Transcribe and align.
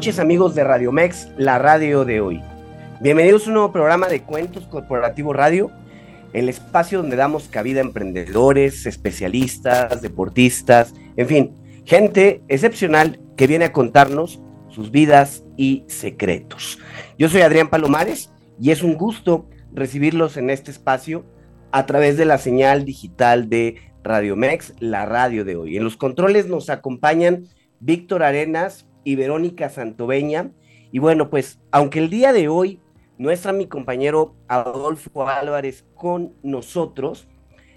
Noches 0.00 0.18
amigos 0.18 0.54
de 0.54 0.64
Radio 0.64 0.92
Mex, 0.92 1.28
la 1.36 1.58
radio 1.58 2.06
de 2.06 2.22
hoy. 2.22 2.40
Bienvenidos 3.02 3.44
a 3.44 3.48
un 3.48 3.52
nuevo 3.52 3.70
programa 3.70 4.08
de 4.08 4.22
Cuentos 4.22 4.66
Corporativo 4.66 5.34
Radio, 5.34 5.70
el 6.32 6.48
espacio 6.48 7.02
donde 7.02 7.16
damos 7.16 7.48
cabida 7.48 7.80
a 7.80 7.84
emprendedores, 7.84 8.86
especialistas, 8.86 10.00
deportistas, 10.00 10.94
en 11.18 11.26
fin, 11.26 11.54
gente 11.84 12.42
excepcional 12.48 13.20
que 13.36 13.46
viene 13.46 13.66
a 13.66 13.72
contarnos 13.72 14.40
sus 14.70 14.90
vidas 14.90 15.44
y 15.58 15.84
secretos. 15.88 16.78
Yo 17.18 17.28
soy 17.28 17.42
Adrián 17.42 17.68
Palomares 17.68 18.32
y 18.58 18.70
es 18.70 18.82
un 18.82 18.94
gusto 18.94 19.50
recibirlos 19.70 20.38
en 20.38 20.48
este 20.48 20.70
espacio 20.70 21.26
a 21.72 21.84
través 21.84 22.16
de 22.16 22.24
la 22.24 22.38
señal 22.38 22.86
digital 22.86 23.50
de 23.50 23.76
Radio 24.02 24.34
Mex, 24.34 24.72
la 24.80 25.04
radio 25.04 25.44
de 25.44 25.56
hoy. 25.56 25.76
En 25.76 25.84
los 25.84 25.98
controles 25.98 26.46
nos 26.46 26.70
acompañan 26.70 27.44
Víctor 27.80 28.22
Arenas, 28.22 28.86
y 29.04 29.16
Verónica 29.16 29.68
Santoveña. 29.68 30.50
Y 30.92 30.98
bueno, 30.98 31.30
pues 31.30 31.60
aunque 31.70 31.98
el 31.98 32.10
día 32.10 32.32
de 32.32 32.48
hoy 32.48 32.80
no 33.18 33.30
está 33.30 33.52
mi 33.52 33.66
compañero 33.66 34.34
Adolfo 34.48 35.28
Álvarez 35.28 35.84
con 35.94 36.34
nosotros, 36.42 37.28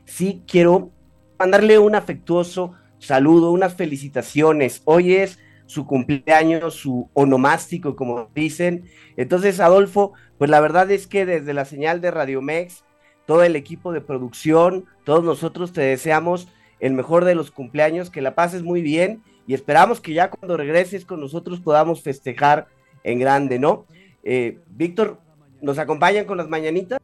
sí 0.06 0.44
quiero 0.48 0.92
mandarle 1.38 1.80
un 1.80 1.96
afectuoso 1.96 2.74
saludo, 3.00 3.52
unas 3.52 3.76
felicitaciones. 3.76 4.82
Hoy 4.86 5.16
es 5.16 5.40
su 5.66 5.86
cumpleaños, 5.86 6.76
su 6.76 7.10
onomástico, 7.14 7.96
como 7.96 8.30
dicen. 8.34 8.86
Entonces, 9.18 9.60
Adolfo, 9.60 10.14
pues 10.38 10.50
la 10.50 10.60
verdad 10.62 10.90
es 10.92 11.08
que 11.08 11.26
desde 11.26 11.54
la 11.54 11.66
señal 11.66 12.02
de 12.02 12.12
Radio 12.12 12.42
Mex, 12.42 12.84
todo 13.26 13.44
el 13.44 13.56
equipo 13.56 13.92
de 13.92 14.02
producción, 14.02 14.86
todos 15.04 15.24
nosotros 15.24 15.74
te 15.74 15.82
deseamos 15.82 16.48
el 16.80 16.94
mejor 16.94 17.26
de 17.26 17.36
los 17.36 17.52
cumpleaños, 17.52 18.10
que 18.10 18.22
la 18.22 18.36
pases 18.36 18.64
muy 18.64 18.82
bien 18.82 19.24
y 19.48 19.54
esperamos 19.54 20.00
que 20.00 20.14
ya 20.14 20.30
cuando 20.30 20.58
regreses 20.58 21.06
con 21.06 21.20
nosotros 21.20 21.60
podamos 21.60 22.02
festejar 22.02 22.68
en 23.04 23.20
grande, 23.20 23.60
¿no? 23.60 23.86
Eh, 24.24 24.60
Víctor, 24.68 25.20
¿nos 25.62 25.78
acompañan 25.78 26.26
con 26.26 26.38
las 26.38 26.48
mañanitas? 26.48 27.00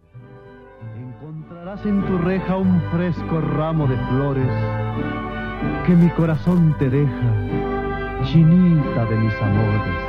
Encontrarás 0.96 1.86
en 1.86 2.06
tu 2.06 2.18
reja 2.18 2.56
un 2.56 2.82
fresco 2.92 3.42
ramo 3.42 3.88
de 3.88 3.98
flores 4.08 4.48
que 5.86 5.96
mi 5.96 6.10
corazón 6.12 6.76
te 6.80 6.90
deja, 6.90 8.24
chinita 8.26 9.06
de 9.06 9.16
mis 9.16 9.34
amores. 9.42 10.09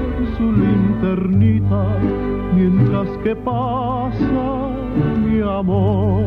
su 0.41 0.51
linternita 0.53 1.85
mientras 2.55 3.07
que 3.23 3.35
pasa 3.35 4.69
mi 5.23 5.39
amor. 5.41 6.25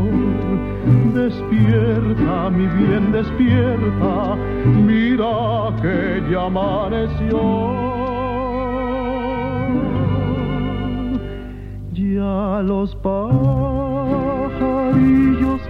Despierta, 1.15 2.51
mi 2.51 2.67
bien, 2.67 3.11
despierta, 3.11 4.37
mira 4.87 5.75
que 5.83 6.23
ya 6.31 6.43
amaneció. 6.45 7.41
Ya 11.93 12.63
los 12.63 12.95
pajarillos 12.97 13.21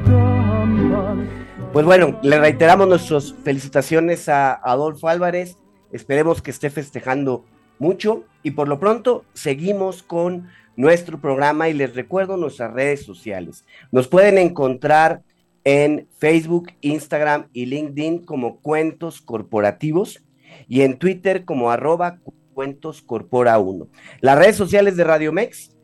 cantan. 0.04 1.28
Pues 1.72 1.86
bueno, 1.86 2.18
le 2.22 2.38
reiteramos 2.38 2.88
nuestras 2.88 3.32
felicitaciones 3.42 4.28
a 4.28 4.52
Adolfo 4.54 5.08
Álvarez. 5.08 5.58
Esperemos 5.92 6.42
que 6.42 6.50
esté 6.50 6.70
festejando 6.70 7.44
mucho 7.78 8.24
y 8.42 8.52
por 8.52 8.68
lo 8.68 8.78
pronto 8.78 9.24
seguimos 9.32 10.02
con 10.02 10.48
nuestro 10.76 11.20
programa 11.20 11.68
y 11.68 11.72
les 11.72 11.94
recuerdo 11.94 12.36
nuestras 12.36 12.72
redes 12.72 13.04
sociales. 13.04 13.64
Nos 13.92 14.08
pueden 14.08 14.38
encontrar 14.38 15.22
en 15.64 16.08
Facebook, 16.18 16.72
Instagram 16.80 17.48
y 17.52 17.66
LinkedIn 17.66 18.24
como 18.24 18.60
Cuentos 18.60 19.20
Corporativos 19.20 20.22
y 20.68 20.82
en 20.82 20.98
Twitter 20.98 21.44
como 21.44 21.70
arroba 21.70 22.18
Cuentos 22.52 23.02
Corpora 23.02 23.58
1. 23.58 23.88
Las 24.20 24.38
redes 24.38 24.56
sociales 24.56 24.96
de 24.96 25.04
Radio 25.04 25.32
Mex 25.32 25.74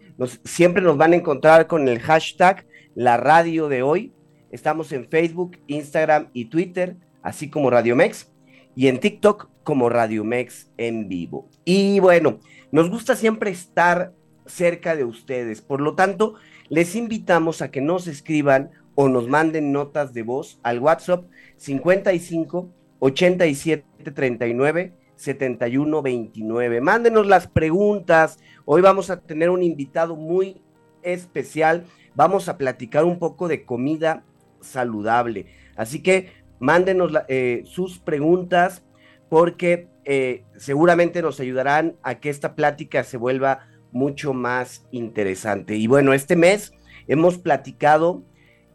siempre 0.45 0.83
nos 0.83 0.97
van 0.97 1.13
a 1.13 1.17
encontrar 1.17 1.67
con 1.67 1.89
el 1.89 1.99
hashtag 1.99 2.67
La 2.95 3.17
Radio 3.17 3.69
de 3.69 3.83
Hoy. 3.83 4.13
Estamos 4.51 4.93
en 4.93 5.09
Facebook, 5.09 5.59
Instagram 5.67 6.29
y 6.33 6.47
Twitter, 6.47 6.97
así 7.23 7.49
como 7.49 7.71
Radio 7.71 7.97
Mex, 7.97 8.31
y 8.75 8.89
en 8.89 8.99
TikTok 8.99 9.50
como 9.65 9.89
Radio 9.89 10.25
Mex 10.25 10.71
en 10.77 11.09
vivo. 11.09 11.49
Y 11.65 12.01
bueno, 12.01 12.39
nos 12.73 12.91
gusta 12.91 13.17
siempre 13.17 13.51
estar 13.51 14.13
cerca 14.47 14.97
de 14.97 15.05
ustedes. 15.05 15.61
Por 15.61 15.81
lo 15.81 15.95
tanto, 15.95 16.35
les 16.69 16.95
invitamos 16.97 17.63
a 17.63 17.71
que 17.71 17.81
nos 17.81 18.07
escriban 18.07 18.71
o 18.95 19.09
nos 19.09 19.29
manden 19.29 19.73
notas 19.73 20.13
de 20.13 20.23
voz 20.23 20.59
al 20.63 20.81
WhatsApp 20.81 21.25
55 21.57 22.69
87 22.99 23.85
39 24.13 24.95
71 25.17 26.03
29. 26.03 26.81
Mándenos 26.81 27.27
las 27.27 27.47
preguntas. 27.47 28.39
Hoy 28.65 28.81
vamos 28.81 29.11
a 29.11 29.21
tener 29.21 29.51
un 29.51 29.63
invitado 29.63 30.17
muy 30.17 30.63
especial. 31.03 31.85
Vamos 32.15 32.49
a 32.49 32.57
platicar 32.57 33.05
un 33.05 33.19
poco 33.19 33.49
de 33.49 33.65
comida 33.65 34.25
saludable. 34.61 35.47
Así 35.77 36.03
que 36.03 36.33
mándenos 36.59 37.13
eh, 37.29 37.63
sus 37.67 37.99
preguntas 37.99 38.83
porque 39.31 39.89
eh, 40.05 40.45
seguramente 40.59 41.23
nos 41.23 41.41
ayudarán 41.41 41.97
a 42.03 42.17
que 42.17 42.29
esta 42.29 42.55
plática 42.55 43.05
se 43.05 43.17
vuelva 43.17 43.69
mucho 43.93 44.35
más 44.35 44.87
interesante. 44.91 45.77
Y 45.77 45.87
bueno, 45.87 46.13
este 46.13 46.37
mes 46.37 46.73
hemos 47.07 47.39
platicado 47.39 48.23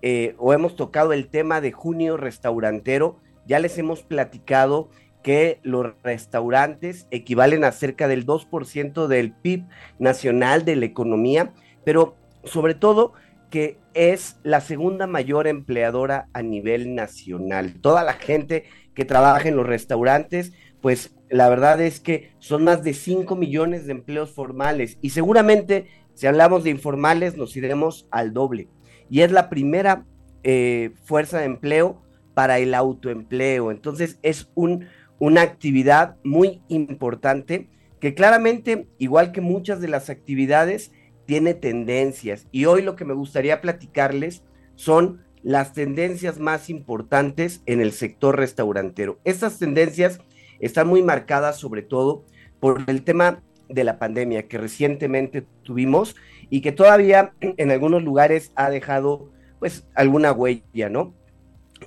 eh, 0.02 0.34
o 0.38 0.54
hemos 0.54 0.76
tocado 0.76 1.14
el 1.14 1.28
tema 1.28 1.62
de 1.62 1.72
junio 1.72 2.18
restaurantero. 2.18 3.20
Ya 3.46 3.60
les 3.60 3.78
hemos 3.78 4.02
platicado 4.02 4.90
que 5.24 5.60
los 5.64 5.94
restaurantes 6.04 7.08
equivalen 7.12 7.64
a 7.64 7.72
cerca 7.72 8.08
del 8.08 8.26
2% 8.26 9.08
del 9.08 9.34
PIB 9.34 9.66
nacional 10.00 10.64
de 10.64 10.76
la 10.76 10.86
economía, 10.86 11.54
pero 11.84 12.16
sobre 12.44 12.76
todo 12.76 13.14
que 13.50 13.80
es 13.94 14.40
la 14.44 14.62
segunda 14.62 15.08
mayor 15.08 15.48
empleadora 15.48 16.28
a 16.34 16.44
nivel 16.44 16.96
nacional. 16.96 17.80
Toda 17.82 18.04
la 18.04 18.14
gente 18.14 18.66
que 18.96 19.06
trabaja 19.06 19.48
en 19.48 19.56
los 19.56 19.68
restaurantes, 19.68 20.54
pues 20.82 21.16
la 21.30 21.50
verdad 21.50 21.82
es 21.82 22.00
que 22.00 22.32
son 22.40 22.64
más 22.64 22.84
de 22.84 22.94
5 22.94 23.36
millones 23.36 23.86
de 23.86 23.92
empleos 23.92 24.32
formales 24.32 24.98
y 25.02 25.12
seguramente 25.12 25.88
si 26.14 26.28
hablamos 26.28 26.64
de 26.64 26.70
informales 26.70 27.38
nos 27.38 27.56
iremos 27.56 28.08
al 28.10 28.34
doble. 28.34 28.70
Y 29.10 29.22
es 29.22 29.32
la 29.32 29.50
primera 29.50 30.06
eh, 30.44 30.92
fuerza 31.04 31.40
de 31.40 31.46
empleo 31.46 32.02
para 32.34 32.60
el 32.60 32.74
autoempleo. 32.74 33.72
Entonces 33.72 34.20
es 34.22 34.50
un, 34.56 34.86
una 35.20 35.42
actividad 35.42 36.18
muy 36.24 36.62
importante 36.68 37.70
que 38.00 38.14
claramente, 38.14 38.88
igual 38.98 39.32
que 39.32 39.42
muchas 39.42 39.82
de 39.82 39.88
las 39.88 40.10
actividades, 40.10 40.92
tiene 41.26 41.54
tendencias. 41.54 42.48
Y 42.52 42.66
hoy 42.66 42.82
lo 42.82 42.96
que 42.96 43.06
me 43.06 43.14
gustaría 43.14 43.62
platicarles 43.62 44.44
son 44.76 45.25
las 45.46 45.74
tendencias 45.74 46.40
más 46.40 46.72
importantes 46.72 47.62
en 47.68 47.80
el 47.80 47.92
sector 47.92 48.36
restaurantero. 48.36 49.20
Estas 49.26 49.60
tendencias 49.60 50.20
están 50.60 50.88
muy 50.88 51.04
marcadas 51.04 51.58
sobre 51.58 51.84
todo 51.84 52.26
por 52.60 52.82
el 52.88 53.04
tema 53.04 53.44
de 53.70 53.84
la 53.84 54.00
pandemia 54.00 54.48
que 54.48 54.58
recientemente 54.58 55.46
tuvimos 55.62 56.16
y 56.50 56.62
que 56.62 56.72
todavía 56.72 57.34
en 57.42 57.70
algunos 57.70 58.02
lugares 58.02 58.52
ha 58.56 58.72
dejado 58.72 59.30
pues 59.60 59.86
alguna 59.94 60.32
huella, 60.32 60.90
¿no? 60.90 61.14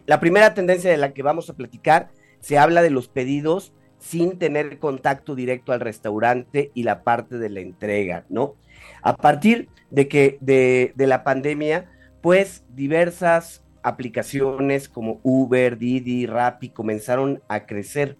La 0.07 0.21
primera 0.21 0.55
tendencia 0.55 0.89
de 0.89 0.97
la 0.97 1.13
que 1.13 1.25
vamos 1.25 1.51
a 1.51 1.57
platicar 1.57 2.11
se 2.39 2.59
habla 2.59 2.81
de 2.81 2.91
los 2.91 3.09
pedidos 3.09 3.73
sin 3.99 4.39
tener 4.39 4.79
contacto 4.79 5.35
directo 5.35 5.73
al 5.73 5.81
restaurante 5.81 6.71
y 6.75 6.85
la 6.85 7.03
parte 7.03 7.39
de 7.39 7.51
la 7.51 7.59
entrega, 7.59 8.25
¿no? 8.29 8.55
A 9.03 9.17
partir 9.17 9.69
de 9.91 10.07
que 10.07 10.39
de, 10.41 10.93
la 10.97 11.25
pandemia, 11.25 11.91
pues 12.21 12.65
diversas 12.75 13.65
aplicaciones 13.83 14.89
como 14.89 15.21
Uber, 15.23 15.79
Didi, 15.79 16.27
Rappi 16.27 16.71
comenzaron 16.71 17.43
a 17.49 17.67
crecer 17.67 18.17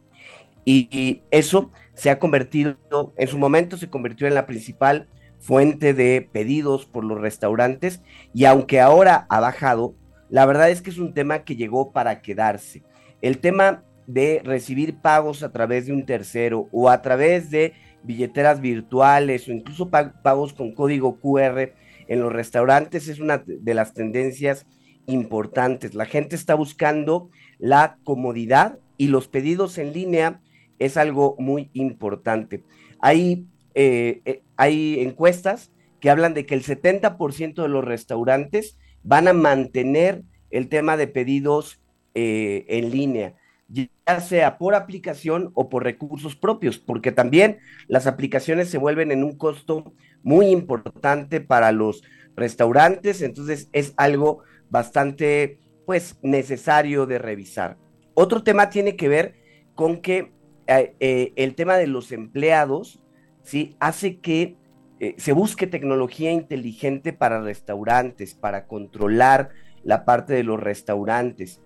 y, 0.65 1.23
eso 1.31 1.71
se 1.95 2.11
ha 2.11 2.19
convertido, 2.19 2.77
en 3.17 3.29
su 3.29 3.39
momento 3.39 3.77
se 3.77 3.89
convirtió 3.89 4.27
en 4.27 4.35
la 4.35 4.47
principal 4.47 5.09
fuente 5.39 5.95
de 5.95 6.29
pedidos 6.31 6.85
por 6.85 7.05
los 7.05 7.21
restaurantes 7.21 8.03
y 8.35 8.45
aunque 8.45 8.81
ahora 8.81 9.27
ha 9.31 9.41
bajado, 9.41 9.95
la 10.29 10.45
verdad 10.45 10.71
es 10.71 10.83
que 10.83 10.91
es 10.91 10.99
un 10.99 11.15
tema 11.15 11.45
que 11.45 11.57
llegó 11.57 11.93
para 11.93 12.21
quedarse. 12.21 12.83
El 13.23 13.39
tema 13.39 13.83
de 14.07 14.43
recibir 14.45 14.99
pagos 14.99 15.43
a 15.43 15.53
través 15.53 15.87
de 15.87 15.93
un 15.93 16.05
tercero 16.05 16.69
o 16.71 16.91
a 16.91 17.01
través 17.01 17.51
de 17.51 17.73
billeteras 18.03 18.61
virtuales 18.61 19.49
o 19.49 19.53
incluso 19.53 19.91
pagos 19.91 20.53
con 20.53 20.75
código 20.75 21.19
QR 21.19 21.73
en 22.09 22.21
los 22.21 22.33
restaurantes 22.33 23.07
es 23.09 23.21
una 23.21 23.45
de 23.47 23.75
las 23.75 23.95
tendencias 23.95 24.67
importantes. 25.07 25.95
La 25.95 26.07
gente 26.07 26.37
está 26.37 26.55
buscando 26.55 27.31
la 27.59 27.99
comodidad 28.05 28.79
y 28.97 29.09
los 29.09 29.29
pedidos 29.29 29.79
en 29.79 29.93
línea 29.93 30.41
es 30.79 30.97
algo 30.97 31.37
muy 31.39 31.71
importante. 31.73 32.65
Hay, 33.01 33.47
eh, 33.75 34.23
eh, 34.25 34.43
hay 34.57 35.01
encuestas 35.01 35.71
que 36.01 36.11
hablan 36.11 36.35
de 36.35 36.47
que 36.47 36.55
el 36.55 36.65
70% 36.65 37.63
de 37.63 37.69
los 37.69 37.85
restaurantes 37.85 38.79
van 39.03 39.29
a 39.29 39.33
mantener 39.33 40.25
el 40.51 40.69
tema 40.69 40.97
de 40.97 41.07
pedidos 41.07 41.81
eh, 42.15 42.65
en 42.69 42.91
línea 42.91 43.35
ya 43.69 44.21
sea 44.21 44.59
por 44.59 44.75
aplicación 44.75 45.51
o 45.55 45.69
por 45.69 45.85
recursos 45.85 46.37
propios, 46.37 46.79
porque 46.79 47.13
también 47.13 47.59
las 47.87 48.07
aplicaciones 48.07 48.71
se 48.71 48.79
vuelven 48.79 49.13
en 49.13 49.23
un 49.23 49.37
costo 49.37 49.93
muy 50.23 50.47
importante 50.47 51.41
para 51.41 51.71
los 51.73 52.03
restaurantes, 52.35 53.21
entonces 53.21 53.69
es 53.73 53.93
algo 53.97 54.43
bastante 54.71 55.59
pues 55.87 56.19
necesario 56.23 57.07
de 57.07 57.19
revisar. 57.19 57.77
Otro 58.15 58.43
tema 58.43 58.71
tiene 58.71 58.97
que 58.97 59.09
ver 59.09 59.35
con 59.75 60.01
que 60.01 60.33
eh, 60.67 60.95
eh, 61.01 61.33
el 61.37 61.55
tema 61.55 61.77
de 61.77 61.87
los 61.87 62.13
empleados, 62.13 63.01
¿sí? 63.43 63.77
Hace 63.81 64.19
que 64.19 64.57
eh, 65.01 65.15
se 65.17 65.33
busque 65.33 65.67
tecnología 65.67 66.33
inteligente 66.33 67.13
para 67.13 67.41
restaurantes, 67.41 68.35
para 68.35 68.67
controlar 68.67 69.51
la 69.83 70.05
parte 70.05 70.35
de 70.35 70.43
los 70.43 70.61
restaurantes. 70.61 71.63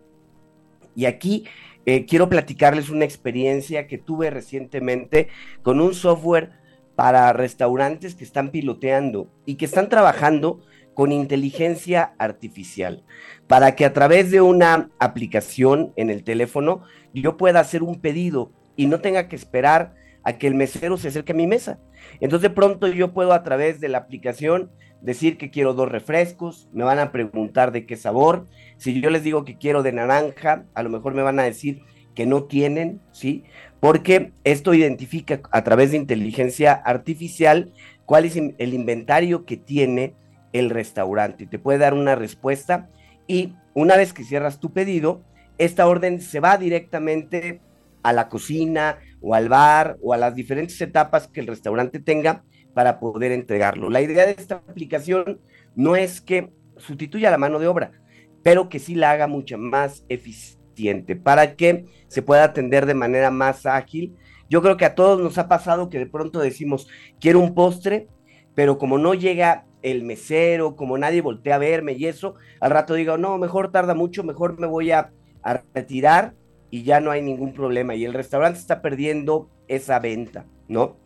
Y 0.94 1.06
aquí 1.06 1.46
eh, 1.87 2.06
quiero 2.06 2.29
platicarles 2.29 2.90
una 2.90 3.05
experiencia 3.05 3.87
que 3.87 3.99
tuve 3.99 4.31
recientemente 4.31 5.29
con 5.62 5.81
un 5.81 5.94
software 5.94 6.50
para 6.94 7.32
restaurantes 7.32 8.14
que 8.14 8.25
están 8.25 8.50
piloteando 8.50 9.29
y 9.46 9.56
que 9.56 9.64
están 9.64 9.88
trabajando 9.88 10.62
con 10.94 11.11
inteligencia 11.11 12.14
artificial 12.19 13.05
para 13.46 13.75
que 13.75 13.84
a 13.84 13.93
través 13.93 14.31
de 14.31 14.40
una 14.40 14.90
aplicación 14.99 15.93
en 15.96 16.11
el 16.11 16.23
teléfono 16.23 16.82
yo 17.14 17.37
pueda 17.37 17.61
hacer 17.61 17.82
un 17.82 18.00
pedido 18.00 18.52
y 18.76 18.87
no 18.87 19.00
tenga 19.00 19.29
que 19.29 19.37
esperar 19.37 19.94
a 20.25 20.34
que 20.34 20.46
el 20.46 20.55
mesero 20.55 20.96
se 20.96 21.08
acerque 21.08 21.32
a 21.32 21.37
mi 21.37 21.46
mesa. 21.46 21.81
Entonces 22.20 22.43
de 22.43 22.55
pronto 22.55 22.87
yo 22.88 23.12
puedo 23.12 23.32
a 23.32 23.43
través 23.43 23.81
de 23.81 23.88
la 23.88 23.99
aplicación 23.99 24.70
decir 25.00 25.37
que 25.37 25.50
quiero 25.50 25.75
dos 25.75 25.90
refrescos, 25.90 26.69
me 26.73 26.84
van 26.84 27.00
a 27.00 27.11
preguntar 27.11 27.73
de 27.73 27.87
qué 27.87 27.96
sabor. 27.96 28.46
Si 28.82 29.00
yo 29.00 29.11
les 29.11 29.23
digo 29.23 29.44
que 29.44 29.58
quiero 29.58 29.84
de 29.84 29.93
naranja, 29.93 30.64
a 30.75 30.82
lo 30.82 30.90
mejor 30.90 31.14
me 31.14 31.23
van 31.23 31.38
a 31.38 31.44
decir 31.44 31.82
que 32.17 32.26
no 32.26 32.46
tienen, 32.46 33.00
¿sí? 33.12 33.44
Porque 33.79 34.32
esto 34.43 34.75
identifica 34.75 35.40
a 35.52 35.62
través 35.62 35.93
de 35.93 35.99
inteligencia 35.99 36.73
artificial 36.73 37.73
cuál 38.06 38.25
es 38.25 38.34
el 38.34 38.75
inventario 38.75 39.44
que 39.44 39.56
tiene 39.56 40.17
el 40.52 40.69
restaurante. 40.69 41.46
Te 41.46 41.61
puede 41.61 41.79
dar 41.79 41.94
una 41.94 42.17
respuesta 42.17 42.90
y 43.29 43.55
una 43.73 43.96
vez 43.96 44.12
que 44.12 44.25
cierras 44.25 44.58
tu 44.58 44.73
pedido, 44.73 45.23
esta 45.58 45.87
orden 45.87 46.20
se 46.20 46.40
va 46.40 46.58
directamente 46.58 47.61
a 48.02 48.12
la 48.12 48.29
cocina 48.29 48.99
o 49.20 49.37
al 49.37 49.49
bar 49.49 49.96
o 50.02 50.12
a 50.12 50.17
las 50.17 50.34
diferentes 50.34 50.81
etapas 50.81 51.29
que 51.29 51.38
el 51.38 51.46
restaurante 51.46 52.00
tenga 52.00 52.43
para 52.75 52.99
poder 52.99 53.31
entregarlo. 53.31 53.90
La 53.90 54.00
idea 54.00 54.26
de 54.26 54.32
esta 54.32 54.56
aplicación 54.56 55.40
no 55.76 55.94
es 55.94 56.20
que 56.20 56.50
sustituya 56.79 57.31
la 57.31 57.38
mano 57.38 57.61
de 57.61 57.69
obra, 57.69 57.93
pero 58.42 58.68
que 58.68 58.78
sí 58.78 58.94
la 58.94 59.10
haga 59.10 59.26
mucho 59.26 59.58
más 59.58 60.04
eficiente 60.08 61.16
para 61.16 61.54
que 61.56 61.86
se 62.08 62.22
pueda 62.22 62.44
atender 62.44 62.86
de 62.86 62.94
manera 62.94 63.30
más 63.30 63.66
ágil. 63.66 64.16
Yo 64.48 64.62
creo 64.62 64.76
que 64.76 64.84
a 64.84 64.94
todos 64.94 65.20
nos 65.20 65.38
ha 65.38 65.48
pasado 65.48 65.88
que 65.88 65.98
de 65.98 66.06
pronto 66.06 66.40
decimos, 66.40 66.88
quiero 67.20 67.40
un 67.40 67.54
postre, 67.54 68.08
pero 68.54 68.78
como 68.78 68.98
no 68.98 69.14
llega 69.14 69.64
el 69.82 70.02
mesero, 70.02 70.76
como 70.76 70.98
nadie 70.98 71.22
voltea 71.22 71.56
a 71.56 71.58
verme 71.58 71.92
y 71.92 72.06
eso, 72.06 72.34
al 72.60 72.70
rato 72.70 72.94
digo, 72.94 73.16
no, 73.16 73.38
mejor 73.38 73.70
tarda 73.70 73.94
mucho, 73.94 74.22
mejor 74.22 74.58
me 74.58 74.66
voy 74.66 74.90
a, 74.90 75.12
a 75.42 75.62
retirar 75.74 76.34
y 76.70 76.82
ya 76.84 77.00
no 77.00 77.10
hay 77.10 77.22
ningún 77.22 77.52
problema. 77.52 77.94
Y 77.94 78.04
el 78.04 78.14
restaurante 78.14 78.58
está 78.58 78.82
perdiendo 78.82 79.50
esa 79.68 79.98
venta, 79.98 80.46
¿no? 80.68 80.96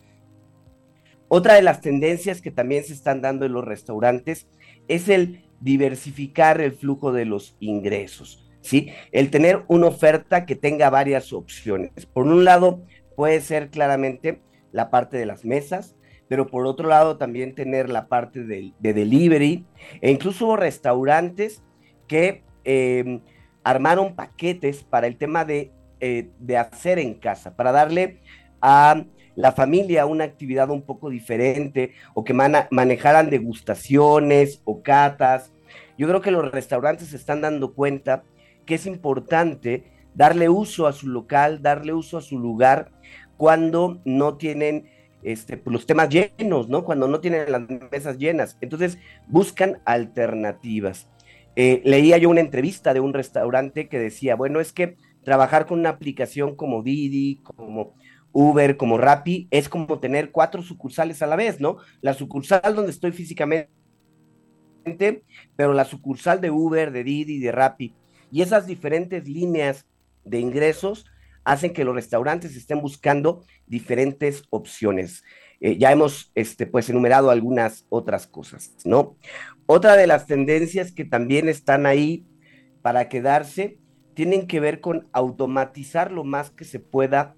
Otra 1.28 1.54
de 1.54 1.62
las 1.62 1.80
tendencias 1.80 2.40
que 2.40 2.52
también 2.52 2.84
se 2.84 2.92
están 2.92 3.20
dando 3.20 3.46
en 3.46 3.52
los 3.52 3.64
restaurantes 3.64 4.46
es 4.86 5.08
el 5.08 5.44
diversificar 5.60 6.60
el 6.60 6.72
flujo 6.72 7.12
de 7.12 7.24
los 7.24 7.56
ingresos, 7.60 8.48
¿sí? 8.60 8.90
El 9.12 9.30
tener 9.30 9.64
una 9.68 9.86
oferta 9.88 10.46
que 10.46 10.56
tenga 10.56 10.90
varias 10.90 11.32
opciones. 11.32 12.06
Por 12.06 12.26
un 12.26 12.44
lado, 12.44 12.82
puede 13.16 13.40
ser 13.40 13.70
claramente 13.70 14.40
la 14.72 14.90
parte 14.90 15.16
de 15.16 15.26
las 15.26 15.44
mesas, 15.44 15.96
pero 16.28 16.46
por 16.46 16.66
otro 16.66 16.88
lado 16.88 17.16
también 17.16 17.54
tener 17.54 17.88
la 17.88 18.08
parte 18.08 18.44
de, 18.44 18.72
delivery 18.80 19.64
e 20.00 20.10
incluso 20.10 20.56
restaurantes 20.56 21.62
que 22.08 22.44
em, 22.64 23.20
armaron 23.64 24.14
paquetes 24.14 24.82
para 24.84 25.06
el 25.06 25.16
tema 25.16 25.44
de, 25.44 25.72
eh, 26.00 26.30
de 26.38 26.56
hacer 26.56 26.98
en 26.98 27.14
casa, 27.14 27.56
para 27.56 27.72
darle 27.72 28.20
a 28.60 29.04
la 29.36 29.52
familia 29.52 30.06
una 30.06 30.24
actividad 30.24 30.70
un 30.70 30.82
poco 30.82 31.10
diferente 31.10 31.92
o 32.14 32.24
que 32.24 32.34
manejaran 32.34 33.30
degustaciones 33.30 34.62
o 34.64 34.82
catas. 34.82 35.52
Yo 35.96 36.08
creo 36.08 36.20
que 36.20 36.30
los 36.30 36.50
restaurantes 36.50 37.08
se 37.08 37.16
están 37.16 37.42
dando 37.42 37.74
cuenta 37.74 38.24
que 38.64 38.74
es 38.74 38.86
importante 38.86 39.84
darle 40.14 40.48
uso 40.48 40.86
a 40.86 40.92
su 40.92 41.08
local, 41.08 41.62
darle 41.62 41.92
uso 41.92 42.18
a 42.18 42.22
su 42.22 42.38
lugar 42.38 42.90
cuando 43.36 44.00
no 44.04 44.36
tienen 44.36 44.88
este, 45.22 45.56
pues, 45.56 45.72
los 45.72 45.86
temas 45.86 46.08
llenos, 46.08 46.68
¿no? 46.68 46.84
Cuando 46.84 47.08
no 47.08 47.20
tienen 47.20 47.50
las 47.52 47.62
mesas 47.90 48.18
llenas. 48.18 48.56
Entonces 48.60 48.98
buscan 49.26 49.80
alternativas. 49.84 51.08
Eh, 51.56 51.80
leía 51.84 52.18
yo 52.18 52.28
una 52.30 52.40
entrevista 52.40 52.94
de 52.94 53.00
un 53.00 53.14
restaurante 53.14 53.88
que 53.88 53.98
decía, 53.98 54.36
bueno, 54.36 54.60
es 54.60 54.72
que 54.72 54.96
trabajar 55.24 55.66
con 55.66 55.80
una 55.80 55.88
aplicación 55.88 56.54
como 56.54 56.82
Didi, 56.82 57.42
como 57.42 57.94
Uber, 58.38 58.76
como 58.76 58.98
Rappi, 58.98 59.48
es 59.50 59.70
como 59.70 59.98
tener 59.98 60.30
cuatro 60.30 60.60
sucursales 60.60 61.22
a 61.22 61.26
la 61.26 61.36
vez, 61.36 61.58
¿no? 61.58 61.78
La 62.02 62.12
sucursal 62.12 62.74
donde 62.74 62.90
estoy 62.90 63.12
físicamente, 63.12 63.70
pero 65.56 65.72
la 65.72 65.86
sucursal 65.86 66.42
de 66.42 66.50
Uber, 66.50 66.92
de 66.92 67.02
Didi, 67.02 67.38
de 67.38 67.50
Rappi. 67.50 67.94
Y 68.30 68.42
esas 68.42 68.66
diferentes 68.66 69.26
líneas 69.26 69.86
de 70.22 70.38
ingresos 70.38 71.06
hacen 71.44 71.72
que 71.72 71.84
los 71.84 71.94
restaurantes 71.94 72.56
estén 72.56 72.82
buscando 72.82 73.42
diferentes 73.66 74.42
opciones. 74.50 75.24
Eh, 75.60 75.78
ya 75.78 75.90
hemos 75.90 76.30
este, 76.34 76.66
pues 76.66 76.90
enumerado 76.90 77.30
algunas 77.30 77.86
otras 77.88 78.26
cosas, 78.26 78.76
¿no? 78.84 79.16
Otra 79.64 79.96
de 79.96 80.06
las 80.06 80.26
tendencias 80.26 80.92
que 80.92 81.06
también 81.06 81.48
están 81.48 81.86
ahí 81.86 82.26
para 82.82 83.08
quedarse 83.08 83.78
tienen 84.12 84.46
que 84.46 84.60
ver 84.60 84.82
con 84.82 85.08
automatizar 85.12 86.12
lo 86.12 86.22
más 86.22 86.50
que 86.50 86.64
se 86.66 86.80
pueda 86.80 87.35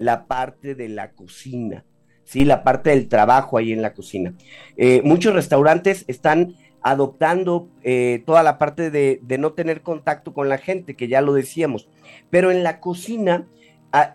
la 0.00 0.26
parte 0.26 0.74
de 0.74 0.88
la 0.88 1.12
cocina, 1.12 1.84
¿sí? 2.24 2.46
La 2.46 2.64
parte 2.64 2.90
del 2.90 3.06
trabajo 3.06 3.58
ahí 3.58 3.72
en 3.72 3.82
la 3.82 3.92
cocina. 3.92 4.34
Eh, 4.76 5.02
muchos 5.04 5.34
restaurantes 5.34 6.04
están 6.08 6.54
adoptando 6.80 7.68
eh, 7.82 8.22
toda 8.24 8.42
la 8.42 8.56
parte 8.56 8.90
de, 8.90 9.20
no 9.38 9.52
tener 9.52 9.82
contacto 9.82 10.32
con 10.32 10.48
la 10.48 10.56
gente, 10.56 10.96
que 10.96 11.06
ya 11.06 11.20
lo 11.20 11.34
decíamos, 11.34 11.90
pero 12.30 12.50
en 12.50 12.64
la 12.64 12.80
cocina 12.80 13.46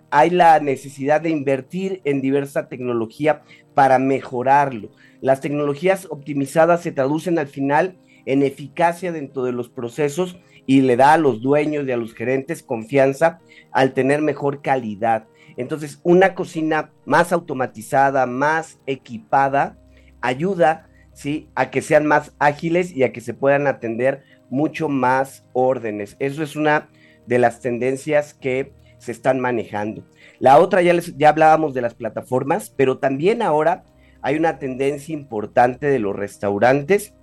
hay 0.10 0.30
la 0.32 0.60
necesidad 0.60 1.22
de 1.22 1.30
invertir 1.30 2.01
en 2.04 2.22
diversa 2.22 2.68
tecnología 2.68 3.44
para 3.75 4.00
mejorarlo. 4.00 4.89
Las 5.22 5.42
tecnologías 5.42 6.08
optimizadas 6.10 6.82
se 6.82 6.94
traducen 6.94 7.38
al 7.38 7.48
final 7.48 7.98
en 8.25 8.42
eficacia 8.42 9.12
dentro 9.12 9.44
de 9.44 9.51
los 9.51 9.70
procesos 9.70 10.39
y 10.65 10.82
le 10.82 10.96
da 10.96 11.13
a 11.13 11.18
los 11.18 11.42
dueños 11.42 11.86
y 11.86 11.92
a 11.92 11.98
los 11.98 12.15
gerentes 12.15 12.63
confianza 12.63 13.39
al 13.72 13.94
tener 13.94 14.22
mejor 14.22 14.63
calidad. 14.63 15.27
Entonces, 15.58 16.00
una 16.04 16.36
cocina 16.36 16.92
más 17.06 17.32
automatizada, 17.32 18.26
más 18.26 18.80
equipada, 18.86 19.78
ayuda 20.22 20.90
¿sí? 21.14 21.50
a 21.56 21.72
que 21.72 21.82
sean 21.82 22.06
más 22.06 22.34
ágiles 22.40 22.96
y 22.96 23.04
a 23.04 23.14
que 23.14 23.22
se 23.22 23.34
puedan 23.34 23.68
atender 23.68 24.24
mucho 24.50 24.90
más 24.90 25.46
órdenes. 25.54 26.16
Eso 26.20 26.44
es 26.44 26.56
una 26.56 26.90
de 27.26 27.40
las 27.40 27.62
tendencias 27.62 28.34
que 28.34 28.74
se 28.98 29.12
están 29.12 29.40
manejando. 29.40 30.06
La 30.40 30.60
otra, 30.60 30.82
ya, 30.82 30.94
les, 30.94 31.16
ya 31.18 31.30
hablábamos 31.30 31.74
de 31.74 31.82
las 31.82 31.94
plataformas, 31.94 32.70
pero 32.70 32.98
también 32.98 33.42
ahora 33.42 33.84
hay 34.22 34.36
una 34.36 34.60
tendencia 34.60 35.14
importante 35.14 35.88
de 35.88 36.00
los 36.00 36.16
restaurantes 36.16 37.14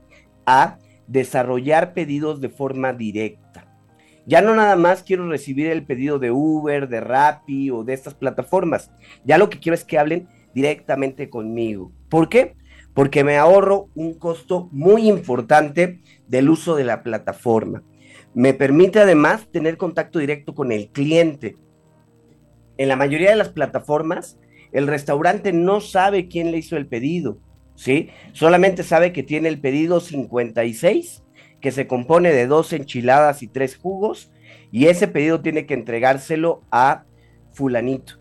a 0.46 0.78
desarrollar 1.06 1.92
pedidos 1.92 2.40
de 2.40 2.48
forma 2.48 2.92
directa. 2.92 3.51
Ya 4.26 4.40
no 4.40 4.54
nada 4.54 4.76
más 4.76 5.02
quiero 5.02 5.28
recibir 5.28 5.66
el 5.66 5.84
pedido 5.84 6.18
de 6.18 6.30
Uber, 6.30 6.88
de 6.88 7.00
Rappi 7.00 7.70
o 7.70 7.82
de 7.82 7.94
estas 7.94 8.14
plataformas. 8.14 8.90
Ya 9.24 9.38
lo 9.38 9.50
que 9.50 9.58
quiero 9.58 9.74
es 9.74 9.84
que 9.84 9.98
hablen 9.98 10.28
directamente 10.54 11.28
conmigo. 11.28 11.92
¿Por 12.08 12.28
qué? 12.28 12.54
Porque 12.94 13.24
me 13.24 13.36
ahorro 13.36 13.88
un 13.94 14.14
costo 14.14 14.68
muy 14.70 15.08
importante 15.08 16.00
del 16.28 16.50
uso 16.50 16.76
de 16.76 16.84
la 16.84 17.02
plataforma. 17.02 17.82
Me 18.34 18.54
permite 18.54 19.00
además 19.00 19.48
tener 19.50 19.76
contacto 19.76 20.18
directo 20.18 20.54
con 20.54 20.72
el 20.72 20.88
cliente. 20.88 21.56
En 22.78 22.88
la 22.88 22.96
mayoría 22.96 23.30
de 23.30 23.36
las 23.36 23.48
plataformas, 23.48 24.38
el 24.72 24.86
restaurante 24.86 25.52
no 25.52 25.80
sabe 25.80 26.28
quién 26.28 26.50
le 26.50 26.58
hizo 26.58 26.76
el 26.76 26.86
pedido, 26.86 27.38
¿sí? 27.74 28.08
Solamente 28.32 28.82
sabe 28.82 29.12
que 29.12 29.22
tiene 29.22 29.48
el 29.48 29.60
pedido 29.60 30.00
56, 30.00 31.22
que 31.62 31.72
se 31.72 31.86
compone 31.86 32.32
de 32.32 32.46
dos 32.46 32.74
enchiladas 32.74 33.42
y 33.42 33.48
tres 33.48 33.76
jugos, 33.76 34.30
y 34.70 34.86
ese 34.86 35.08
pedido 35.08 35.40
tiene 35.40 35.64
que 35.64 35.74
entregárselo 35.74 36.62
a 36.70 37.04
fulanito, 37.52 38.20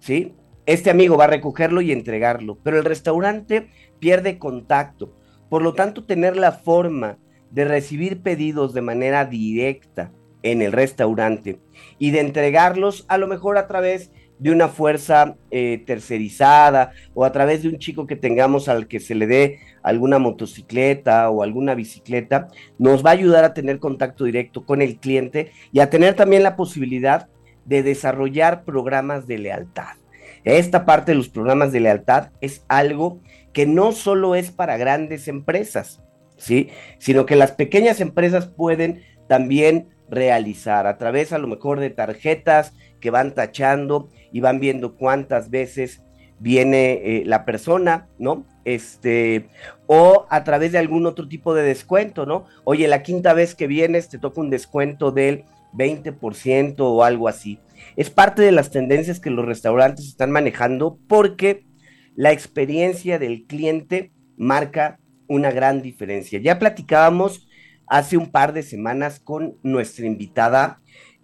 ¿sí? 0.00 0.34
Este 0.66 0.90
amigo 0.90 1.16
va 1.16 1.24
a 1.24 1.28
recogerlo 1.28 1.82
y 1.82 1.92
entregarlo, 1.92 2.58
pero 2.62 2.78
el 2.78 2.84
restaurante 2.84 3.68
pierde 3.98 4.38
contacto. 4.38 5.14
Por 5.48 5.62
lo 5.62 5.74
tanto, 5.74 6.04
tener 6.04 6.36
la 6.36 6.52
forma 6.52 7.18
de 7.50 7.64
recibir 7.64 8.22
pedidos 8.22 8.72
de 8.72 8.82
manera 8.82 9.24
directa 9.24 10.12
en 10.42 10.62
el 10.62 10.72
restaurante 10.72 11.60
y 11.98 12.12
de 12.12 12.20
entregarlos 12.20 13.04
a 13.08 13.18
lo 13.18 13.26
mejor 13.26 13.58
a 13.58 13.66
través 13.66 14.12
de 14.40 14.50
una 14.50 14.68
fuerza 14.68 15.36
eh, 15.50 15.82
tercerizada 15.86 16.92
o 17.14 17.24
a 17.24 17.30
través 17.30 17.62
de 17.62 17.68
un 17.68 17.78
chico 17.78 18.06
que 18.06 18.16
tengamos 18.16 18.68
al 18.68 18.88
que 18.88 18.98
se 18.98 19.14
le 19.14 19.26
dé 19.26 19.60
alguna 19.82 20.18
motocicleta 20.18 21.28
o 21.30 21.42
alguna 21.42 21.74
bicicleta, 21.74 22.48
nos 22.78 23.04
va 23.04 23.10
a 23.10 23.12
ayudar 23.12 23.44
a 23.44 23.54
tener 23.54 23.78
contacto 23.78 24.24
directo 24.24 24.64
con 24.64 24.80
el 24.80 24.96
cliente 24.98 25.52
y 25.72 25.80
a 25.80 25.90
tener 25.90 26.14
también 26.14 26.42
la 26.42 26.56
posibilidad 26.56 27.28
de 27.66 27.82
desarrollar 27.82 28.64
programas 28.64 29.26
de 29.26 29.38
lealtad. 29.38 29.96
Esta 30.44 30.86
parte 30.86 31.12
de 31.12 31.18
los 31.18 31.28
programas 31.28 31.70
de 31.70 31.80
lealtad 31.80 32.30
es 32.40 32.64
algo 32.68 33.20
que 33.52 33.66
no 33.66 33.92
solo 33.92 34.34
es 34.34 34.50
para 34.50 34.78
grandes 34.78 35.28
empresas, 35.28 36.02
¿sí? 36.38 36.70
Sino 36.98 37.26
que 37.26 37.36
las 37.36 37.52
pequeñas 37.52 38.00
empresas 38.00 38.46
pueden 38.46 39.02
también 39.28 39.90
realizar 40.08 40.86
a 40.86 40.96
través 40.96 41.34
a 41.34 41.38
lo 41.38 41.46
mejor 41.46 41.78
de 41.78 41.90
tarjetas 41.90 42.72
que 43.00 43.10
van 43.10 43.34
tachando 43.34 44.08
y 44.32 44.40
van 44.40 44.60
viendo 44.60 44.96
cuántas 44.96 45.50
veces 45.50 46.02
viene 46.38 46.92
eh, 46.92 47.22
la 47.26 47.44
persona, 47.44 48.08
¿no? 48.18 48.46
Este, 48.64 49.48
o 49.86 50.26
a 50.30 50.42
través 50.44 50.72
de 50.72 50.78
algún 50.78 51.06
otro 51.06 51.28
tipo 51.28 51.54
de 51.54 51.62
descuento, 51.62 52.26
¿no? 52.26 52.46
Oye, 52.64 52.88
la 52.88 53.02
quinta 53.02 53.34
vez 53.34 53.54
que 53.54 53.66
vienes 53.66 54.08
te 54.08 54.18
toca 54.18 54.40
un 54.40 54.50
descuento 54.50 55.12
del 55.12 55.44
20% 55.74 56.76
o 56.78 57.04
algo 57.04 57.28
así. 57.28 57.60
Es 57.96 58.10
parte 58.10 58.42
de 58.42 58.52
las 58.52 58.70
tendencias 58.70 59.20
que 59.20 59.30
los 59.30 59.44
restaurantes 59.44 60.06
están 60.06 60.30
manejando 60.30 60.98
porque 61.06 61.66
la 62.14 62.32
experiencia 62.32 63.18
del 63.18 63.46
cliente 63.46 64.12
marca 64.36 64.98
una 65.28 65.50
gran 65.50 65.82
diferencia. 65.82 66.40
Ya 66.40 66.58
platicábamos 66.58 67.48
hace 67.86 68.16
un 68.16 68.30
par 68.30 68.52
de 68.52 68.62
semanas 68.62 69.20
con 69.20 69.58
nuestra 69.62 70.06
invitada 70.06 70.80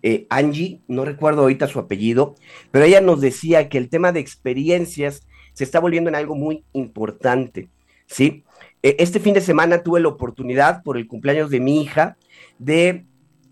eh, 0.08 0.24
Angie, 0.30 0.82
no 0.86 1.04
recuerdo 1.04 1.42
ahorita 1.42 1.66
su 1.66 1.80
apellido, 1.80 2.36
pero 2.70 2.84
ella 2.84 3.00
nos 3.00 3.20
decía 3.20 3.68
que 3.68 3.76
el 3.76 3.88
tema 3.88 4.12
de 4.12 4.20
experiencias 4.20 5.26
se 5.52 5.64
está 5.64 5.80
volviendo 5.80 6.08
en 6.08 6.14
algo 6.14 6.36
muy 6.36 6.62
importante, 6.74 7.70
¿sí? 8.06 8.44
E, 8.84 8.94
este 9.00 9.18
fin 9.18 9.34
de 9.34 9.40
semana 9.40 9.82
tuve 9.82 9.98
la 9.98 10.06
oportunidad, 10.06 10.84
por 10.84 10.96
el 10.96 11.08
cumpleaños 11.08 11.50
de 11.50 11.58
mi 11.58 11.82
hija, 11.82 12.16
de 12.60 13.04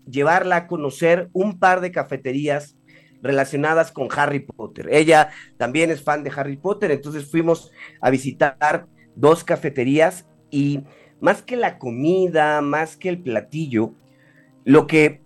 llevarla 0.09 0.55
a 0.55 0.67
conocer 0.67 1.27
un 1.33 1.59
par 1.59 1.81
de 1.81 1.91
cafeterías 1.91 2.77
relacionadas 3.21 3.91
con 3.91 4.07
Harry 4.15 4.39
Potter. 4.39 4.87
Ella 4.91 5.31
también 5.57 5.91
es 5.91 6.01
fan 6.01 6.23
de 6.23 6.31
Harry 6.33 6.55
Potter, 6.55 6.89
entonces 6.91 7.29
fuimos 7.29 7.73
a 7.99 8.09
visitar 8.09 8.87
dos 9.13 9.43
cafeterías 9.43 10.25
y 10.51 10.85
más 11.19 11.41
que 11.41 11.57
la 11.57 11.79
comida, 11.79 12.61
más 12.61 12.95
que 12.95 13.09
el 13.09 13.21
platillo, 13.21 13.93
lo 14.63 14.87
que 14.87 15.24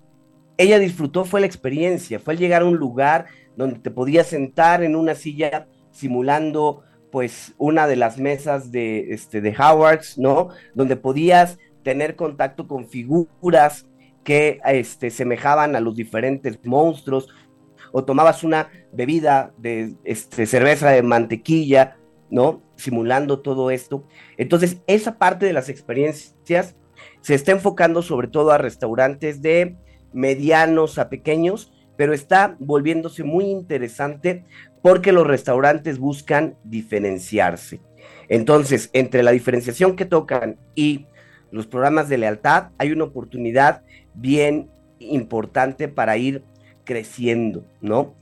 ella 0.60 0.78
disfrutó 0.78 1.24
fue 1.24 1.39
la 1.39 1.46
experiencia, 1.46 2.20
fue 2.20 2.36
llegar 2.36 2.63
a 2.63 2.66
un 2.66 2.75
lugar 2.75 3.28
donde 3.56 3.80
te 3.80 3.92
podías 3.92 4.28
sentar 4.28 4.84
en 4.84 4.98
una 4.98 5.16
silla 5.16 5.68
simulando 5.89 6.84
pues 7.12 7.56
una 7.58 7.88
de 7.88 7.96
las 7.96 8.18
mesas 8.18 8.70
de, 8.70 9.13
este, 9.13 9.39
de 9.39 9.56
Howards, 9.58 10.18
¿no? 10.18 10.50
Donde 10.75 10.98
podías 10.98 11.58
tener 11.82 12.18
contacto 12.18 12.68
con 12.68 12.89
figuras 12.89 13.88
que 14.25 14.60
este, 14.66 15.10
semejaban 15.12 15.78
a 15.78 15.80
los 15.80 15.96
diferentes 15.96 16.60
monstruos, 16.66 17.30
o 17.94 18.04
tomabas 18.04 18.44
una 18.44 18.70
bebida 18.92 19.54
de 19.58 19.96
este, 20.04 20.46
cerveza 20.46 20.92
de 20.92 21.01
mantequilla, 21.01 21.98
¿no? 22.30 22.62
Simulando 22.75 23.39
todo 23.39 23.72
esto. 23.72 24.04
Entonces, 24.38 24.82
esa 24.88 25.18
parte 25.18 25.46
de 25.46 25.54
las 25.54 25.70
experiencias 25.70 26.75
se 27.22 27.34
está 27.34 27.54
enfocando 27.54 28.01
sobre 28.01 28.28
todo 28.28 28.51
a 28.51 28.58
restaurantes 28.58 29.42
de 29.42 29.78
medianos 30.13 30.98
a 30.98 31.10
pequeños, 31.10 31.72
pero 31.98 32.13
está 32.13 32.56
volviéndose 32.60 33.24
muy 33.24 33.46
interesante 33.46 34.46
porque 34.82 35.12
los 35.12 35.28
restaurantes 35.28 36.00
buscan 36.00 36.56
diferenciarse. 36.63 37.82
Entonces, 38.30 38.89
entre 38.94 39.24
la 39.24 39.32
diferenciación 39.32 39.96
que 39.96 40.06
tocan 40.06 40.58
y 40.75 41.08
los 41.51 41.68
programas 41.68 42.10
de 42.10 42.20
lealtad, 42.20 42.70
hay 42.78 42.92
una 42.92 43.06
oportunidad 43.06 43.82
bien 44.13 44.70
importante 45.00 45.88
para 45.88 46.18
ir 46.18 46.44
creciendo, 46.84 47.66
¿no? 47.82 48.13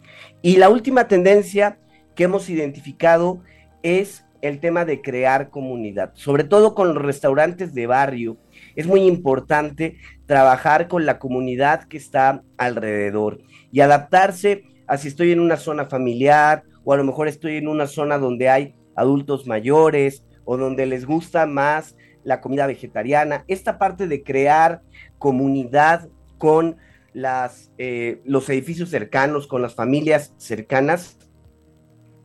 Y 0.41 0.58
la 0.58 0.70
última 0.70 1.08
tendencia 1.08 1.77
que 2.15 2.24
hemos 2.24 2.50
identificado 2.50 3.41
es 3.84 4.25
el 4.41 4.60
tema 4.60 4.86
de 4.86 5.01
crear 5.01 5.50
comunidad, 5.50 6.12
sobre 6.13 6.44
todo 6.44 6.75
con 6.75 6.94
los 6.94 7.03
restaurantes 7.03 7.74
de 7.74 7.88
barrio. 7.88 8.38
Es 8.75 8.87
muy 8.87 9.01
importante 9.01 9.97
trabajar 10.25 10.87
con 10.87 11.05
la 11.05 11.19
comunidad 11.19 11.85
que 11.85 11.97
está 11.97 12.43
alrededor 12.57 13.39
y 13.71 13.81
adaptarse 13.81 14.63
a 14.87 14.97
si 14.97 15.07
estoy 15.07 15.31
en 15.31 15.39
una 15.39 15.57
zona 15.57 15.85
familiar 15.85 16.63
o 16.83 16.93
a 16.93 16.97
lo 16.97 17.03
mejor 17.03 17.27
estoy 17.27 17.57
en 17.57 17.67
una 17.67 17.87
zona 17.87 18.17
donde 18.17 18.49
hay 18.49 18.75
adultos 18.95 19.47
mayores 19.47 20.23
o 20.45 20.57
donde 20.57 20.85
les 20.85 21.05
gusta 21.05 21.45
más 21.45 21.95
la 22.23 22.41
comida 22.41 22.67
vegetariana. 22.67 23.43
Esta 23.47 23.77
parte 23.77 24.07
de 24.07 24.23
crear 24.23 24.81
comunidad 25.17 26.09
con 26.37 26.77
eh, 27.77 28.21
los 28.25 28.49
edificios 28.49 28.89
cercanos, 28.89 29.47
con 29.47 29.61
las 29.61 29.75
familias 29.75 30.33
cercanas, 30.37 31.17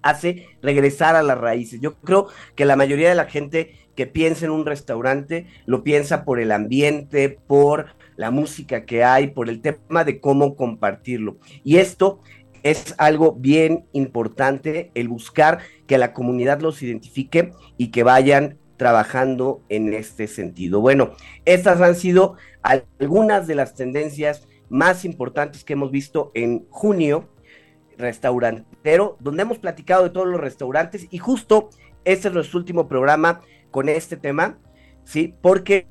hace 0.02 0.46
regresar 0.60 1.16
a 1.16 1.22
las 1.22 1.38
raíces. 1.38 1.80
Yo 1.80 1.94
creo 1.94 2.28
que 2.54 2.64
la 2.64 2.76
mayoría 2.76 3.08
de 3.08 3.14
la 3.14 3.26
gente 3.26 3.76
que 3.94 4.06
piensa 4.06 4.44
en 4.44 4.52
un 4.52 4.66
restaurante 4.66 5.46
lo 5.66 5.84
piensa 5.84 6.24
por 6.24 6.40
el 6.40 6.52
ambiente, 6.52 7.38
por 7.46 7.86
la 8.16 8.30
música 8.30 8.84
que 8.84 9.04
hay, 9.04 9.28
por 9.28 9.48
el 9.48 9.60
tema 9.60 10.04
de 10.04 10.20
cómo 10.20 10.56
compartirlo. 10.56 11.38
Y 11.64 11.78
esto 11.78 12.20
es 12.62 12.94
algo 12.98 13.32
bien 13.32 13.86
importante, 13.92 14.90
el 14.94 15.08
buscar 15.08 15.58
que 15.86 15.98
la 15.98 16.12
comunidad 16.12 16.60
los 16.60 16.82
identifique 16.82 17.52
y 17.76 17.88
que 17.88 18.02
vayan 18.02 18.58
trabajando 18.76 19.62
en 19.68 19.92
este 19.92 20.26
sentido. 20.26 20.80
Bueno, 20.80 21.12
estas 21.44 21.80
han 21.80 21.94
sido 21.94 22.36
algunas 22.62 23.46
de 23.46 23.54
las 23.54 23.74
tendencias 23.74 24.46
más 24.68 25.04
importantes 25.04 25.64
que 25.64 25.74
hemos 25.74 25.90
visto 25.90 26.30
en 26.34 26.66
junio 26.70 27.28
restaurantero, 27.98 29.16
donde 29.20 29.42
hemos 29.42 29.58
platicado 29.58 30.04
de 30.04 30.10
todos 30.10 30.26
los 30.26 30.40
restaurantes 30.40 31.06
y 31.10 31.18
justo 31.18 31.70
este 32.04 32.28
es 32.28 32.34
nuestro 32.34 32.58
último 32.58 32.88
programa 32.88 33.42
con 33.72 33.88
este 33.88 34.16
tema, 34.16 34.60
¿sí? 35.02 35.34
Porque 35.42 35.88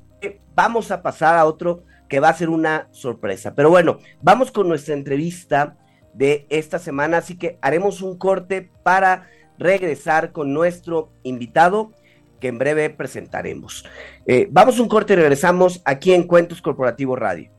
vamos 0.54 0.90
a 0.90 1.02
pasar 1.02 1.36
a 1.36 1.44
otro 1.44 1.84
que 2.08 2.20
va 2.20 2.30
a 2.30 2.34
ser 2.34 2.48
una 2.48 2.88
sorpresa. 2.92 3.54
Pero 3.54 3.68
bueno, 3.68 3.98
vamos 4.22 4.50
con 4.50 4.68
nuestra 4.68 4.94
entrevista 4.94 5.76
de 6.14 6.46
esta 6.48 6.78
semana, 6.78 7.18
así 7.18 7.36
que 7.36 7.58
haremos 7.60 8.00
un 8.00 8.16
corte 8.16 8.70
para 8.82 9.28
regresar 9.58 10.32
con 10.32 10.52
nuestro 10.52 11.12
invitado 11.22 11.92
que 12.40 12.48
en 12.48 12.58
breve 12.58 12.90
presentaremos. 12.90 13.84
Eh, 14.26 14.48
vamos 14.50 14.80
un 14.80 14.88
corte 14.88 15.12
y 15.12 15.16
regresamos 15.16 15.80
aquí 15.84 16.12
en 16.12 16.24
Cuentos 16.24 16.60
Corporativos 16.60 17.18
Radio. 17.18 17.50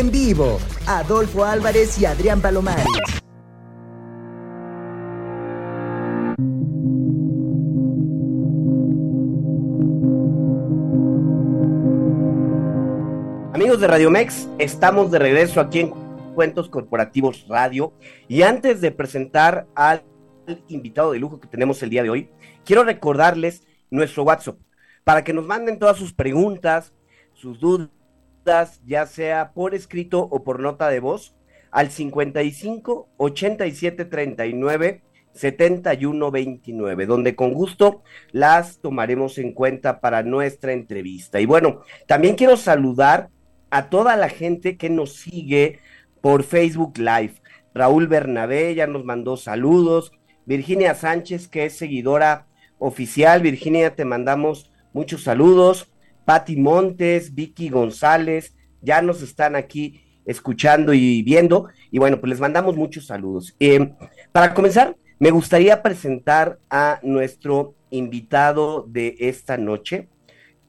En 0.00 0.10
vivo, 0.10 0.58
Adolfo 0.86 1.44
Álvarez 1.44 2.00
y 2.00 2.06
Adrián 2.06 2.40
Palomares. 2.40 2.86
Amigos 13.52 13.78
de 13.78 13.86
Radio 13.86 14.10
Mex, 14.10 14.48
estamos 14.58 15.10
de 15.10 15.18
regreso 15.18 15.60
aquí 15.60 15.80
en 15.80 15.90
Cuentos 16.34 16.70
Corporativos 16.70 17.44
Radio 17.46 17.92
y 18.26 18.40
antes 18.40 18.80
de 18.80 18.92
presentar 18.92 19.66
al 19.74 20.02
invitado 20.68 21.12
de 21.12 21.18
lujo 21.18 21.40
que 21.40 21.48
tenemos 21.48 21.82
el 21.82 21.90
día 21.90 22.02
de 22.02 22.08
hoy, 22.08 22.30
quiero 22.64 22.84
recordarles 22.84 23.66
nuestro 23.90 24.22
WhatsApp 24.22 24.56
para 25.04 25.24
que 25.24 25.34
nos 25.34 25.44
manden 25.44 25.78
todas 25.78 25.98
sus 25.98 26.14
preguntas, 26.14 26.94
sus 27.34 27.60
dudas 27.60 27.90
ya 28.86 29.06
sea 29.06 29.52
por 29.52 29.74
escrito 29.74 30.20
o 30.30 30.42
por 30.42 30.60
nota 30.60 30.88
de 30.88 31.00
voz, 31.00 31.34
al 31.70 31.90
55 31.90 33.08
87 33.16 34.04
39 34.04 35.02
71 35.32 36.30
29, 36.30 37.06
donde 37.06 37.36
con 37.36 37.52
gusto 37.52 38.02
las 38.32 38.80
tomaremos 38.80 39.38
en 39.38 39.52
cuenta 39.52 40.00
para 40.00 40.22
nuestra 40.22 40.72
entrevista. 40.72 41.40
Y 41.40 41.46
bueno, 41.46 41.82
también 42.06 42.34
quiero 42.34 42.56
saludar 42.56 43.30
a 43.70 43.88
toda 43.88 44.16
la 44.16 44.28
gente 44.28 44.76
que 44.76 44.90
nos 44.90 45.14
sigue 45.14 45.78
por 46.20 46.42
Facebook 46.42 46.98
Live. 46.98 47.34
Raúl 47.74 48.08
Bernabé 48.08 48.74
ya 48.74 48.86
nos 48.86 49.04
mandó 49.04 49.36
saludos. 49.36 50.12
Virginia 50.44 50.94
Sánchez, 50.94 51.46
que 51.46 51.66
es 51.66 51.78
seguidora 51.78 52.46
oficial. 52.78 53.40
Virginia, 53.42 53.94
te 53.94 54.04
mandamos 54.04 54.72
muchos 54.92 55.22
saludos. 55.22 55.89
Patti 56.30 56.54
Montes, 56.54 57.34
Vicky 57.34 57.70
González, 57.70 58.54
ya 58.80 59.02
nos 59.02 59.20
están 59.20 59.56
aquí 59.56 60.00
escuchando 60.24 60.94
y 60.94 61.22
viendo. 61.22 61.70
Y 61.90 61.98
bueno, 61.98 62.20
pues 62.20 62.30
les 62.30 62.38
mandamos 62.38 62.76
muchos 62.76 63.06
saludos. 63.06 63.56
Eh, 63.58 63.94
para 64.30 64.54
comenzar, 64.54 64.94
me 65.18 65.32
gustaría 65.32 65.82
presentar 65.82 66.60
a 66.70 67.00
nuestro 67.02 67.74
invitado 67.90 68.86
de 68.88 69.16
esta 69.18 69.56
noche. 69.56 70.08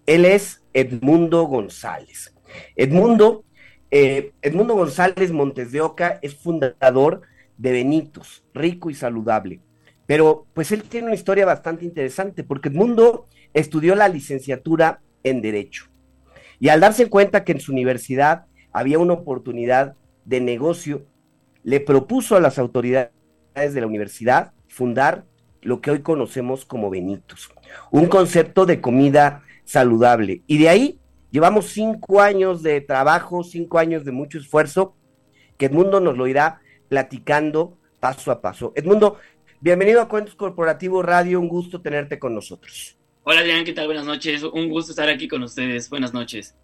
Él 0.07 0.25
es 0.25 0.63
Edmundo 0.73 1.43
González. 1.43 2.33
Edmundo, 2.75 3.45
eh, 3.91 4.31
Edmundo 4.41 4.73
González 4.73 5.31
Montes 5.31 5.71
de 5.71 5.81
Oca 5.81 6.17
es 6.23 6.33
fundador 6.33 7.21
de 7.59 7.71
Benitos, 7.71 8.43
rico 8.55 8.89
y 8.89 8.95
saludable. 8.95 9.59
Pero 10.07 10.47
pues 10.55 10.71
él 10.71 10.81
tiene 10.81 11.05
una 11.05 11.15
historia 11.15 11.45
bastante 11.45 11.85
interesante 11.85 12.43
porque 12.43 12.69
Edmundo 12.69 13.27
estudió 13.53 13.93
la 13.93 14.07
licenciatura 14.07 15.01
en 15.23 15.41
Derecho. 15.41 15.85
Y 16.59 16.69
al 16.69 16.79
darse 16.79 17.09
cuenta 17.09 17.43
que 17.43 17.53
en 17.53 17.59
su 17.59 17.71
universidad 17.71 18.45
había 18.71 18.99
una 18.99 19.13
oportunidad 19.13 19.95
de 20.25 20.41
negocio, 20.41 21.05
le 21.63 21.79
propuso 21.79 22.35
a 22.35 22.39
las 22.39 22.59
autoridades 22.59 23.11
de 23.55 23.81
la 23.81 23.87
universidad 23.87 24.53
fundar 24.67 25.25
lo 25.61 25.81
que 25.81 25.91
hoy 25.91 26.01
conocemos 26.01 26.65
como 26.65 26.89
Benitos, 26.89 27.49
un 27.91 28.07
concepto 28.07 28.65
de 28.65 28.81
comida 28.81 29.43
saludable. 29.63 30.41
Y 30.47 30.57
de 30.57 30.69
ahí 30.69 30.99
llevamos 31.29 31.67
cinco 31.67 32.21
años 32.21 32.63
de 32.63 32.81
trabajo, 32.81 33.43
cinco 33.43 33.77
años 33.77 34.05
de 34.05 34.11
mucho 34.11 34.37
esfuerzo, 34.37 34.95
que 35.57 35.67
Edmundo 35.67 35.99
nos 35.99 36.17
lo 36.17 36.27
irá 36.27 36.61
platicando 36.89 37.77
paso 37.99 38.31
a 38.31 38.41
paso. 38.41 38.73
Edmundo, 38.75 39.17
bienvenido 39.59 40.01
a 40.01 40.07
Cuentos 40.07 40.35
Corporativos 40.35 41.05
Radio, 41.05 41.39
un 41.39 41.47
gusto 41.47 41.81
tenerte 41.81 42.17
con 42.17 42.33
nosotros. 42.33 43.00
Hola 43.23 43.41
Adrián, 43.41 43.63
¿qué 43.63 43.73
tal? 43.73 43.85
Buenas 43.85 44.05
noches. 44.05 44.41
Un 44.41 44.67
gusto 44.69 44.93
estar 44.93 45.07
aquí 45.07 45.27
con 45.27 45.43
ustedes. 45.43 45.91
Buenas 45.91 46.11
noches. 46.11 46.55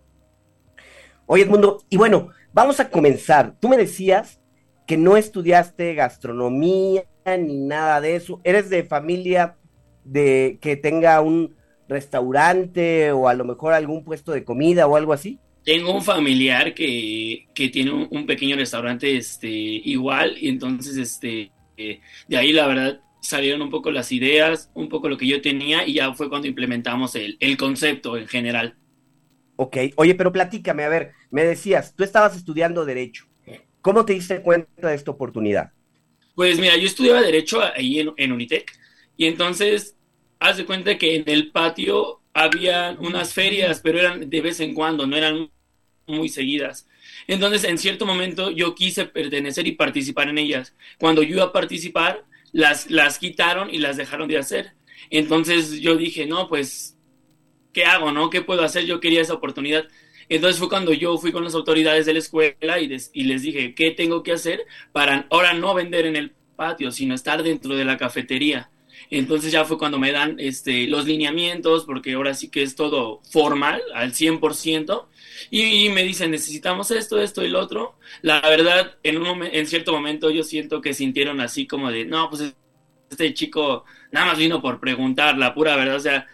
Oye, 1.28 1.44
Edmundo, 1.44 1.84
y 1.88 1.98
bueno, 1.98 2.30
vamos 2.52 2.80
a 2.80 2.90
comenzar. 2.90 3.54
Tú 3.60 3.70
me 3.70 3.78
decías 3.78 4.42
que 4.88 4.98
no 4.98 5.18
estudiaste 5.18 5.94
gastronomía 5.94 7.04
ni 7.38 7.58
nada 7.58 8.02
de 8.02 8.16
eso. 8.16 8.42
¿Eres 8.44 8.72
de 8.72 8.84
familia 8.84 9.56
de 10.04 10.58
que 10.60 10.76
tenga 10.76 11.22
un 11.22 11.56
restaurante 11.88 13.12
o 13.12 13.28
a 13.28 13.36
lo 13.36 13.46
mejor 13.46 13.74
algún 13.74 14.04
puesto 14.04 14.32
de 14.32 14.44
comida 14.44 14.88
o 14.88 14.96
algo 14.96 15.14
así? 15.14 15.40
Tengo 15.64 15.94
un 15.94 16.02
familiar 16.02 16.74
que, 16.74 17.50
que 17.54 17.70
tiene 17.70 17.92
un, 17.92 18.08
un, 18.10 18.26
pequeño 18.26 18.56
restaurante 18.56 19.16
este, 19.16 19.48
igual 19.48 20.36
y 20.40 20.48
entonces 20.48 20.98
este, 20.98 21.52
eh, 21.76 22.00
de 22.28 22.38
ahí 22.38 22.52
la 22.52 22.66
verdad 22.66 23.02
salieron 23.28 23.62
un 23.62 23.70
poco 23.70 23.92
las 23.92 24.12
ideas, 24.12 24.72
un 24.74 24.90
poco 24.90 25.10
lo 25.10 25.18
que 25.18 25.28
yo 25.28 25.42
tenía 25.42 25.86
y 25.86 25.94
ya 25.94 26.14
fue 26.14 26.30
cuando 26.30 26.48
implementamos 26.48 27.16
el, 27.16 27.38
el 27.40 27.58
concepto 27.58 28.18
en 28.18 28.28
general. 28.28 28.78
Ok, 29.56 29.78
oye, 29.96 30.16
pero 30.16 30.32
platícame, 30.32 30.84
a 30.84 30.90
ver, 30.90 31.14
me 31.32 31.44
decías, 31.44 31.96
tú 31.96 32.04
estabas 32.04 32.36
estudiando 32.36 32.86
Derecho. 32.86 33.26
¿Cómo 33.82 34.06
te 34.06 34.14
diste 34.14 34.42
cuenta 34.42 34.90
de 34.90 34.96
esta 34.96 35.12
oportunidad? 35.12 35.72
Pues 36.36 36.60
mira, 36.60 36.76
yo 36.78 36.86
estudiaba 36.86 37.22
Derecho 37.22 37.62
ahí 37.62 38.00
en, 38.00 38.14
en 38.18 38.32
Unitec 38.32 38.72
y 39.16 39.26
entonces, 39.26 39.98
haz 40.40 40.58
de 40.58 40.66
cuenta 40.66 40.98
que 40.98 41.16
en 41.16 41.24
el 41.28 41.52
patio 41.52 42.22
había 42.34 42.96
unas 43.00 43.34
ferias, 43.34 43.82
pero 43.82 44.00
eran 44.00 44.30
de 44.30 44.42
vez 44.42 44.60
en 44.60 44.74
cuando, 44.74 45.08
no 45.08 45.18
eran 45.18 45.50
muy 46.06 46.30
seguidas. 46.30 46.88
Entonces, 47.28 47.64
en 47.64 47.78
cierto 47.78 48.06
momento 48.06 48.52
yo 48.52 48.76
quise 48.76 49.06
pertenecer 49.06 49.68
y 49.68 49.72
participar 49.72 50.30
en 50.30 50.38
ellas. 50.38 50.76
Cuando 51.00 51.24
yo 51.24 51.38
iba 51.38 51.46
a 51.46 51.52
participar, 51.52 52.24
las, 52.52 52.90
las 52.90 53.20
quitaron 53.20 53.74
y 53.74 53.78
las 53.80 53.98
dejaron 53.98 54.28
de 54.28 54.38
hacer. 54.38 54.74
Entonces 55.10 55.80
yo 55.80 55.96
dije, 55.96 56.26
no, 56.26 56.48
pues, 56.48 56.98
¿qué 57.74 57.86
hago, 57.86 58.12
no? 58.12 58.30
¿Qué 58.30 58.42
puedo 58.42 58.64
hacer? 58.64 58.86
Yo 58.86 59.00
quería 59.00 59.22
esa 59.22 59.34
oportunidad. 59.34 59.88
Entonces 60.30 60.60
fue 60.60 60.70
cuando 60.70 60.94
yo 60.94 61.18
fui 61.18 61.32
con 61.32 61.44
las 61.44 61.56
autoridades 61.56 62.06
de 62.06 62.14
la 62.14 62.20
escuela 62.20 62.80
y, 62.80 62.88
des, 62.88 63.12
y 63.14 63.24
les 63.24 63.42
dije, 63.42 63.74
¿qué 63.76 63.92
tengo 63.92 64.24
que 64.24 64.34
hacer 64.34 64.62
para 64.92 65.26
ahora 65.30 65.54
no 65.54 65.74
vender 65.74 66.06
en 66.06 66.16
el 66.16 66.32
patio, 66.56 66.92
sino 66.92 67.16
estar 67.16 67.44
dentro 67.44 67.76
de 67.76 67.86
la 67.86 67.98
cafetería? 67.98 68.70
Entonces 69.10 69.52
ya 69.52 69.64
fue 69.64 69.78
cuando 69.78 70.00
me 70.00 70.12
dan 70.12 70.38
este, 70.40 70.88
los 70.88 71.06
lineamientos, 71.06 71.86
porque 71.86 72.14
ahora 72.14 72.34
sí 72.34 72.50
que 72.50 72.62
es 72.62 72.76
todo 72.76 73.22
formal, 73.32 73.82
al 73.94 74.12
100%, 74.12 75.06
y, 75.50 75.90
me 75.90 76.04
dicen, 76.04 76.32
necesitamos 76.32 76.92
esto, 76.92 77.22
esto 77.22 77.44
y 77.44 77.50
lo 77.50 77.60
otro. 77.60 77.98
La 78.22 78.42
verdad, 78.42 78.98
en, 79.04 79.18
un 79.18 79.44
en 79.44 79.68
cierto 79.68 79.92
momento 79.92 80.30
yo 80.30 80.44
siento 80.44 80.82
que 80.82 80.94
sintieron 80.94 81.42
así 81.42 81.68
como 81.68 81.92
de, 81.92 82.06
no, 82.06 82.30
pues 82.30 82.54
este 83.10 83.34
chico 83.34 83.86
nada 84.12 84.28
más 84.28 84.38
vino 84.38 84.62
por 84.62 84.80
preguntar, 84.80 85.38
la 85.38 85.54
pura 85.54 85.76
verdad, 85.76 85.96
o 85.96 86.00
sea, 86.00 86.26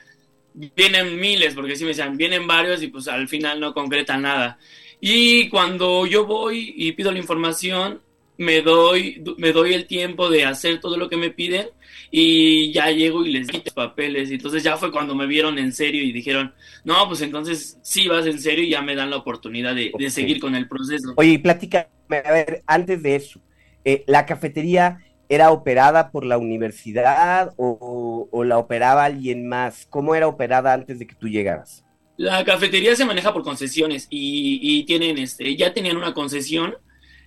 vienen 0.54 1.20
miles, 1.20 1.54
porque 1.56 1.76
sí 1.76 1.84
me 1.84 1.90
decían, 1.90 2.18
vienen 2.18 2.48
varios 2.48 2.82
y 2.84 2.88
pues 2.88 3.08
al 3.08 3.28
final 3.28 3.60
no 3.60 3.74
concretan 3.74 4.22
nada. 4.22 4.58
Y 5.00 5.50
cuando 5.50 6.06
yo 6.06 6.26
voy 6.26 6.74
y 6.78 6.92
pido 6.94 7.12
la 7.12 7.20
información, 7.20 8.02
me 8.38 8.62
doy, 8.62 9.24
me 9.38 9.52
doy 9.52 9.74
el 9.74 9.86
tiempo 9.86 10.30
de 10.30 10.46
hacer 10.46 10.80
todo 10.80 10.98
lo 10.98 11.10
que 11.10 11.18
me 11.18 11.30
piden 11.30 11.70
y 12.16 12.72
ya 12.72 12.92
llego 12.92 13.26
y 13.26 13.32
les 13.32 13.48
quito 13.48 13.74
papeles. 13.74 14.30
Y 14.30 14.36
entonces 14.36 14.62
ya 14.62 14.78
fue 14.78 14.92
cuando 14.92 15.16
me 15.16 15.26
vieron 15.26 15.58
en 15.58 15.74
serio 15.74 16.04
y 16.04 16.12
dijeron, 16.12 16.54
no, 16.84 17.08
pues 17.08 17.22
entonces 17.22 17.80
sí 17.82 18.08
vas 18.08 18.28
en 18.28 18.40
serio 18.40 18.64
y 18.64 18.70
ya 18.70 18.84
me 18.84 18.94
dan 18.94 19.10
la 19.10 19.18
oportunidad 19.18 19.74
de, 19.74 19.90
okay. 19.92 20.06
de 20.06 20.12
seguir 20.12 20.40
con 20.40 20.54
el 20.54 20.68
proceso. 20.68 21.14
Oye, 21.16 21.40
platícame, 21.40 21.88
a 22.24 22.32
ver, 22.32 22.62
antes 22.68 23.02
de 23.02 23.16
eso, 23.16 23.42
eh, 23.84 24.04
¿la 24.06 24.28
cafetería 24.28 25.00
era 25.28 25.50
operada 25.50 26.12
por 26.12 26.24
la 26.24 26.38
universidad 26.38 27.52
o, 27.58 28.30
o, 28.32 28.44
la 28.44 28.60
operaba 28.60 29.06
alguien 29.06 29.48
más? 29.48 29.88
¿Cómo 29.90 30.14
era 30.14 30.28
operada 30.28 30.72
antes 30.72 31.00
de 31.00 31.08
que 31.08 31.16
tú 31.16 31.28
llegaras? 31.28 31.84
La 32.18 32.46
cafetería 32.46 32.96
se 32.96 33.06
maneja 33.06 33.34
por 33.34 33.42
concesiones 33.42 34.06
y, 34.12 34.60
y 34.62 34.84
tienen, 34.84 35.18
este, 35.18 35.56
ya 35.56 35.74
tenían 35.74 35.98
una 35.98 36.14
concesión 36.14 36.76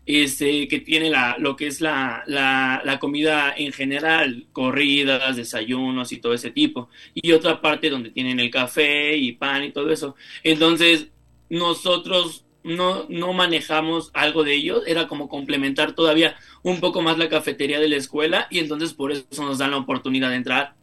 este, 0.06 0.68
que 0.68 0.78
tiene 0.78 1.10
la, 1.10 1.36
lo 1.38 1.56
que 1.56 1.66
es 1.66 1.80
la, 1.80 2.22
la, 2.26 2.98
comida 3.00 3.52
en 3.56 3.72
general, 3.72 4.46
corridas, 4.52 5.36
desayunos 5.36 6.12
y 6.12 6.18
todo 6.18 6.32
ese 6.32 6.52
tipo. 6.52 6.88
Y 7.12 7.32
otra 7.32 7.60
parte 7.60 7.90
donde 7.90 8.10
tienen 8.10 8.38
el 8.38 8.50
café 8.50 9.16
y 9.16 9.32
pan 9.32 9.64
y 9.64 9.72
todo 9.72 9.90
eso. 9.90 10.14
Entonces, 10.44 11.08
nosotros 11.50 12.46
no, 12.62 13.06
no 13.08 13.32
manejamos 13.32 14.10
algo 14.14 14.44
de 14.44 14.54
ellos, 14.54 14.84
era 14.86 15.08
como 15.08 15.28
complementar 15.28 15.92
todavía 15.92 16.36
un 16.62 16.80
poco 16.80 17.02
más 17.02 17.18
la 17.18 17.28
cafetería 17.28 17.80
de 17.80 17.88
la 17.88 17.96
escuela 17.96 18.46
y 18.50 18.60
entonces 18.60 18.92
por 18.92 19.12
eso 19.12 19.26
nos 19.38 19.58
dan 19.58 19.72
la 19.72 19.78
oportunidad 19.78 20.30
de 20.30 20.36
entrar. 20.36 20.74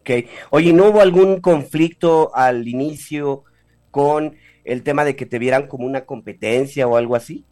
Ok, 0.00 0.10
oye, 0.50 0.72
¿no 0.72 0.86
hubo 0.90 1.00
algún 1.00 1.40
conflicto 1.40 2.34
al 2.34 2.66
inicio 2.68 3.44
con 3.90 4.36
el 4.64 4.82
tema 4.82 5.04
de 5.04 5.16
que 5.16 5.26
te 5.26 5.38
vieran 5.38 5.66
como 5.66 5.84
una 5.84 6.04
competencia 6.04 6.86
o 6.86 6.96
algo 6.96 7.16
así? 7.16 7.44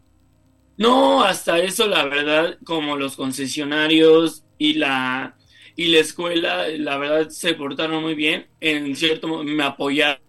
No, 0.77 1.23
hasta 1.23 1.59
eso 1.59 1.87
la 1.87 2.05
verdad, 2.05 2.59
como 2.65 2.97
los 2.97 3.17
concesionarios 3.17 4.45
y 4.59 4.75
la 4.75 5.37
y 5.77 5.89
la 5.89 5.99
escuela, 5.99 6.69
la 6.69 6.99
verdad, 6.99 7.29
se 7.31 7.55
portaron 7.55 8.03
muy 8.03 8.15
bien. 8.15 8.47
En 8.61 8.95
cierto 8.95 9.27
modo, 9.27 9.45
me 9.45 9.65
apoyaron 9.65 10.21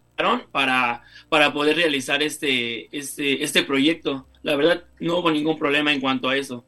para, 0.51 1.03
para 1.29 1.53
poder 1.53 1.75
realizar 1.75 2.23
este, 2.23 2.95
este, 2.97 3.43
este 3.43 3.63
proyecto. 3.63 4.27
La 4.41 4.55
verdad, 4.55 4.85
no 4.99 5.19
hubo 5.19 5.31
ningún 5.31 5.57
problema 5.57 5.93
en 5.93 6.01
cuanto 6.01 6.29
a 6.29 6.37
eso. 6.37 6.65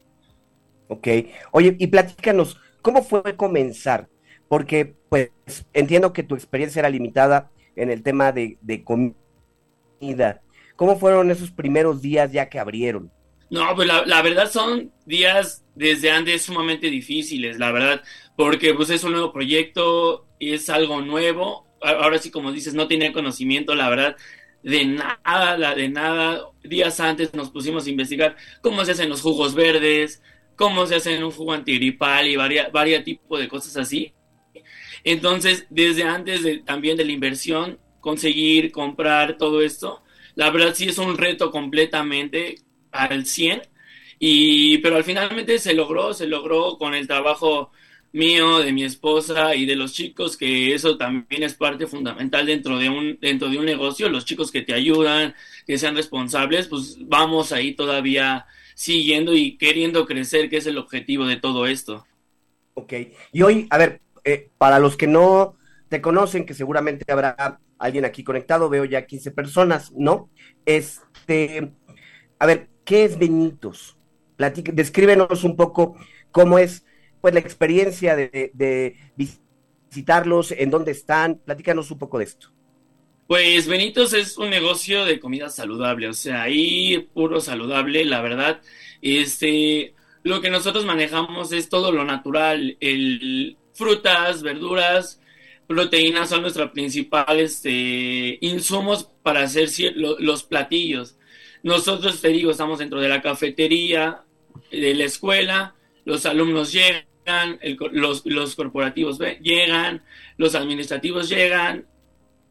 Ok. 0.88 1.08
Oye, 1.52 1.76
y 1.80 1.88
platícanos, 1.88 2.60
¿cómo 2.82 3.04
fue 3.04 3.36
comenzar? 3.36 4.10
Porque, 4.48 4.96
pues, 5.10 5.32
entiendo 5.74 6.14
que 6.14 6.24
tu 6.24 6.36
experiencia 6.36 6.80
era 6.80 6.90
limitada 6.90 7.50
en 7.76 7.90
el 7.90 8.04
tema 8.04 8.32
de, 8.32 8.58
de 8.62 8.84
comida. 8.84 10.42
¿Cómo 10.76 11.00
fueron 11.00 11.32
esos 11.32 11.52
primeros 11.52 12.02
días 12.02 12.32
ya 12.32 12.48
que 12.48 12.60
abrieron? 12.60 13.12
No, 13.50 13.76
pues 13.76 13.88
la, 13.88 14.06
la, 14.06 14.22
verdad 14.22 14.52
son 14.52 14.92
días 15.06 15.64
desde 15.76 16.12
antes 16.12 16.44
sumamente 16.44 16.90
difíciles, 16.90 17.60
la 17.60 17.72
verdad, 17.72 18.04
porque 18.36 18.74
pues 18.74 18.90
es 18.90 19.04
un 19.06 19.14
nuevo 19.14 19.32
proyecto, 19.32 20.28
es 20.40 20.70
algo 20.70 21.02
nuevo, 21.02 21.66
ahora 21.82 22.18
sí 22.18 22.30
como 22.30 22.52
dices, 22.52 22.74
no 22.74 22.88
tenía 22.88 23.14
conocimiento, 23.14 23.74
la 23.76 23.90
verdad, 23.90 24.18
de 24.64 24.86
nada, 24.86 25.76
de 25.76 25.90
nada. 25.90 26.42
Días 26.64 27.00
antes 27.00 27.34
nos 27.34 27.50
pusimos 27.50 27.86
a 27.86 27.90
investigar 27.90 28.36
cómo 28.62 28.84
se 28.84 28.92
hacen 28.92 29.10
los 29.10 29.22
jugos 29.22 29.56
verdes, 29.56 30.22
cómo 30.56 30.86
se 30.86 30.96
hacen 30.96 31.24
un 31.24 31.32
jugo 31.32 31.54
antigripal 31.54 32.28
y 32.28 32.36
varios 32.36 32.72
varia 32.72 33.04
tipos 33.04 33.40
de 33.40 33.48
cosas 33.48 33.78
así. 33.78 34.14
Entonces, 35.04 35.68
desde 35.70 36.04
antes 36.04 36.44
de, 36.44 36.58
también 36.60 36.98
de 36.98 37.06
la 37.06 37.12
inversión, 37.12 37.80
conseguir, 38.02 38.72
comprar 38.72 39.38
todo 39.38 39.62
esto, 39.62 40.04
la 40.36 40.50
verdad 40.50 40.74
sí 40.76 40.90
es 40.90 40.98
un 40.98 41.18
reto 41.18 41.52
completamente 41.52 42.56
al 43.04 43.26
100, 43.26 43.62
y, 44.20 44.80
pero 44.80 44.96
al 44.96 45.04
finalmente 45.04 45.60
se 45.60 45.74
logró, 45.74 46.14
se 46.14 46.28
logró 46.28 46.78
con 46.78 46.94
el 46.96 47.08
trabajo 47.08 47.72
mío, 48.14 48.60
de 48.60 48.72
mi 48.72 48.84
esposa 48.84 49.56
y 49.56 49.66
de 49.66 49.76
los 49.76 49.94
chicos, 49.94 50.38
que 50.38 50.74
eso 50.74 50.98
también 50.98 51.44
es 51.44 51.54
parte 51.54 51.88
fundamental 51.88 52.46
dentro 52.46 52.78
de 52.78 52.90
un, 52.90 53.18
dentro 53.22 53.50
de 53.50 53.60
un 53.60 53.66
negocio, 53.66 54.10
los 54.10 54.26
chicos 54.26 54.52
que 54.52 54.62
te 54.62 54.74
ayudan, 54.74 55.36
que 55.66 55.78
sean 55.78 55.96
responsables, 55.96 56.68
pues 56.68 56.98
vamos 57.02 57.52
ahí 57.52 57.76
todavía 57.76 58.46
siguiendo 58.74 59.34
y 59.36 59.58
queriendo 59.58 60.06
crecer, 60.06 60.50
que 60.50 60.58
es 60.58 60.68
el 60.68 60.78
objetivo 60.78 61.26
de 61.26 61.38
todo 61.38 61.68
esto. 61.68 62.06
Ok, 62.74 62.94
y 63.32 63.42
hoy, 63.42 63.68
a 63.70 63.78
ver, 63.78 64.02
eh, 64.24 64.50
para 64.58 64.80
los 64.80 64.98
que 64.98 65.08
no 65.08 65.56
te 65.90 66.02
conocen, 66.02 66.46
que 66.46 66.54
seguramente 66.54 67.12
habrá 67.12 67.60
alguien 67.78 68.06
aquí 68.06 68.24
conectado, 68.24 68.70
veo 68.70 68.86
ya 68.86 69.06
15 69.06 69.32
personas, 69.32 69.92
¿no? 69.94 70.30
Este, 70.66 71.72
a 72.40 72.46
ver, 72.46 72.70
¿qué 72.88 73.04
es 73.04 73.20
Benitos? 73.20 73.96
Platica, 74.38 74.72
descríbenos 74.72 75.44
un 75.44 75.56
poco 75.56 75.98
cómo 76.32 76.58
es 76.58 76.84
pues 77.22 77.34
la 77.34 77.40
experiencia 77.40 78.16
de, 78.16 78.96
visitarlos, 79.16 80.52
en 80.52 80.72
dónde 80.72 80.92
están, 80.92 81.40
platícanos 81.46 81.92
un 81.92 82.00
poco 82.00 82.18
de 82.18 82.24
esto. 82.24 82.52
Pues 83.28 83.68
Benitos 83.68 84.14
es 84.14 84.38
un 84.38 84.50
negocio 84.50 85.04
de 85.04 85.20
comida 85.20 85.50
saludable, 85.50 86.08
o 86.08 86.14
sea, 86.14 86.44
ahí 86.44 87.10
puro 87.14 87.42
saludable, 87.42 88.06
la 88.06 88.22
verdad. 88.22 88.62
Este, 89.02 89.94
lo 90.24 90.40
que 90.40 90.50
nosotros 90.50 90.86
manejamos 90.86 91.52
es 91.52 91.68
todo 91.68 91.92
lo 91.92 92.06
natural, 92.06 92.78
el 92.80 93.58
frutas, 93.74 94.42
verduras, 94.42 95.20
proteínas 95.68 96.30
son 96.30 96.44
nuestros 96.44 96.72
principales 96.72 97.56
este, 97.56 98.38
insumos 98.42 99.12
para 99.22 99.42
hacer 99.42 99.70
los 99.96 100.44
platillos. 100.44 101.18
Nosotros, 101.64 102.22
te 102.22 102.30
digo, 102.30 102.52
estamos 102.52 102.80
dentro 102.80 103.00
de 103.00 103.10
la 103.10 103.22
cafetería, 103.22 104.22
de 104.72 104.94
la 104.94 105.06
escuela, 105.06 105.76
los 106.06 106.26
alumnos 106.26 106.72
llegan, 106.72 107.60
el, 107.62 107.78
los, 107.92 108.26
los 108.26 108.56
corporativos 108.56 109.20
llegan, 109.42 110.04
los 110.38 110.56
administrativos 110.56 111.30
llegan, 111.30 111.86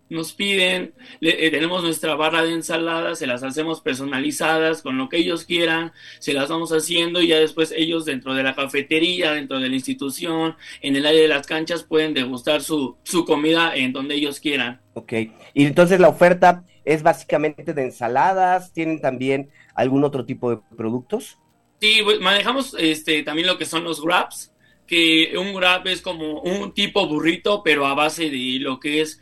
nos 0.08 0.32
piden, 0.32 0.94
le, 1.20 1.46
eh, 1.46 1.50
tenemos 1.50 1.82
nuestra 1.82 2.14
barra 2.14 2.42
de 2.42 2.52
ensaladas, 2.52 3.18
se 3.18 3.26
las 3.26 3.42
hacemos 3.42 3.80
personalizadas 3.80 4.82
con 4.82 4.96
lo 4.98 5.08
que 5.08 5.16
ellos 5.16 5.44
quieran, 5.44 5.92
se 6.20 6.32
las 6.32 6.48
vamos 6.48 6.70
haciendo 6.70 7.20
y 7.20 7.28
ya 7.28 7.38
después 7.38 7.72
ellos 7.76 8.04
dentro 8.04 8.34
de 8.34 8.42
la 8.42 8.54
cafetería, 8.54 9.32
dentro 9.32 9.58
de 9.58 9.68
la 9.68 9.74
institución, 9.74 10.56
en 10.80 10.96
el 10.96 11.06
área 11.06 11.20
de 11.20 11.28
las 11.28 11.46
canchas 11.46 11.82
pueden 11.82 12.14
degustar 12.14 12.62
su, 12.62 12.96
su 13.02 13.24
comida 13.24 13.74
en 13.74 13.92
donde 13.92 14.14
ellos 14.14 14.38
quieran. 14.38 14.80
Ok, 14.94 15.12
y 15.54 15.66
entonces 15.66 15.98
la 15.98 16.08
oferta 16.08 16.64
es 16.86 17.02
básicamente 17.02 17.74
de 17.74 17.82
ensaladas, 17.82 18.72
¿tienen 18.72 19.00
también 19.00 19.50
algún 19.74 20.04
otro 20.04 20.24
tipo 20.24 20.50
de 20.50 20.58
productos? 20.76 21.38
Sí, 21.80 22.00
manejamos 22.20 22.74
este, 22.78 23.22
también 23.22 23.48
lo 23.48 23.58
que 23.58 23.66
son 23.66 23.84
los 23.84 24.00
wraps, 24.02 24.52
que 24.86 25.34
un 25.36 25.54
wrap 25.54 25.86
es 25.88 26.00
como 26.00 26.40
un 26.40 26.72
tipo 26.72 27.06
burrito, 27.06 27.62
pero 27.62 27.86
a 27.86 27.94
base 27.94 28.30
de 28.30 28.58
lo 28.60 28.78
que 28.78 29.02
es 29.02 29.20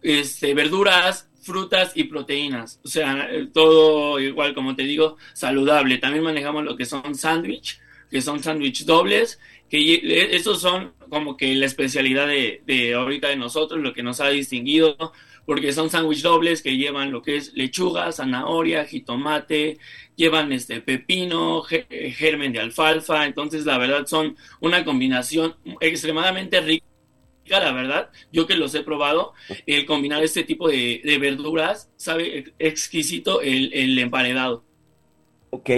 este, 0.00 0.54
verduras, 0.54 1.28
frutas 1.42 1.92
y 1.94 2.04
proteínas. 2.04 2.80
O 2.82 2.88
sea, 2.88 3.28
todo 3.52 4.18
igual, 4.18 4.54
como 4.54 4.74
te 4.74 4.84
digo, 4.84 5.18
saludable. 5.34 5.98
También 5.98 6.24
manejamos 6.24 6.64
lo 6.64 6.76
que 6.76 6.86
son 6.86 7.14
sándwich, 7.14 7.78
que 8.10 8.22
son 8.22 8.42
sándwich 8.42 8.84
dobles, 8.84 9.38
que 9.72 10.36
estos 10.36 10.60
son 10.60 10.92
como 11.08 11.38
que 11.38 11.54
la 11.54 11.64
especialidad 11.64 12.26
de, 12.26 12.62
de 12.66 12.92
ahorita 12.92 13.28
de 13.28 13.36
nosotros, 13.36 13.80
lo 13.80 13.94
que 13.94 14.02
nos 14.02 14.20
ha 14.20 14.28
distinguido 14.28 15.14
porque 15.46 15.72
son 15.72 15.88
sándwich 15.88 16.20
dobles 16.20 16.60
que 16.60 16.76
llevan 16.76 17.10
lo 17.10 17.22
que 17.22 17.36
es 17.36 17.54
lechuga, 17.54 18.12
zanahoria, 18.12 18.84
jitomate, 18.84 19.78
llevan 20.14 20.52
este 20.52 20.82
pepino, 20.82 21.62
germen 21.62 22.52
de 22.52 22.60
alfalfa, 22.60 23.24
entonces 23.24 23.64
la 23.64 23.78
verdad 23.78 24.06
son 24.06 24.36
una 24.60 24.84
combinación 24.84 25.56
extremadamente 25.80 26.60
rica 26.60 26.84
la 27.48 27.72
verdad, 27.72 28.10
yo 28.30 28.46
que 28.46 28.54
los 28.54 28.74
he 28.74 28.82
probado, 28.82 29.32
el 29.66 29.86
combinar 29.86 30.22
este 30.22 30.44
tipo 30.44 30.68
de, 30.68 31.18
verduras, 31.18 31.90
sabe 31.96 32.52
exquisito 32.58 33.40
el, 33.40 33.72
el, 33.72 33.98
emparedado. 33.98 34.64
Ok. 35.50 35.70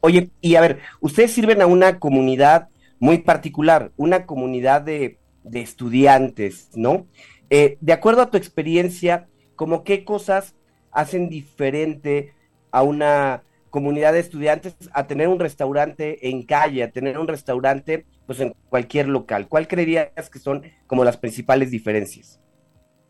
Oye, 0.00 0.30
y 0.40 0.54
a 0.54 0.60
ver, 0.60 0.80
ustedes 1.00 1.32
sirven 1.32 1.60
a 1.60 1.66
una 1.66 1.98
comunidad 1.98 2.68
muy 3.02 3.18
particular, 3.18 3.90
una 3.96 4.26
comunidad 4.26 4.80
de, 4.80 5.18
de 5.42 5.60
estudiantes, 5.60 6.70
¿no? 6.76 7.08
Eh, 7.50 7.76
de 7.80 7.92
acuerdo 7.92 8.22
a 8.22 8.30
tu 8.30 8.36
experiencia, 8.36 9.26
¿cómo 9.56 9.82
qué 9.82 10.04
cosas 10.04 10.54
hacen 10.92 11.28
diferente 11.28 12.32
a 12.70 12.84
una 12.84 13.42
comunidad 13.70 14.12
de 14.12 14.20
estudiantes 14.20 14.76
a 14.92 15.08
tener 15.08 15.26
un 15.26 15.40
restaurante 15.40 16.28
en 16.28 16.44
calle, 16.44 16.84
a 16.84 16.92
tener 16.92 17.18
un 17.18 17.26
restaurante 17.26 18.06
pues 18.24 18.38
en 18.38 18.54
cualquier 18.68 19.08
local? 19.08 19.48
¿Cuál 19.48 19.66
creerías 19.66 20.30
que 20.32 20.38
son 20.38 20.62
como 20.86 21.02
las 21.02 21.16
principales 21.16 21.72
diferencias? 21.72 22.38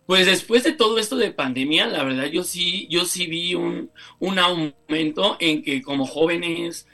Pues 0.07 0.25
después 0.25 0.65
de 0.65 0.73
todo 0.73 0.99
esto 0.99 1.17
de 1.17 1.33
pandemia, 1.33 1.87
la 1.87 2.03
verdad 2.03 2.29
yo 2.29 2.45
sí, 2.45 2.89
yo 2.89 3.05
sí 3.05 3.27
vi 3.27 3.55
un, 3.55 3.91
un 4.21 4.39
aumento 4.39 5.37
en 5.39 5.63
que 5.63 5.83
como 5.83 6.07
jóvenes, 6.07 6.87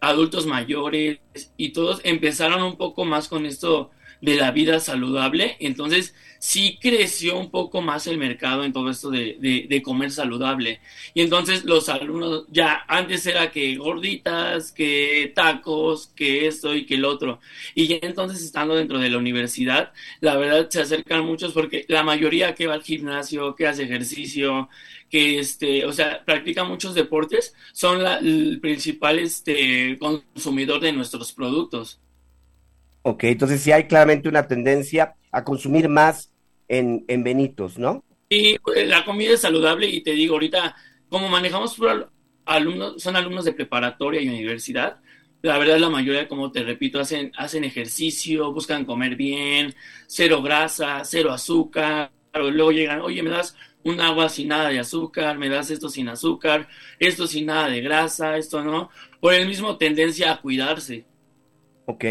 adultos 0.00 0.46
mayores 0.46 1.18
y 1.56 1.70
todos 1.70 2.00
empezaron 2.04 2.62
un 2.62 2.76
poco 2.76 3.04
más 3.04 3.28
con 3.28 3.46
esto 3.46 3.90
de 4.20 4.36
la 4.36 4.50
vida 4.50 4.80
saludable. 4.80 5.56
Entonces, 5.60 6.14
sí 6.38 6.78
creció 6.80 7.38
un 7.38 7.50
poco 7.50 7.82
más 7.82 8.06
el 8.06 8.18
mercado 8.18 8.64
en 8.64 8.72
todo 8.72 8.90
esto 8.90 9.10
de, 9.10 9.66
de, 9.68 9.82
comer 9.82 10.10
saludable. 10.10 10.80
Y 11.14 11.22
entonces 11.22 11.64
los 11.64 11.88
alumnos, 11.88 12.44
ya 12.50 12.84
antes 12.88 13.26
era 13.26 13.50
que 13.50 13.76
gorditas, 13.76 14.72
que 14.72 15.32
tacos, 15.34 16.08
que 16.14 16.46
esto 16.46 16.74
y 16.74 16.86
que 16.86 16.94
el 16.94 17.04
otro. 17.04 17.40
Y 17.74 17.88
ya 17.88 17.98
entonces 18.02 18.42
estando 18.42 18.74
dentro 18.74 18.98
de 18.98 19.10
la 19.10 19.18
universidad, 19.18 19.92
la 20.20 20.36
verdad 20.36 20.68
se 20.70 20.80
acercan 20.80 21.24
muchos 21.24 21.52
porque 21.52 21.84
la 21.88 22.02
mayoría 22.02 22.54
que 22.54 22.66
va 22.66 22.74
al 22.74 22.82
gimnasio, 22.82 23.54
que 23.56 23.66
hace 23.66 23.84
ejercicio, 23.84 24.68
que 25.10 25.38
este, 25.38 25.84
o 25.86 25.92
sea, 25.92 26.24
practica 26.24 26.64
muchos 26.64 26.94
deportes, 26.94 27.54
son 27.72 28.02
la, 28.02 28.18
el 28.18 28.58
principal 28.60 29.18
este, 29.18 29.98
consumidor 29.98 30.80
de 30.80 30.92
nuestros 30.92 31.32
productos. 31.32 32.00
Ok, 33.02 33.24
entonces 33.24 33.62
sí 33.62 33.72
hay 33.72 33.86
claramente 33.86 34.28
una 34.28 34.46
tendencia 34.46 35.14
a 35.32 35.44
consumir 35.44 35.88
más 35.88 36.30
en, 36.68 37.04
en 37.08 37.24
Benitos, 37.24 37.78
¿no? 37.78 38.04
Sí, 38.30 38.58
pues, 38.62 38.86
la 38.86 39.04
comida 39.04 39.32
es 39.32 39.40
saludable 39.40 39.88
y 39.88 40.02
te 40.02 40.12
digo, 40.12 40.34
ahorita, 40.34 40.76
como 41.08 41.28
manejamos 41.28 41.76
alumnos, 42.44 43.02
son 43.02 43.16
alumnos 43.16 43.44
de 43.44 43.52
preparatoria 43.52 44.20
y 44.20 44.28
universidad, 44.28 44.98
la 45.40 45.56
verdad 45.56 45.78
la 45.78 45.88
mayoría, 45.88 46.28
como 46.28 46.50
te 46.50 46.62
repito, 46.62 47.00
hacen, 47.00 47.32
hacen 47.36 47.64
ejercicio, 47.64 48.52
buscan 48.52 48.84
comer 48.84 49.16
bien, 49.16 49.74
cero 50.06 50.42
grasa, 50.42 51.02
cero 51.04 51.30
azúcar, 51.32 52.10
luego 52.34 52.72
llegan, 52.72 53.00
oye, 53.00 53.22
me 53.22 53.30
das 53.30 53.56
un 53.88 54.00
agua 54.00 54.28
sin 54.28 54.48
nada 54.48 54.68
de 54.68 54.78
azúcar, 54.78 55.38
me 55.38 55.48
das 55.48 55.70
esto 55.70 55.88
sin 55.88 56.08
azúcar, 56.08 56.68
esto 56.98 57.26
sin 57.26 57.46
nada 57.46 57.68
de 57.68 57.80
grasa, 57.80 58.36
esto 58.36 58.62
no, 58.62 58.90
por 59.20 59.34
el 59.34 59.46
mismo 59.46 59.76
tendencia 59.76 60.32
a 60.32 60.40
cuidarse. 60.40 61.06
Ok, 61.86 62.04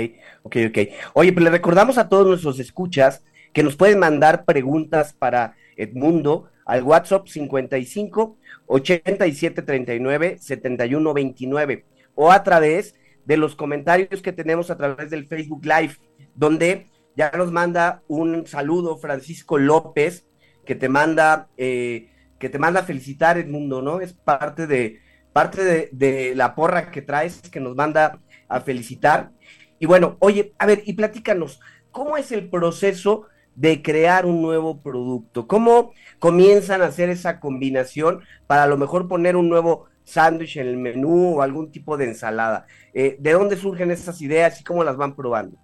ok, 0.44 0.56
ok. 0.70 0.78
Oye, 1.14 1.32
pues 1.34 1.44
le 1.44 1.52
recordamos 1.52 1.98
a 1.98 2.10
todos 2.10 2.26
nuestros 2.26 2.60
escuchas 2.60 3.24
que 3.54 3.64
nos 3.64 3.76
pueden 3.76 4.00
mandar 4.00 4.44
preguntas 4.46 5.14
para 5.14 5.56
Edmundo 5.76 6.50
al 6.66 6.84
WhatsApp 6.84 7.28
55 7.28 8.38
87 8.66 9.62
39 9.62 10.38
71 10.40 11.14
29 11.14 11.86
o 12.16 12.32
a 12.32 12.44
través 12.44 12.96
de 13.26 13.38
los 13.38 13.56
comentarios 13.56 14.22
que 14.22 14.34
tenemos 14.34 14.72
a 14.72 14.78
través 14.78 15.10
del 15.10 15.28
Facebook 15.28 15.66
Live, 15.66 15.98
donde 16.34 16.88
ya 17.16 17.32
nos 17.32 17.52
manda 17.52 18.02
un 18.08 18.48
saludo 18.48 18.98
Francisco 18.98 19.58
López, 19.58 20.26
que 20.68 20.76
te 20.76 20.90
manda, 20.90 21.48
eh, 21.58 22.10
que 22.38 22.50
te 22.50 22.60
manda 22.60 22.84
felicitar 22.84 23.44
mundo, 23.48 23.82
¿no? 23.82 24.02
Es 24.02 24.14
parte 24.14 24.68
de, 24.68 25.00
parte 25.34 25.90
de, 25.92 26.34
la 26.36 26.54
porra 26.54 26.92
que 26.92 27.02
traes, 27.02 27.42
que 27.50 27.60
nos 27.60 27.76
manda 27.76 28.20
a 28.50 28.60
felicitar. 28.62 29.32
Y 29.80 29.86
bueno, 29.86 30.18
oye, 30.20 30.54
a 30.60 30.66
ver, 30.66 30.84
y 30.86 30.94
platícanos, 30.94 31.60
¿cómo 31.90 32.18
es 32.18 32.32
el 32.32 32.50
proceso 32.50 33.28
de 33.56 33.82
crear 33.82 34.26
un 34.26 34.42
nuevo 34.42 34.82
producto? 34.82 35.48
¿Cómo 35.48 35.94
comienzan 36.20 36.82
a 36.82 36.88
hacer 36.88 37.10
esa 37.10 37.40
combinación 37.40 38.22
para 38.46 38.64
a 38.64 38.68
lo 38.68 38.78
mejor 38.78 39.08
poner 39.08 39.36
un 39.36 39.50
nuevo 39.50 39.88
sándwich 40.04 40.58
en 40.58 40.68
el 40.68 40.78
menú 40.78 41.38
o 41.38 41.42
algún 41.42 41.72
tipo 41.72 41.98
de 41.98 42.06
ensalada? 42.06 42.68
Eh, 42.94 43.16
¿De 43.20 43.32
dónde 43.32 43.56
surgen 43.56 43.90
esas 43.90 44.22
ideas 44.22 44.60
y 44.60 44.64
cómo 44.64 44.84
las 44.84 44.98
van 44.98 45.16
probando? 45.16 45.58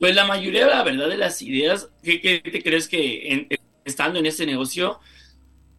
Pues 0.00 0.14
la 0.14 0.26
mayoría, 0.26 0.66
la 0.66 0.84
verdad, 0.84 1.08
de 1.08 1.16
las 1.16 1.42
ideas, 1.42 1.90
¿qué, 2.02 2.40
te 2.42 2.62
crees 2.62 2.88
que 2.88 3.58
estando 3.88 4.18
en 4.18 4.26
este 4.26 4.46
negocio, 4.46 5.00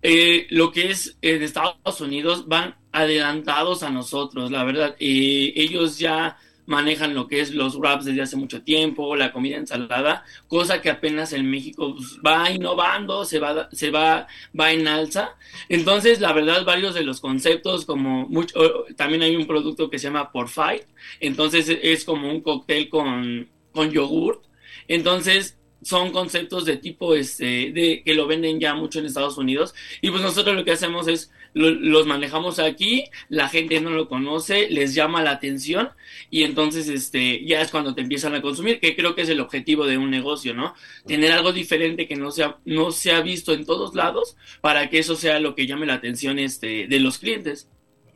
eh, 0.01 0.47
lo 0.49 0.71
que 0.71 0.91
es 0.91 1.17
en 1.21 1.43
Estados 1.43 2.01
Unidos 2.01 2.47
van 2.47 2.75
adelantados 2.91 3.83
a 3.83 3.89
nosotros, 3.89 4.51
la 4.51 4.63
verdad. 4.63 4.95
Eh, 4.99 5.53
ellos 5.55 5.99
ya 5.99 6.37
manejan 6.69 7.15
lo 7.15 7.27
que 7.27 7.41
es 7.41 7.51
los 7.51 7.77
wraps 7.77 8.05
desde 8.05 8.21
hace 8.21 8.37
mucho 8.37 8.61
tiempo, 8.61 9.15
la 9.15 9.31
comida 9.31 9.57
ensalada, 9.57 10.23
cosa 10.47 10.81
que 10.81 10.91
apenas 10.91 11.33
en 11.33 11.49
México 11.49 11.95
pues, 11.95 12.19
va 12.25 12.51
innovando, 12.51 13.25
se 13.25 13.39
va, 13.39 13.67
se 13.71 13.89
va, 13.89 14.27
va 14.57 14.71
en 14.71 14.87
alza. 14.87 15.35
Entonces, 15.67 16.19
la 16.21 16.31
verdad, 16.31 16.63
varios 16.65 16.93
de 16.93 17.03
los 17.03 17.21
conceptos, 17.21 17.85
como 17.85 18.27
mucho, 18.29 18.85
también 18.95 19.23
hay 19.23 19.35
un 19.35 19.47
producto 19.47 19.89
que 19.89 19.97
se 19.97 20.07
llama 20.07 20.31
Por 20.31 20.47
Fight, 20.47 20.83
entonces 21.19 21.75
es 21.81 22.05
como 22.05 22.29
un 22.29 22.41
cóctel 22.41 22.87
con, 22.87 23.49
con 23.71 23.89
yogurt. 23.89 24.43
Entonces, 24.87 25.58
son 25.81 26.11
conceptos 26.11 26.65
de 26.65 26.77
tipo 26.77 27.15
este 27.15 27.71
de 27.71 28.01
que 28.03 28.13
lo 28.13 28.27
venden 28.27 28.59
ya 28.59 28.73
mucho 28.73 28.99
en 28.99 29.05
Estados 29.05 29.37
Unidos 29.37 29.73
y 30.01 30.09
pues 30.09 30.21
nosotros 30.21 30.55
lo 30.55 30.65
que 30.65 30.71
hacemos 30.71 31.07
es 31.07 31.31
los 31.53 32.05
manejamos 32.05 32.59
aquí 32.59 33.05
la 33.29 33.49
gente 33.49 33.81
no 33.81 33.89
lo 33.89 34.07
conoce 34.07 34.69
les 34.69 34.93
llama 34.93 35.23
la 35.23 35.31
atención 35.31 35.89
y 36.29 36.43
entonces 36.43 36.89
este 36.89 37.45
ya 37.45 37.61
es 37.61 37.71
cuando 37.71 37.95
te 37.95 38.01
empiezan 38.01 38.35
a 38.35 38.41
consumir 38.41 38.79
que 38.79 38.95
creo 38.95 39.15
que 39.15 39.23
es 39.23 39.29
el 39.29 39.39
objetivo 39.39 39.85
de 39.85 39.97
un 39.97 40.11
negocio 40.11 40.53
no 40.53 40.75
tener 41.07 41.31
algo 41.31 41.53
diferente 41.53 42.07
que 42.07 42.15
no 42.15 42.31
sea 42.31 42.57
no 42.65 42.91
se 42.91 43.19
visto 43.21 43.53
en 43.53 43.65
todos 43.65 43.95
lados 43.95 44.37
para 44.61 44.89
que 44.89 44.99
eso 44.99 45.15
sea 45.15 45.39
lo 45.39 45.55
que 45.55 45.65
llame 45.65 45.85
la 45.85 45.95
atención 45.95 46.39
este 46.39 46.87
de 46.87 46.99
los 46.99 47.17
clientes 47.17 47.69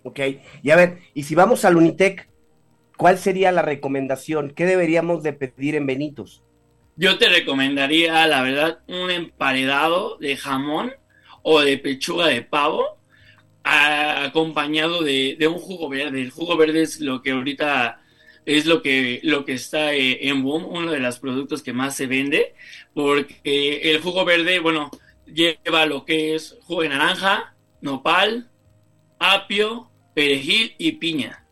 Ok, 0.06 0.20
y 0.62 0.70
a 0.70 0.76
ver 0.76 1.00
y 1.14 1.24
si 1.24 1.34
vamos 1.34 1.64
al 1.64 1.78
Unitec 1.78 2.28
¿cuál 2.98 3.18
sería 3.18 3.52
la 3.52 3.62
recomendación? 3.62 4.52
¿Qué 4.56 4.66
deberíamos 4.66 5.24
de 5.24 5.34
pedir 5.34 5.76
en 5.76 5.86
Benitos? 5.86 6.44
Yo 6.96 7.18
te 7.18 7.28
recomendaría, 7.30 8.28
la 8.28 8.42
verdad, 8.44 8.80
un 8.88 9.10
emparedado 9.10 10.18
de 10.18 10.38
jamón 10.38 10.94
o 11.42 11.62
de 11.62 11.78
pechuga 11.78 12.28
de 12.28 12.42
pavo 12.42 13.00
acompañado 13.64 15.04
de, 15.04 15.38
un 15.48 15.58
jugo 15.58 15.90
verde. 15.90 16.22
El 16.22 16.32
jugo 16.32 16.58
verde 16.58 16.82
es 16.82 17.00
lo 17.00 17.22
que 17.22 17.32
ahorita 17.32 18.00
es 18.46 18.66
lo 18.66 18.82
que, 18.82 19.22
lo 19.24 19.46
que 19.46 19.54
está 19.54 19.94
eh, 19.94 20.28
en 20.28 20.44
boom, 20.44 20.66
uno 20.66 20.92
de 20.92 21.00
los 21.00 21.20
productos 21.20 21.64
que 21.64 21.72
más 21.72 21.96
se 21.96 22.08
vende, 22.08 22.54
porque 22.94 23.80
el 23.84 24.02
jugo 24.02 24.26
verde, 24.26 24.60
bueno, 24.60 24.92
lleva 25.26 25.86
lo 25.86 26.04
que 26.04 26.36
es 26.36 26.58
jugo 26.64 26.82
de 26.82 26.90
naranja, 26.90 27.56
nopal, 27.80 28.50
apio, 29.18 29.90
perejil 30.14 30.76
y 30.78 30.94
piña. 30.94 31.46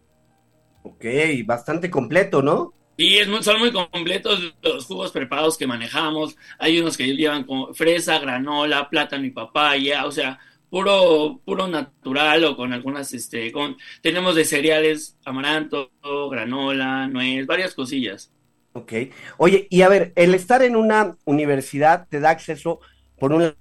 Ok, 0.83 1.05
bastante 1.45 1.89
completo, 1.89 2.41
¿no? 2.41 2.73
Y 3.01 3.17
es 3.17 3.27
son 3.43 3.57
muy 3.57 3.71
completos 3.71 4.53
los 4.61 4.85
jugos 4.85 5.11
preparados 5.11 5.57
que 5.57 5.65
manejamos. 5.65 6.37
Hay 6.59 6.79
unos 6.79 6.95
que 6.95 7.07
llevan 7.07 7.45
con 7.45 7.73
fresa, 7.73 8.19
granola, 8.19 8.89
plátano 8.89 9.25
y 9.25 9.31
papaya, 9.31 10.05
o 10.05 10.11
sea, 10.11 10.39
puro, 10.69 11.41
puro 11.43 11.67
natural 11.67 12.43
o 12.43 12.55
con 12.55 12.73
algunas, 12.73 13.11
este, 13.15 13.51
con, 13.51 13.75
tenemos 14.03 14.35
de 14.35 14.45
cereales, 14.45 15.17
amaranto, 15.25 15.89
granola, 16.29 17.07
nuez, 17.07 17.47
varias 17.47 17.73
cosillas. 17.73 18.31
Ok. 18.73 18.93
Oye, 19.37 19.65
y 19.71 19.81
a 19.81 19.89
ver, 19.89 20.13
el 20.15 20.35
estar 20.35 20.61
en 20.61 20.75
una 20.75 21.17
universidad 21.25 22.07
te 22.07 22.19
da 22.19 22.29
acceso, 22.29 22.81
por 23.17 23.33
un 23.33 23.55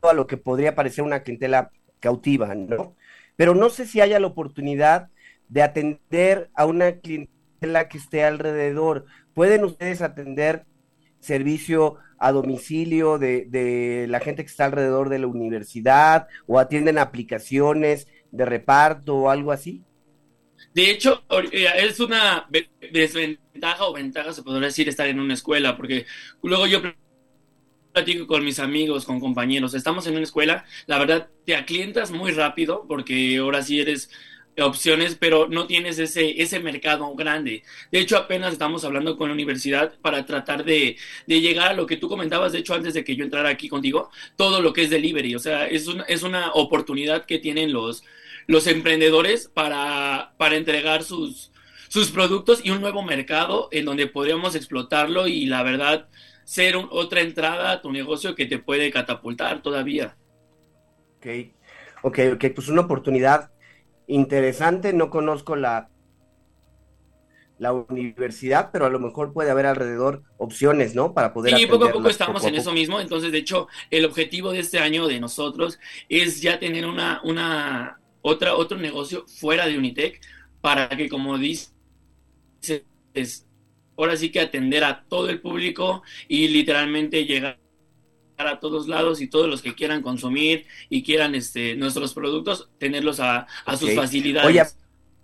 a 0.00 0.12
lo 0.14 0.26
que 0.26 0.38
podría 0.38 0.74
parecer 0.74 1.04
una 1.04 1.22
clientela 1.22 1.70
cautiva, 2.00 2.54
¿no? 2.54 2.96
Pero 3.36 3.54
no 3.54 3.68
sé 3.68 3.84
si 3.84 4.00
haya 4.00 4.18
la 4.18 4.28
oportunidad 4.28 5.10
de 5.48 5.62
atender 5.62 6.48
a 6.54 6.64
una 6.64 6.92
clientela 7.00 7.37
la 7.60 7.88
que 7.88 7.98
esté 7.98 8.24
alrededor. 8.24 9.06
¿Pueden 9.34 9.64
ustedes 9.64 10.02
atender 10.02 10.64
servicio 11.20 11.96
a 12.18 12.32
domicilio 12.32 13.18
de, 13.18 14.06
la 14.08 14.20
gente 14.20 14.44
que 14.44 14.50
está 14.50 14.66
alrededor 14.66 15.08
de 15.08 15.20
la 15.20 15.26
universidad 15.26 16.28
o 16.46 16.58
atienden 16.58 16.98
aplicaciones 16.98 18.08
de 18.30 18.44
reparto 18.44 19.16
o 19.16 19.30
algo 19.30 19.52
así? 19.52 19.82
De 20.74 20.90
hecho, 20.90 21.22
eh, 21.52 21.66
es 21.76 22.00
una 22.00 22.48
desventaja 22.92 23.86
o 23.86 23.92
ventaja, 23.92 24.32
se 24.32 24.42
podría 24.42 24.66
decir, 24.66 24.88
estar 24.88 25.06
en 25.06 25.20
una 25.20 25.34
escuela, 25.34 25.76
porque 25.76 26.06
luego 26.42 26.66
yo 26.66 26.80
platico 27.92 28.26
con 28.26 28.44
mis 28.44 28.58
amigos, 28.58 29.04
con 29.04 29.20
compañeros, 29.20 29.74
estamos 29.74 30.06
en 30.06 30.14
una 30.14 30.24
escuela, 30.24 30.64
la 30.86 30.98
verdad 30.98 31.28
te 31.46 31.56
aclientas 31.56 32.10
muy 32.10 32.32
rápido, 32.32 32.84
porque 32.88 33.38
ahora 33.38 33.62
sí 33.62 33.80
eres 33.80 34.10
opciones, 34.60 35.14
pero 35.14 35.48
no 35.48 35.66
tienes 35.66 35.98
ese, 35.98 36.40
ese 36.42 36.60
mercado 36.60 37.14
grande. 37.14 37.62
De 37.90 38.00
hecho, 38.00 38.16
apenas 38.16 38.52
estamos 38.52 38.84
hablando 38.84 39.16
con 39.16 39.28
la 39.28 39.34
universidad 39.34 39.94
para 40.00 40.24
tratar 40.26 40.64
de, 40.64 40.96
de, 41.26 41.40
llegar 41.40 41.68
a 41.68 41.74
lo 41.74 41.86
que 41.86 41.96
tú 41.96 42.08
comentabas, 42.08 42.52
de 42.52 42.58
hecho, 42.58 42.74
antes 42.74 42.94
de 42.94 43.04
que 43.04 43.16
yo 43.16 43.24
entrara 43.24 43.48
aquí 43.48 43.68
contigo, 43.68 44.10
todo 44.36 44.60
lo 44.60 44.72
que 44.72 44.82
es 44.82 44.90
delivery. 44.90 45.34
O 45.34 45.38
sea, 45.38 45.66
es 45.66 45.86
una, 45.86 46.04
es 46.04 46.22
una 46.22 46.52
oportunidad 46.52 47.24
que 47.26 47.38
tienen 47.38 47.72
los, 47.72 48.04
los 48.46 48.66
emprendedores 48.66 49.48
para, 49.48 50.34
para 50.38 50.56
entregar 50.56 51.04
sus, 51.04 51.52
sus 51.88 52.10
productos 52.10 52.60
y 52.64 52.70
un 52.70 52.80
nuevo 52.80 53.02
mercado 53.02 53.68
en 53.72 53.84
donde 53.84 54.06
podríamos 54.06 54.54
explotarlo 54.54 55.26
y 55.26 55.46
la 55.46 55.62
verdad 55.62 56.08
ser 56.44 56.76
otra 56.76 57.20
entrada 57.20 57.72
a 57.72 57.82
tu 57.82 57.92
negocio 57.92 58.34
que 58.34 58.46
te 58.46 58.58
puede 58.58 58.90
catapultar 58.90 59.60
todavía. 59.60 60.16
Ok, 61.18 61.26
ok, 62.02 62.18
ok, 62.34 62.44
pues 62.54 62.68
una 62.68 62.82
oportunidad 62.82 63.50
interesante, 64.08 64.92
no 64.92 65.10
conozco 65.10 65.54
la, 65.54 65.90
la 67.58 67.72
universidad, 67.72 68.70
pero 68.72 68.86
a 68.86 68.90
lo 68.90 68.98
mejor 68.98 69.32
puede 69.32 69.50
haber 69.50 69.66
alrededor 69.66 70.22
opciones, 70.38 70.94
¿no? 70.94 71.12
Para 71.12 71.32
poder... 71.32 71.56
Sí, 71.56 71.66
poco 71.66 71.86
a 71.86 71.92
poco 71.92 72.08
estamos 72.08 72.44
en 72.44 72.54
eso 72.54 72.72
mismo, 72.72 73.00
entonces 73.00 73.30
de 73.32 73.38
hecho 73.38 73.68
el 73.90 74.04
objetivo 74.04 74.52
de 74.52 74.60
este 74.60 74.78
año 74.78 75.06
de 75.06 75.20
nosotros 75.20 75.78
es 76.08 76.40
ya 76.40 76.58
tener 76.58 76.86
una, 76.86 77.20
una, 77.24 78.00
otra, 78.22 78.54
otro 78.56 78.78
negocio 78.78 79.24
fuera 79.26 79.66
de 79.66 79.78
Unitec 79.78 80.20
para 80.60 80.88
que 80.88 81.08
como 81.08 81.38
dices, 81.38 81.74
ahora 83.96 84.16
sí 84.16 84.30
que 84.30 84.40
atender 84.40 84.84
a 84.84 85.04
todo 85.08 85.28
el 85.28 85.40
público 85.40 86.02
y 86.28 86.48
literalmente 86.48 87.24
llegar 87.24 87.58
a 88.46 88.60
todos 88.60 88.86
lados 88.86 89.20
y 89.20 89.26
todos 89.26 89.48
los 89.48 89.62
que 89.62 89.74
quieran 89.74 90.02
consumir 90.02 90.66
y 90.88 91.02
quieran 91.02 91.34
este 91.34 91.74
nuestros 91.74 92.14
productos, 92.14 92.70
tenerlos 92.78 93.18
a, 93.20 93.46
sus 93.76 93.94
facilidades. 93.94 94.48
Oye, 94.48 94.60
a 94.60 94.68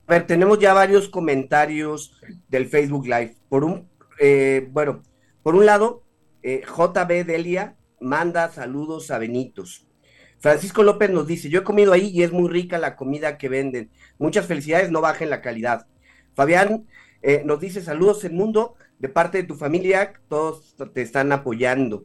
ver, 0.08 0.26
tenemos 0.26 0.58
ya 0.58 0.74
varios 0.74 1.08
comentarios 1.08 2.12
del 2.48 2.66
Facebook 2.66 3.06
Live. 3.06 3.36
Por 3.48 3.64
un, 3.64 3.88
eh, 4.18 4.68
bueno, 4.72 5.02
por 5.42 5.54
un 5.54 5.64
lado, 5.64 6.02
eh, 6.42 6.62
JB 6.66 7.24
Delia 7.24 7.76
manda 8.00 8.50
saludos 8.50 9.10
a 9.10 9.18
Benitos. 9.18 9.86
Francisco 10.40 10.82
López 10.82 11.10
nos 11.10 11.26
dice, 11.26 11.48
yo 11.48 11.60
he 11.60 11.64
comido 11.64 11.92
ahí 11.92 12.08
y 12.08 12.22
es 12.22 12.32
muy 12.32 12.50
rica 12.50 12.78
la 12.78 12.96
comida 12.96 13.38
que 13.38 13.48
venden. 13.48 13.90
Muchas 14.18 14.46
felicidades, 14.46 14.90
no 14.90 15.00
bajen 15.00 15.30
la 15.30 15.40
calidad. 15.40 15.86
Fabián 16.34 16.86
eh, 17.22 17.42
nos 17.46 17.60
dice, 17.60 17.80
saludos 17.80 18.24
el 18.24 18.32
mundo, 18.32 18.74
de 18.98 19.08
parte 19.08 19.38
de 19.38 19.44
tu 19.44 19.54
familia, 19.54 20.12
todos 20.28 20.76
te 20.92 21.00
están 21.00 21.32
apoyando. 21.32 22.04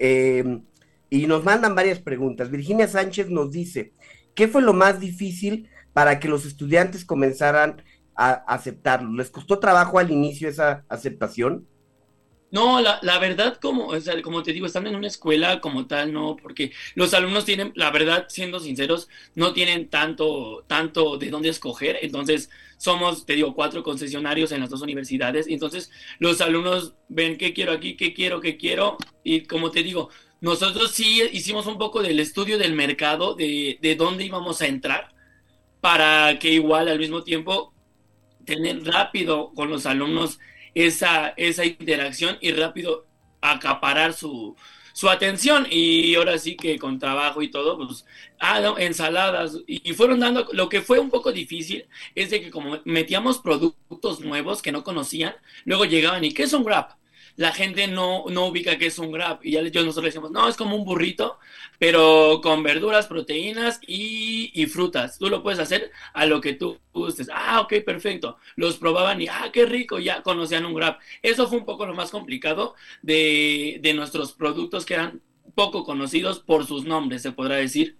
Eh, 0.00 0.62
y 1.10 1.26
nos 1.26 1.44
mandan 1.44 1.74
varias 1.74 2.00
preguntas. 2.00 2.50
Virginia 2.50 2.88
Sánchez 2.88 3.28
nos 3.28 3.50
dice, 3.52 3.92
¿qué 4.34 4.48
fue 4.48 4.62
lo 4.62 4.72
más 4.72 4.98
difícil 4.98 5.68
para 5.92 6.18
que 6.18 6.28
los 6.28 6.46
estudiantes 6.46 7.04
comenzaran 7.04 7.82
a 8.16 8.32
aceptarlo? 8.32 9.12
¿Les 9.12 9.30
costó 9.30 9.58
trabajo 9.58 9.98
al 9.98 10.10
inicio 10.10 10.48
esa 10.48 10.84
aceptación? 10.88 11.66
No, 12.50 12.80
la, 12.80 12.98
la 13.02 13.18
verdad, 13.20 13.58
como, 13.60 13.92
como 14.22 14.42
te 14.42 14.52
digo, 14.52 14.66
están 14.66 14.86
en 14.88 14.96
una 14.96 15.06
escuela 15.06 15.60
como 15.60 15.86
tal, 15.86 16.12
no, 16.12 16.36
porque 16.36 16.72
los 16.96 17.14
alumnos 17.14 17.44
tienen, 17.44 17.72
la 17.76 17.90
verdad, 17.92 18.26
siendo 18.28 18.58
sinceros, 18.58 19.08
no 19.36 19.52
tienen 19.52 19.88
tanto, 19.88 20.64
tanto 20.66 21.16
de 21.16 21.30
dónde 21.30 21.48
escoger. 21.48 21.98
Entonces, 22.02 22.50
somos, 22.76 23.24
te 23.24 23.34
digo, 23.34 23.54
cuatro 23.54 23.84
concesionarios 23.84 24.50
en 24.50 24.60
las 24.60 24.70
dos 24.70 24.82
universidades. 24.82 25.46
Entonces, 25.46 25.92
los 26.18 26.40
alumnos 26.40 26.94
ven 27.08 27.38
qué 27.38 27.52
quiero 27.52 27.72
aquí, 27.72 27.96
qué 27.96 28.12
quiero, 28.14 28.40
qué 28.40 28.56
quiero. 28.56 28.96
Y 29.22 29.42
como 29.42 29.70
te 29.70 29.84
digo, 29.84 30.10
nosotros 30.40 30.90
sí 30.90 31.22
hicimos 31.32 31.66
un 31.66 31.78
poco 31.78 32.02
del 32.02 32.18
estudio 32.18 32.58
del 32.58 32.74
mercado, 32.74 33.34
de, 33.34 33.78
de 33.80 33.94
dónde 33.94 34.24
íbamos 34.24 34.60
a 34.60 34.66
entrar, 34.66 35.14
para 35.80 36.38
que 36.40 36.50
igual 36.50 36.88
al 36.88 36.98
mismo 36.98 37.22
tiempo 37.22 37.72
tener 38.44 38.82
rápido 38.84 39.52
con 39.54 39.70
los 39.70 39.86
alumnos 39.86 40.40
esa, 40.74 41.28
esa 41.36 41.64
interacción 41.64 42.38
y 42.40 42.52
rápido 42.52 43.06
acaparar 43.40 44.12
su, 44.12 44.56
su 44.92 45.08
atención 45.08 45.66
y 45.70 46.14
ahora 46.14 46.38
sí 46.38 46.56
que 46.56 46.78
con 46.78 46.98
trabajo 46.98 47.42
y 47.42 47.50
todo, 47.50 47.78
pues, 47.78 48.04
ah, 48.38 48.60
no, 48.60 48.78
ensaladas 48.78 49.58
y, 49.66 49.92
fueron 49.94 50.20
dando, 50.20 50.46
lo 50.52 50.68
que 50.68 50.82
fue 50.82 50.98
un 50.98 51.10
poco 51.10 51.32
difícil 51.32 51.86
es 52.14 52.30
de 52.30 52.40
que 52.40 52.50
como 52.50 52.78
metíamos 52.84 53.38
productos 53.38 54.20
nuevos 54.20 54.62
que 54.62 54.72
no 54.72 54.84
conocían, 54.84 55.34
luego 55.64 55.84
llegaban 55.84 56.24
y 56.24 56.32
¿qué 56.32 56.44
es 56.44 56.52
un 56.52 56.64
Grab? 56.64 56.99
La 57.40 57.52
gente 57.52 57.88
no, 57.88 58.24
no 58.28 58.48
ubica 58.48 58.76
que 58.76 58.88
es 58.88 58.98
un 58.98 59.12
grab. 59.12 59.38
Y 59.42 59.52
ya 59.52 59.62
nosotros 59.62 60.04
decimos, 60.04 60.30
no, 60.30 60.46
es 60.46 60.58
como 60.58 60.76
un 60.76 60.84
burrito, 60.84 61.38
pero 61.78 62.42
con 62.42 62.62
verduras, 62.62 63.06
proteínas 63.06 63.80
y, 63.86 64.50
y, 64.52 64.66
frutas. 64.66 65.18
Tú 65.18 65.30
lo 65.30 65.42
puedes 65.42 65.58
hacer 65.58 65.90
a 66.12 66.26
lo 66.26 66.42
que 66.42 66.52
tú 66.52 66.78
gustes. 66.92 67.30
Ah, 67.32 67.62
ok, 67.62 67.76
perfecto. 67.82 68.36
Los 68.56 68.76
probaban 68.76 69.22
y, 69.22 69.28
ah, 69.28 69.48
qué 69.54 69.64
rico, 69.64 69.98
ya 69.98 70.22
conocían 70.22 70.66
un 70.66 70.74
grab. 70.74 70.98
Eso 71.22 71.48
fue 71.48 71.56
un 71.56 71.64
poco 71.64 71.86
lo 71.86 71.94
más 71.94 72.10
complicado 72.10 72.74
de, 73.00 73.78
de 73.80 73.94
nuestros 73.94 74.32
productos 74.34 74.84
que 74.84 74.92
eran 74.92 75.22
poco 75.54 75.82
conocidos 75.82 76.40
por 76.40 76.66
sus 76.66 76.84
nombres, 76.84 77.22
se 77.22 77.32
podrá 77.32 77.56
decir. 77.56 77.96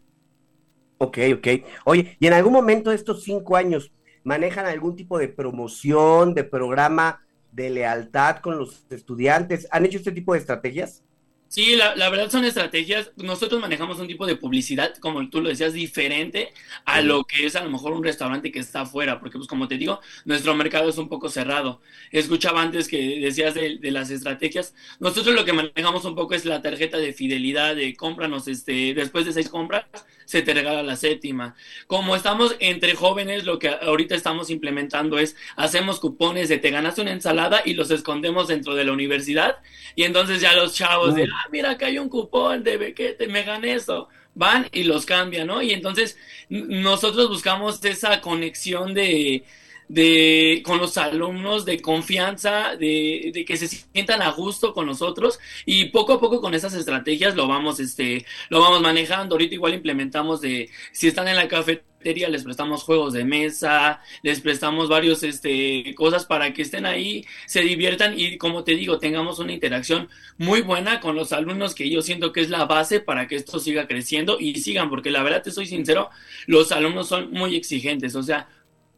Ok, 0.99 1.17
ok. 1.37 1.49
Oye, 1.87 2.15
¿y 2.21 2.27
en 2.27 2.35
algún 2.35 2.53
momento 2.53 2.91
de 2.91 2.97
estos 2.97 3.23
cinco 3.23 3.57
años 3.57 3.91
manejan 4.23 4.67
algún 4.67 4.97
tipo 4.97 5.19
de 5.19 5.29
promoción, 5.29 6.35
de 6.35 6.45
programa 6.45 7.23
de 7.53 7.71
lealtad 7.71 8.39
con 8.39 8.59
los 8.59 8.87
estudiantes. 8.91 9.67
¿Han 9.71 9.87
hecho 9.87 9.99
este 9.99 10.13
tipo 10.13 10.33
de 10.33 10.41
estrategias? 10.41 11.03
Sí, 11.51 11.75
la, 11.75 11.97
la, 11.97 12.09
verdad 12.11 12.31
son 12.31 12.45
estrategias. 12.45 13.11
Nosotros 13.17 13.61
manejamos 13.61 13.99
un 13.99 14.07
tipo 14.07 14.25
de 14.25 14.37
publicidad, 14.37 14.97
como 14.99 15.29
tú 15.31 15.41
lo 15.41 15.49
decías, 15.49 15.73
diferente 15.73 16.53
a 16.85 17.01
lo 17.01 17.25
que 17.25 17.45
es 17.45 17.57
a 17.57 17.65
lo 17.65 17.71
mejor 17.71 17.91
un 17.93 18.05
restaurante 18.05 18.53
que 18.53 18.61
está 18.61 18.83
afuera, 18.83 19.19
porque 19.19 19.37
pues 19.37 19.49
como 19.49 19.67
te 19.67 19.77
digo, 19.77 20.01
nuestro 20.25 20.55
mercado 20.55 20.89
es 20.89 20.97
un 20.97 21.09
poco 21.09 21.29
cerrado. 21.29 21.81
Escuchaba 22.13 22.63
antes 22.63 22.87
que 22.87 23.19
decías 23.19 23.55
de, 23.55 23.79
de 23.79 23.91
las 23.91 24.11
estrategias. 24.11 24.77
Nosotros 25.01 25.35
lo 25.35 25.45
que 25.45 25.53
manejamos 25.53 26.05
un 26.05 26.15
poco 26.15 26.35
es 26.35 26.45
la 26.45 26.63
tarjeta 26.63 26.99
de 26.99 27.13
fidelidad, 27.13 27.75
de 27.75 27.97
cómpranos 27.97 28.47
este, 28.47 28.95
después 28.95 29.25
de 29.27 29.33
seis 29.33 29.49
compras, 29.49 29.87
se 30.31 30.43
te 30.43 30.55
regala 30.55 30.85
la 30.85 30.95
séptima. 30.95 31.57
Como 31.89 32.15
estamos 32.15 32.55
entre 32.61 32.95
jóvenes, 32.95 33.45
lo 33.45 33.59
que 33.59 33.71
ahorita 33.71 34.15
estamos 34.15 34.49
implementando 34.51 35.19
es, 35.19 35.35
hacemos 35.57 35.99
cupones 35.99 36.49
de 36.49 36.59
te 36.59 36.71
ganaste 36.71 37.03
una 37.03 37.11
ensalada 37.11 37.63
y 37.65 37.75
los 37.75 37.91
escondemos 37.91 38.47
dentro 38.47 38.77
de 38.77 38.85
la 38.85 38.93
universidad 38.93 39.57
y 39.97 40.05
entonces 40.05 40.41
ya 40.41 40.55
los 40.55 40.73
chavos 40.73 41.17
de, 41.17 41.29
ah, 41.45 41.49
mira, 41.51 41.77
que 41.79 41.85
hay 41.87 41.99
un 41.99 42.09
cupón 42.09 42.63
de 42.63 42.77
bequete, 42.77 43.27
me 43.27 43.43
gané 43.43 43.75
eso 43.75 44.09
van 44.35 44.69
y 44.73 44.85
los 44.85 45.07
cambian, 45.07 45.47
¿no? 45.47 45.63
Y 45.63 45.73
entonces 45.73 46.19
nosotros 46.49 47.29
buscamos 47.29 47.85
esa 47.85 48.21
conexión 48.21 48.95
de, 48.95 49.45
de, 49.89 50.63
con 50.65 50.79
los 50.79 50.97
alumnos, 50.97 51.65
de 51.65 51.81
confianza, 51.81 52.77
de, 52.77 53.33
de, 53.35 53.45
que 53.45 53.57
se 53.57 53.69
sientan 53.69 54.23
a 54.23 54.31
gusto 54.31 54.73
con 54.73 54.87
nosotros 54.87 55.39
y 55.67 55.87
poco 55.87 56.15
a 56.15 56.21
poco 56.21 56.41
con 56.41 56.55
esas 56.55 56.75
estrategias 56.75 57.35
lo 57.35 57.49
vamos, 57.49 57.81
este, 57.81 58.25
lo 58.49 58.61
vamos 58.61 58.81
manejando. 58.81 59.35
Ahorita 59.35 59.55
igual 59.55 59.75
implementamos 59.75 60.41
de, 60.41 60.71
si 60.93 61.09
están 61.09 61.29
en 61.29 61.37
la 61.37 61.49
cafetería, 61.49 61.90
les 62.03 62.45
prestamos 62.45 62.83
juegos 62.83 63.13
de 63.13 63.25
mesa, 63.25 64.01
les 64.23 64.41
prestamos 64.41 64.89
varios, 64.89 65.23
este, 65.23 65.95
cosas 65.95 66.25
para 66.25 66.53
que 66.53 66.63
estén 66.63 66.87
ahí, 66.87 67.25
se 67.47 67.61
diviertan 67.61 68.19
y 68.19 68.39
como 68.39 68.65
te 68.65 68.73
digo, 68.73 68.99
tengamos 68.99 69.39
una 69.39 69.53
interacción 69.53 70.09
muy 70.39 70.63
buena 70.63 71.01
con 71.01 71.15
los 71.15 71.33
alumnos 71.33 71.75
que 71.75 71.91
yo 71.91 72.03
siento 72.03 72.33
que 72.33 72.41
es 72.41 72.51
la 72.51 72.65
base 72.65 73.01
para 73.01 73.27
que 73.27 73.37
esto 73.37 73.59
siga 73.59 73.87
creciendo 73.87 74.39
y 74.41 74.55
sigan, 74.61 74.89
porque 74.89 75.11
la 75.11 75.23
verdad 75.23 75.43
te 75.43 75.51
soy 75.51 75.67
sincero, 75.67 76.11
los 76.47 76.73
alumnos 76.73 77.09
son 77.09 77.31
muy 77.31 77.57
exigentes, 77.57 78.15
o 78.15 78.23
sea, 78.23 78.49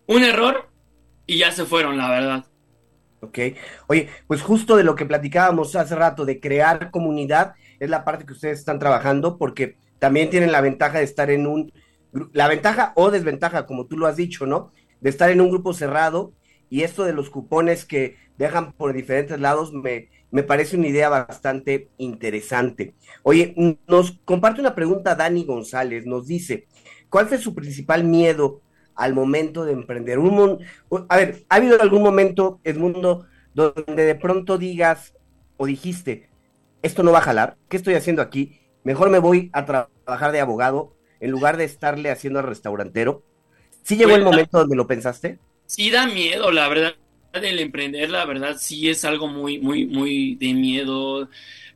un 0.07 0.23
error 0.25 0.71
y 1.27 1.39
ya 1.39 1.51
se 1.51 1.65
fueron, 1.65 1.99
la 1.99 2.11
verdad. 2.11 2.45
Ok. 3.21 3.39
Oye, 3.87 4.09
pues 4.27 4.43
justo 4.43 4.77
de 4.77 4.83
lo 4.83 4.97
que 4.97 5.07
platicábamos 5.07 5.77
hace 5.77 5.95
rato, 5.95 6.25
de 6.25 6.41
crear 6.41 6.91
comunidad, 6.91 7.55
es 7.79 7.89
la 7.89 8.05
parte 8.05 8.27
que 8.27 8.33
ustedes 8.33 8.59
están 8.59 8.81
trabajando, 8.81 9.39
porque 9.39 9.77
también 10.01 10.29
tienen 10.29 10.51
la 10.51 10.61
ventaja 10.61 10.99
de 10.99 11.05
estar 11.05 11.31
en 11.31 11.47
un, 11.47 11.73
la 12.33 12.49
ventaja 12.49 12.93
o 12.97 13.11
desventaja, 13.11 13.67
como 13.67 13.87
tú 13.87 13.97
lo 13.97 14.07
has 14.07 14.17
dicho, 14.17 14.47
¿no? 14.47 14.73
De 15.01 15.11
estar 15.11 15.31
en 15.31 15.41
un 15.41 15.51
grupo 15.51 15.75
cerrado 15.75 16.33
y 16.69 16.83
esto 16.83 17.05
de 17.05 17.13
los 17.13 17.31
cupones 17.31 17.85
que 17.85 18.17
dejan 18.39 18.73
por 18.73 18.93
diferentes 18.93 19.39
lados 19.41 19.73
me, 19.73 20.09
me 20.31 20.43
parece 20.43 20.77
una 20.77 20.89
idea 20.89 21.09
bastante 21.09 21.89
interesante. 21.99 22.95
Oye, 23.23 23.55
nos 23.87 24.19
comparte 24.25 24.61
una 24.61 24.75
pregunta 24.75 25.15
Dani 25.15 25.45
González, 25.45 26.07
nos 26.07 26.27
dice, 26.27 26.67
¿cuál 27.09 27.27
fue 27.29 27.39
su 27.39 27.55
principal 27.55 28.05
miedo 28.05 28.63
al 28.95 29.15
momento 29.15 29.65
de 29.65 29.73
emprender? 29.73 30.19
Un, 30.19 30.61
a 31.09 31.17
ver, 31.17 31.45
¿ha 31.49 31.57
habido 31.57 31.81
algún 31.81 32.03
momento, 32.03 32.61
Edmundo, 32.65 33.27
donde 33.55 34.05
de 34.05 34.15
pronto 34.15 34.57
digas 34.57 35.15
o 35.59 35.67
dijiste, 35.67 36.31
esto 36.81 37.03
no 37.03 37.13
va 37.13 37.19
a 37.19 37.23
jalar, 37.23 37.59
¿qué 37.69 37.77
estoy 37.77 37.95
haciendo 37.95 38.23
aquí? 38.23 38.59
Mejor 38.83 39.11
me 39.11 39.19
voy 39.19 39.51
a 39.53 39.67
trabajar 39.67 40.33
de 40.33 40.41
abogado 40.41 40.97
en 41.23 41.31
lugar 41.31 41.57
de 41.57 41.65
estarle 41.65 42.11
haciendo 42.11 42.41
al 42.41 42.47
restaurantero. 42.47 43.23
¿Sí 43.83 43.97
llegó 43.97 44.17
el 44.17 44.25
momento 44.25 44.59
donde 44.59 44.77
lo 44.77 44.89
pensaste? 44.89 45.39
Sí 45.67 45.89
da 45.91 46.07
miedo, 46.07 46.51
la 46.51 46.69
verdad, 46.69 46.95
el 47.33 47.61
emprender, 47.61 48.11
la 48.11 48.25
verdad, 48.25 48.57
sí 48.59 48.91
es 48.91 49.05
algo 49.05 49.29
muy, 49.29 49.59
muy, 49.61 49.87
muy 49.87 50.35
de 50.35 50.53
miedo, 50.53 51.29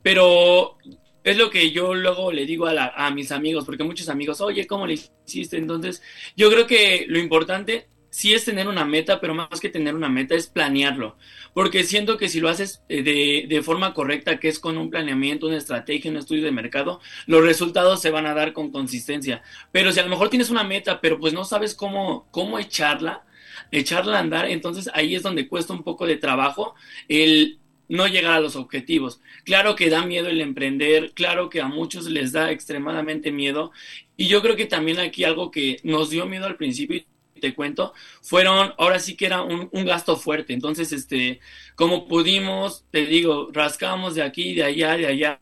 pero 0.02 0.76
es 1.22 1.36
lo 1.36 1.48
que 1.48 1.70
yo 1.70 1.94
luego 1.94 2.32
le 2.32 2.44
digo 2.44 2.66
a, 2.66 2.92
a 2.94 3.10
mis 3.12 3.30
amigos, 3.30 3.64
porque 3.64 3.84
muchos 3.84 4.08
amigos, 4.08 4.40
oye, 4.40 4.66
¿cómo 4.66 4.84
le 4.84 4.98
hiciste? 5.24 5.56
Entonces, 5.58 6.02
yo 6.36 6.50
creo 6.50 6.66
que 6.66 7.06
lo 7.08 7.20
importante 7.20 7.86
sí 8.16 8.32
es 8.32 8.46
tener 8.46 8.66
una 8.66 8.86
meta, 8.86 9.20
pero 9.20 9.34
más 9.34 9.60
que 9.60 9.68
tener 9.68 9.94
una 9.94 10.08
meta 10.08 10.34
es 10.34 10.46
planearlo, 10.46 11.18
porque 11.52 11.84
siento 11.84 12.16
que 12.16 12.30
si 12.30 12.40
lo 12.40 12.48
haces 12.48 12.82
eh, 12.88 13.02
de, 13.02 13.44
de, 13.46 13.62
forma 13.62 13.92
correcta, 13.92 14.40
que 14.40 14.48
es 14.48 14.58
con 14.58 14.78
un 14.78 14.88
planeamiento, 14.88 15.48
una 15.48 15.58
estrategia, 15.58 16.10
un 16.10 16.16
estudio 16.16 16.42
de 16.42 16.50
mercado, 16.50 17.02
los 17.26 17.44
resultados 17.44 18.00
se 18.00 18.08
van 18.08 18.24
a 18.24 18.32
dar 18.32 18.54
con 18.54 18.72
consistencia. 18.72 19.42
Pero 19.70 19.92
si 19.92 20.00
a 20.00 20.02
lo 20.02 20.08
mejor 20.08 20.30
tienes 20.30 20.48
una 20.48 20.64
meta, 20.64 21.02
pero 21.02 21.18
pues 21.18 21.34
no 21.34 21.44
sabes 21.44 21.74
cómo, 21.74 22.26
cómo 22.30 22.58
echarla, 22.58 23.26
echarla 23.70 24.16
a 24.16 24.20
andar, 24.20 24.48
entonces 24.48 24.88
ahí 24.94 25.14
es 25.14 25.22
donde 25.22 25.46
cuesta 25.46 25.74
un 25.74 25.82
poco 25.82 26.06
de 26.06 26.16
trabajo 26.16 26.74
el 27.08 27.58
no 27.86 28.06
llegar 28.06 28.32
a 28.32 28.40
los 28.40 28.56
objetivos. 28.56 29.20
Claro 29.44 29.76
que 29.76 29.90
da 29.90 30.06
miedo 30.06 30.28
el 30.28 30.40
emprender, 30.40 31.12
claro 31.12 31.50
que 31.50 31.60
a 31.60 31.68
muchos 31.68 32.06
les 32.06 32.32
da 32.32 32.50
extremadamente 32.50 33.30
miedo 33.30 33.72
y 34.16 34.28
yo 34.28 34.40
creo 34.40 34.56
que 34.56 34.64
también 34.64 35.00
aquí 35.00 35.24
algo 35.24 35.50
que 35.50 35.80
nos 35.82 36.08
dio 36.08 36.24
miedo 36.24 36.46
al 36.46 36.56
principio 36.56 37.04
te 37.40 37.54
cuento, 37.54 37.94
fueron, 38.22 38.74
ahora 38.78 38.98
sí 38.98 39.16
que 39.16 39.26
era 39.26 39.42
un, 39.42 39.68
un 39.72 39.84
gasto 39.84 40.16
fuerte, 40.16 40.52
entonces, 40.52 40.92
este, 40.92 41.40
como 41.74 42.06
pudimos, 42.08 42.84
te 42.90 43.06
digo, 43.06 43.48
rascamos 43.52 44.14
de 44.14 44.22
aquí, 44.22 44.54
de 44.54 44.64
allá, 44.64 44.96
de 44.96 45.06
allá, 45.06 45.40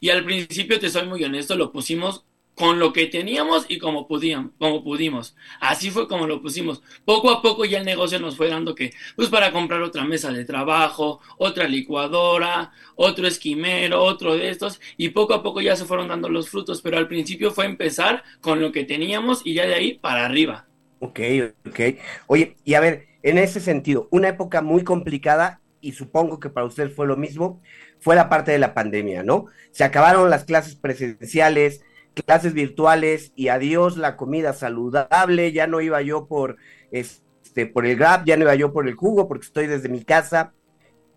y 0.00 0.10
al 0.10 0.24
principio, 0.24 0.78
te 0.80 0.90
soy 0.90 1.06
muy 1.06 1.22
honesto, 1.24 1.56
lo 1.56 1.72
pusimos 1.72 2.24
con 2.54 2.78
lo 2.78 2.92
que 2.92 3.06
teníamos 3.06 3.66
y 3.68 3.78
como 3.78 4.06
pudimos, 4.06 4.52
como 4.58 4.84
pudimos. 4.84 5.34
Así 5.60 5.90
fue 5.90 6.06
como 6.08 6.26
lo 6.26 6.42
pusimos. 6.42 6.82
Poco 7.04 7.30
a 7.30 7.42
poco 7.42 7.64
ya 7.64 7.78
el 7.78 7.84
negocio 7.84 8.18
nos 8.20 8.36
fue 8.36 8.48
dando 8.48 8.74
que, 8.74 8.92
pues 9.16 9.28
para 9.28 9.52
comprar 9.52 9.82
otra 9.82 10.04
mesa 10.04 10.30
de 10.32 10.44
trabajo, 10.44 11.20
otra 11.38 11.66
licuadora, 11.66 12.72
otro 12.96 13.26
esquimero, 13.26 14.02
otro 14.02 14.36
de 14.36 14.50
estos, 14.50 14.80
y 14.96 15.10
poco 15.10 15.34
a 15.34 15.42
poco 15.42 15.60
ya 15.60 15.76
se 15.76 15.86
fueron 15.86 16.08
dando 16.08 16.28
los 16.28 16.48
frutos, 16.50 16.82
pero 16.82 16.98
al 16.98 17.08
principio 17.08 17.50
fue 17.52 17.64
empezar 17.64 18.22
con 18.40 18.60
lo 18.60 18.70
que 18.72 18.84
teníamos 18.84 19.42
y 19.44 19.54
ya 19.54 19.66
de 19.66 19.74
ahí 19.74 19.94
para 19.94 20.26
arriba. 20.26 20.66
Ok, 21.02 21.18
ok. 21.68 21.80
Oye, 22.28 22.56
y 22.62 22.74
a 22.74 22.80
ver, 22.80 23.06
en 23.24 23.36
ese 23.36 23.58
sentido, 23.58 24.06
una 24.12 24.28
época 24.28 24.62
muy 24.62 24.84
complicada, 24.84 25.60
y 25.80 25.92
supongo 25.92 26.38
que 26.38 26.48
para 26.48 26.64
usted 26.64 26.92
fue 26.92 27.08
lo 27.08 27.16
mismo, 27.16 27.60
fue 27.98 28.14
la 28.14 28.28
parte 28.28 28.52
de 28.52 28.60
la 28.60 28.72
pandemia, 28.72 29.24
¿no? 29.24 29.46
Se 29.72 29.82
acabaron 29.82 30.30
las 30.30 30.44
clases 30.44 30.76
presenciales, 30.76 31.82
clases 32.24 32.54
virtuales 32.54 33.32
y 33.34 33.48
adiós 33.48 33.96
la 33.96 34.16
comida 34.16 34.52
saludable, 34.52 35.50
ya 35.50 35.66
no 35.66 35.80
iba 35.80 36.02
yo 36.02 36.28
por 36.28 36.56
este 36.92 37.66
por 37.66 37.84
el 37.84 37.96
Grab, 37.96 38.24
ya 38.24 38.36
no 38.36 38.44
iba 38.44 38.54
yo 38.54 38.72
por 38.72 38.86
el 38.86 38.94
jugo 38.94 39.26
porque 39.26 39.46
estoy 39.46 39.66
desde 39.66 39.88
mi 39.88 40.04
casa. 40.04 40.54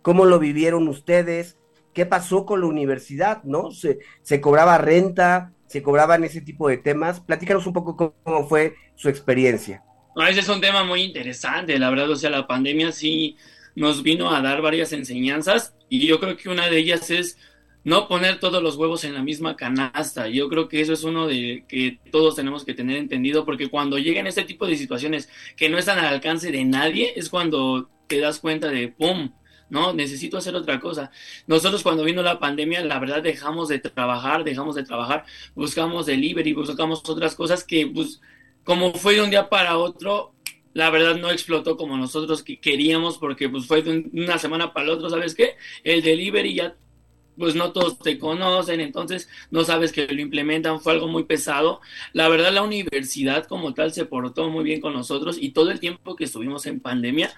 ¿Cómo 0.01 0.25
lo 0.25 0.39
vivieron 0.39 0.87
ustedes? 0.87 1.57
¿Qué 1.93 2.07
pasó 2.07 2.45
con 2.47 2.61
la 2.61 2.65
universidad, 2.67 3.43
no? 3.43 3.69
Se, 3.69 3.99
se 4.23 4.41
cobraba 4.41 4.79
renta, 4.79 5.53
se 5.67 5.83
cobraban 5.83 6.23
ese 6.23 6.41
tipo 6.41 6.69
de 6.69 6.77
temas. 6.77 7.19
Platícanos 7.19 7.67
un 7.67 7.73
poco 7.73 7.95
cómo 8.23 8.47
fue 8.47 8.75
su 8.95 9.09
experiencia. 9.09 9.83
ese 10.27 10.39
es 10.39 10.49
un 10.49 10.61
tema 10.61 10.83
muy 10.83 11.01
interesante, 11.01 11.77
la 11.77 11.89
verdad, 11.89 12.09
o 12.09 12.15
sea, 12.15 12.29
la 12.29 12.47
pandemia 12.47 12.91
sí 12.91 13.37
nos 13.75 14.03
vino 14.03 14.33
a 14.33 14.41
dar 14.41 14.61
varias 14.61 14.93
enseñanzas 14.93 15.75
y 15.89 16.07
yo 16.07 16.19
creo 16.19 16.37
que 16.37 16.49
una 16.49 16.69
de 16.69 16.77
ellas 16.77 17.11
es 17.11 17.37
no 17.85 18.07
poner 18.07 18.39
todos 18.39 18.63
los 18.63 18.77
huevos 18.77 19.03
en 19.03 19.13
la 19.13 19.21
misma 19.21 19.55
canasta. 19.55 20.27
Yo 20.27 20.49
creo 20.49 20.67
que 20.67 20.81
eso 20.81 20.91
es 20.91 21.03
uno 21.03 21.27
de 21.27 21.65
que 21.67 21.99
todos 22.11 22.35
tenemos 22.35 22.65
que 22.65 22.73
tener 22.73 22.97
entendido, 22.97 23.45
porque 23.45 23.69
cuando 23.69 23.99
llegan 23.99 24.25
este 24.25 24.43
tipo 24.43 24.65
de 24.65 24.75
situaciones 24.75 25.29
que 25.55 25.69
no 25.69 25.77
están 25.77 25.99
al 25.99 26.07
alcance 26.07 26.51
de 26.51 26.65
nadie, 26.65 27.13
es 27.15 27.29
cuando 27.29 27.89
te 28.07 28.19
das 28.19 28.39
cuenta 28.39 28.69
de 28.69 28.87
¡pum! 28.87 29.31
No, 29.69 29.93
necesito 29.93 30.37
hacer 30.37 30.55
otra 30.55 30.79
cosa. 30.79 31.11
Nosotros 31.47 31.83
cuando 31.83 32.03
vino 32.03 32.23
la 32.23 32.39
pandemia, 32.39 32.83
la 32.83 32.99
verdad 32.99 33.21
dejamos 33.21 33.67
de 33.67 33.79
trabajar, 33.79 34.43
dejamos 34.43 34.75
de 34.75 34.83
trabajar, 34.83 35.25
buscamos 35.53 36.07
delivery, 36.07 36.53
buscamos 36.53 37.07
otras 37.07 37.35
cosas 37.35 37.63
que, 37.63 37.85
pues, 37.87 38.19
como 38.65 38.93
fue 38.93 39.15
de 39.15 39.21
un 39.21 39.29
día 39.29 39.47
para 39.47 39.77
otro, 39.77 40.33
la 40.73 40.89
verdad 40.89 41.15
no 41.15 41.31
explotó 41.31 41.77
como 41.77 41.95
nosotros 41.95 42.43
queríamos 42.43 43.17
porque 43.17 43.47
pues 43.47 43.65
fue 43.65 43.81
de 43.81 44.09
una 44.11 44.37
semana 44.37 44.73
para 44.73 44.87
la 44.87 44.93
otra, 44.93 45.09
¿sabes 45.09 45.33
qué? 45.33 45.55
El 45.85 46.01
delivery 46.01 46.53
ya 46.53 46.75
pues 47.37 47.55
no 47.55 47.71
todos 47.71 47.99
te 47.99 48.17
conocen, 48.17 48.79
entonces 48.81 49.29
no 49.51 49.63
sabes 49.63 49.91
que 49.91 50.07
lo 50.07 50.21
implementan, 50.21 50.81
fue 50.81 50.93
algo 50.93 51.07
muy 51.07 51.23
pesado. 51.23 51.81
La 52.13 52.27
verdad 52.27 52.51
la 52.51 52.63
universidad 52.63 53.45
como 53.45 53.73
tal 53.73 53.93
se 53.93 54.05
portó 54.05 54.49
muy 54.49 54.63
bien 54.63 54.81
con 54.81 54.93
nosotros 54.93 55.37
y 55.39 55.51
todo 55.51 55.71
el 55.71 55.79
tiempo 55.79 56.15
que 56.15 56.25
estuvimos 56.25 56.65
en 56.65 56.79
pandemia 56.79 57.33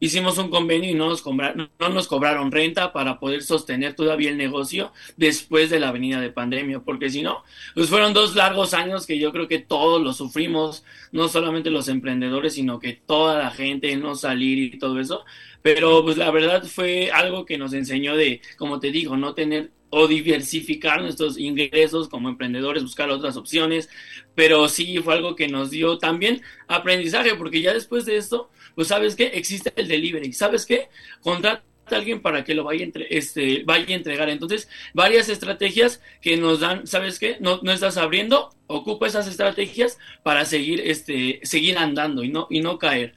hicimos 0.00 0.38
un 0.38 0.50
convenio 0.50 0.90
y 0.90 0.94
no 0.94 1.08
nos, 1.08 1.22
cobraron, 1.22 1.70
no 1.78 1.88
nos 1.88 2.08
cobraron 2.08 2.52
renta 2.52 2.92
para 2.92 3.18
poder 3.18 3.42
sostener 3.42 3.94
todavía 3.94 4.30
el 4.30 4.36
negocio 4.36 4.92
después 5.16 5.70
de 5.70 5.80
la 5.80 5.92
venida 5.92 6.20
de 6.20 6.30
pandemia, 6.30 6.80
porque 6.80 7.10
si 7.10 7.22
no, 7.22 7.42
pues 7.74 7.88
fueron 7.88 8.12
dos 8.12 8.34
largos 8.34 8.74
años 8.74 9.06
que 9.06 9.18
yo 9.18 9.32
creo 9.32 9.48
que 9.48 9.58
todos 9.58 10.02
lo 10.02 10.12
sufrimos, 10.12 10.84
no 11.12 11.28
solamente 11.28 11.70
los 11.70 11.88
emprendedores, 11.88 12.54
sino 12.54 12.78
que 12.78 12.92
toda 12.92 13.38
la 13.38 13.50
gente, 13.50 13.94
no 13.96 14.14
salir 14.14 14.58
y 14.58 14.78
todo 14.78 15.00
eso, 15.00 15.24
pero 15.62 16.04
pues 16.04 16.16
la 16.16 16.30
verdad 16.30 16.64
fue 16.64 17.10
algo 17.10 17.44
que 17.44 17.58
nos 17.58 17.72
enseñó 17.72 18.16
de, 18.16 18.40
como 18.56 18.78
te 18.80 18.90
digo, 18.90 19.16
no 19.16 19.34
tener 19.34 19.70
o 19.90 20.08
diversificar 20.08 21.00
nuestros 21.00 21.38
ingresos 21.38 22.08
como 22.08 22.28
emprendedores, 22.28 22.82
buscar 22.82 23.08
otras 23.10 23.36
opciones, 23.36 23.88
pero 24.34 24.68
sí 24.68 24.98
fue 24.98 25.14
algo 25.14 25.36
que 25.36 25.48
nos 25.48 25.70
dio 25.70 25.98
también 25.98 26.42
aprendizaje, 26.66 27.34
porque 27.34 27.62
ya 27.62 27.72
después 27.72 28.04
de 28.04 28.16
esto, 28.16 28.50
pues 28.76 28.88
sabes 28.88 29.16
que 29.16 29.28
existe 29.28 29.72
el 29.74 29.88
delivery, 29.88 30.34
sabes 30.34 30.66
qué, 30.66 30.90
contrata 31.20 31.64
a 31.90 31.96
alguien 31.96 32.20
para 32.20 32.44
que 32.44 32.54
lo 32.54 32.62
vaya, 32.62 32.84
entre, 32.84 33.06
este, 33.16 33.64
vaya 33.64 33.86
a 33.88 33.96
entregar. 33.96 34.28
Entonces, 34.28 34.68
varias 34.92 35.30
estrategias 35.30 36.02
que 36.20 36.36
nos 36.36 36.60
dan, 36.60 36.86
¿sabes 36.86 37.18
qué? 37.18 37.38
No, 37.40 37.58
no 37.62 37.72
estás 37.72 37.96
abriendo, 37.96 38.50
ocupa 38.66 39.06
esas 39.06 39.26
estrategias 39.28 39.98
para 40.22 40.44
seguir, 40.44 40.82
este, 40.84 41.40
seguir 41.42 41.78
andando 41.78 42.22
y 42.22 42.28
no, 42.28 42.46
y 42.50 42.60
no 42.60 42.78
caer. 42.78 43.14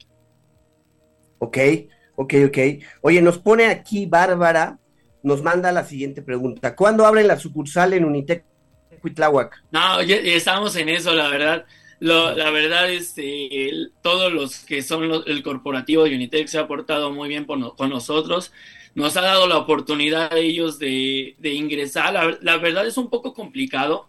Ok, 1.40 1.58
ok, 2.16 2.34
ok. 2.48 2.58
Oye, 3.02 3.22
nos 3.22 3.38
pone 3.38 3.66
aquí 3.66 4.06
Bárbara, 4.06 4.80
nos 5.24 5.44
manda 5.44 5.74
la 5.74 5.84
siguiente 5.84 6.22
pregunta. 6.22 6.74
¿Cuándo 6.74 7.06
abren 7.06 7.28
la 7.28 7.38
sucursal 7.38 7.94
en 7.94 8.06
Unitec 8.06 8.46
Cuitláhuac? 9.02 9.62
No, 9.72 10.02
ya, 10.04 10.16
estamos 10.16 10.74
en 10.78 10.88
eso, 10.88 11.14
la 11.14 11.28
verdad. 11.28 11.66
La 12.00 12.50
verdad, 12.52 12.90
este, 12.92 13.72
todos 14.02 14.32
los 14.32 14.60
que 14.60 14.82
son 14.82 15.24
el 15.26 15.44
corporativo 15.44 16.04
de 16.04 16.16
Unitec 16.16 16.48
se 16.48 16.58
ha 16.58 16.68
portado 16.68 17.12
muy 17.12 17.28
bien 17.28 17.46
con 17.46 17.90
nosotros. 17.90 18.52
Nos 18.96 19.18
ha 19.18 19.22
dado 19.22 19.48
la 19.48 19.58
oportunidad 19.58 20.34
a 20.34 20.38
ellos 20.38 20.80
de, 20.80 21.36
ingresar. 21.42 22.14
La, 22.14 22.38
la, 22.42 22.58
verdad 22.58 22.88
es 22.88 22.98
un 22.98 23.10
poco 23.10 23.34
complicado. 23.34 24.08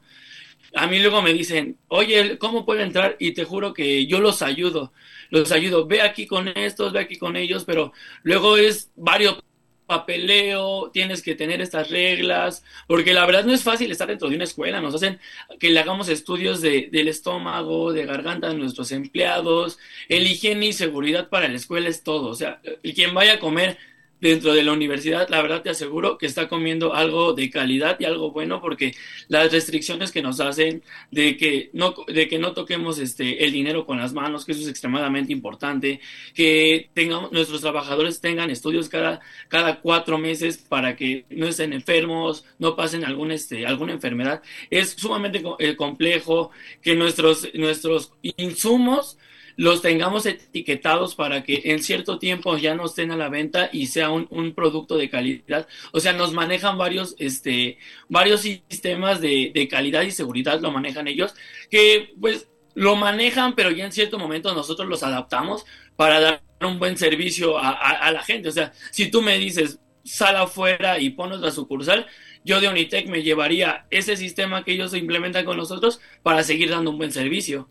A 0.74 0.86
mí 0.86 1.00
luego 1.00 1.20
me 1.22 1.32
dicen, 1.32 1.78
oye, 1.88 2.38
¿cómo 2.38 2.64
puedo 2.64 2.80
entrar? 2.80 3.16
Y 3.18 3.32
te 3.32 3.44
juro 3.44 3.74
que 3.74 4.06
yo 4.06 4.20
los 4.20 4.42
ayudo. 4.42 4.92
Los 5.30 5.52
ayudo. 5.52 5.86
Ve 5.86 6.02
aquí 6.02 6.26
con 6.26 6.48
estos, 6.48 6.92
ve 6.92 7.00
aquí 7.00 7.16
con 7.16 7.36
ellos, 7.36 7.64
pero 7.64 7.92
luego 8.22 8.56
es 8.56 8.90
varios 8.96 9.42
papeleo, 9.90 10.92
tienes 10.92 11.20
que 11.20 11.34
tener 11.34 11.60
estas 11.60 11.90
reglas, 11.90 12.64
porque 12.86 13.12
la 13.12 13.26
verdad 13.26 13.44
no 13.44 13.52
es 13.52 13.64
fácil 13.64 13.90
estar 13.90 14.06
dentro 14.06 14.28
de 14.28 14.36
una 14.36 14.44
escuela, 14.44 14.80
nos 14.80 14.94
hacen 14.94 15.18
que 15.58 15.70
le 15.70 15.80
hagamos 15.80 16.08
estudios 16.08 16.60
de, 16.60 16.88
del 16.92 17.08
estómago, 17.08 17.92
de 17.92 18.06
garganta 18.06 18.46
de 18.46 18.54
nuestros 18.54 18.92
empleados, 18.92 19.80
el 20.08 20.28
higiene 20.28 20.66
y 20.66 20.72
seguridad 20.74 21.28
para 21.28 21.48
la 21.48 21.56
escuela 21.56 21.88
es 21.88 22.04
todo, 22.04 22.28
o 22.28 22.36
sea, 22.36 22.60
quien 22.94 23.14
vaya 23.14 23.34
a 23.34 23.40
comer 23.40 23.78
dentro 24.20 24.52
de 24.52 24.62
la 24.62 24.72
universidad, 24.72 25.28
la 25.28 25.42
verdad 25.42 25.62
te 25.62 25.70
aseguro 25.70 26.18
que 26.18 26.26
está 26.26 26.48
comiendo 26.48 26.94
algo 26.94 27.32
de 27.32 27.50
calidad 27.50 27.98
y 27.98 28.04
algo 28.04 28.32
bueno 28.32 28.60
porque 28.60 28.94
las 29.28 29.50
restricciones 29.52 30.12
que 30.12 30.22
nos 30.22 30.40
hacen 30.40 30.82
de 31.10 31.36
que 31.36 31.70
no, 31.72 31.94
de 32.06 32.28
que 32.28 32.38
no 32.38 32.52
toquemos 32.52 32.98
este, 32.98 33.44
el 33.44 33.52
dinero 33.52 33.86
con 33.86 33.98
las 33.98 34.12
manos, 34.12 34.44
que 34.44 34.52
eso 34.52 34.62
es 34.62 34.68
extremadamente 34.68 35.32
importante, 35.32 36.00
que 36.34 36.90
tengamos, 36.94 37.32
nuestros 37.32 37.60
trabajadores 37.60 38.20
tengan 38.20 38.50
estudios 38.50 38.88
cada, 38.88 39.20
cada 39.48 39.80
cuatro 39.80 40.18
meses 40.18 40.58
para 40.58 40.96
que 40.96 41.24
no 41.30 41.46
estén 41.46 41.72
enfermos, 41.72 42.44
no 42.58 42.76
pasen 42.76 43.04
algún, 43.04 43.32
este, 43.32 43.66
alguna 43.66 43.92
enfermedad, 43.92 44.42
es 44.70 44.90
sumamente 44.90 45.42
eh, 45.58 45.76
complejo 45.76 46.50
que 46.82 46.94
nuestros, 46.94 47.48
nuestros 47.54 48.12
insumos 48.22 49.18
los 49.60 49.82
tengamos 49.82 50.24
etiquetados 50.24 51.14
para 51.14 51.44
que 51.44 51.60
en 51.66 51.82
cierto 51.82 52.18
tiempo 52.18 52.56
ya 52.56 52.74
no 52.74 52.86
estén 52.86 53.10
a 53.10 53.16
la 53.16 53.28
venta 53.28 53.68
y 53.70 53.88
sea 53.88 54.08
un, 54.08 54.54
producto 54.54 54.96
de 54.96 55.10
calidad. 55.10 55.68
O 55.92 56.00
sea, 56.00 56.14
nos 56.14 56.32
manejan 56.32 56.78
varios, 56.78 57.14
este, 57.18 57.76
varios 58.08 58.40
sistemas 58.40 59.20
de, 59.20 59.68
calidad 59.70 60.00
y 60.00 60.12
seguridad, 60.12 60.62
lo 60.62 60.70
manejan 60.70 61.08
ellos, 61.08 61.34
que 61.70 62.14
pues 62.18 62.48
lo 62.74 62.96
manejan, 62.96 63.54
pero 63.54 63.70
ya 63.70 63.84
en 63.84 63.92
cierto 63.92 64.18
momento 64.18 64.54
nosotros 64.54 64.88
los 64.88 65.02
adaptamos 65.02 65.66
para 65.94 66.20
dar 66.20 66.42
un 66.62 66.78
buen 66.78 66.96
servicio 66.96 67.58
a, 67.58 68.10
la 68.12 68.22
gente. 68.22 68.48
O 68.48 68.52
sea, 68.52 68.72
si 68.90 69.10
tú 69.10 69.20
me 69.20 69.36
dices, 69.36 69.78
sal 70.04 70.36
afuera 70.36 70.98
y 70.98 71.10
pon 71.10 71.32
otra 71.32 71.50
sucursal, 71.50 72.06
yo 72.46 72.62
de 72.62 72.68
Unitec 72.68 73.08
me 73.08 73.22
llevaría 73.22 73.84
ese 73.90 74.16
sistema 74.16 74.64
que 74.64 74.72
ellos 74.72 74.94
implementan 74.94 75.44
con 75.44 75.58
nosotros 75.58 76.00
para 76.22 76.44
seguir 76.44 76.70
dando 76.70 76.90
un 76.90 76.96
buen 76.96 77.12
servicio. 77.12 77.68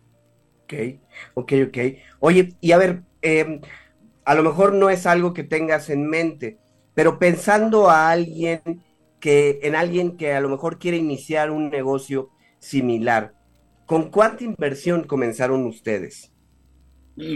Ok, 0.69 0.73
ok, 1.33 1.53
ok. 1.67 1.77
Oye, 2.19 2.53
y 2.61 2.71
a 2.73 2.77
ver, 2.77 3.01
em, 3.23 3.59
a 4.23 4.35
lo 4.35 4.43
mejor 4.43 4.73
no 4.73 4.89
es 4.91 5.07
algo 5.07 5.33
que 5.33 5.43
tengas 5.43 5.89
en 5.89 6.07
mente, 6.07 6.59
pero 6.93 7.17
pensando 7.17 7.89
a 7.89 8.09
alguien 8.11 8.61
que, 9.19 9.59
en 9.63 9.75
alguien 9.75 10.15
que 10.15 10.33
a 10.33 10.41
lo 10.41 10.49
mejor 10.49 10.77
quiere 10.77 10.97
iniciar 10.97 11.49
un 11.49 11.69
negocio 11.71 12.29
similar, 12.59 13.33
¿con 13.87 14.11
cuánta 14.11 14.43
inversión 14.43 15.05
comenzaron 15.05 15.65
ustedes? 15.65 16.31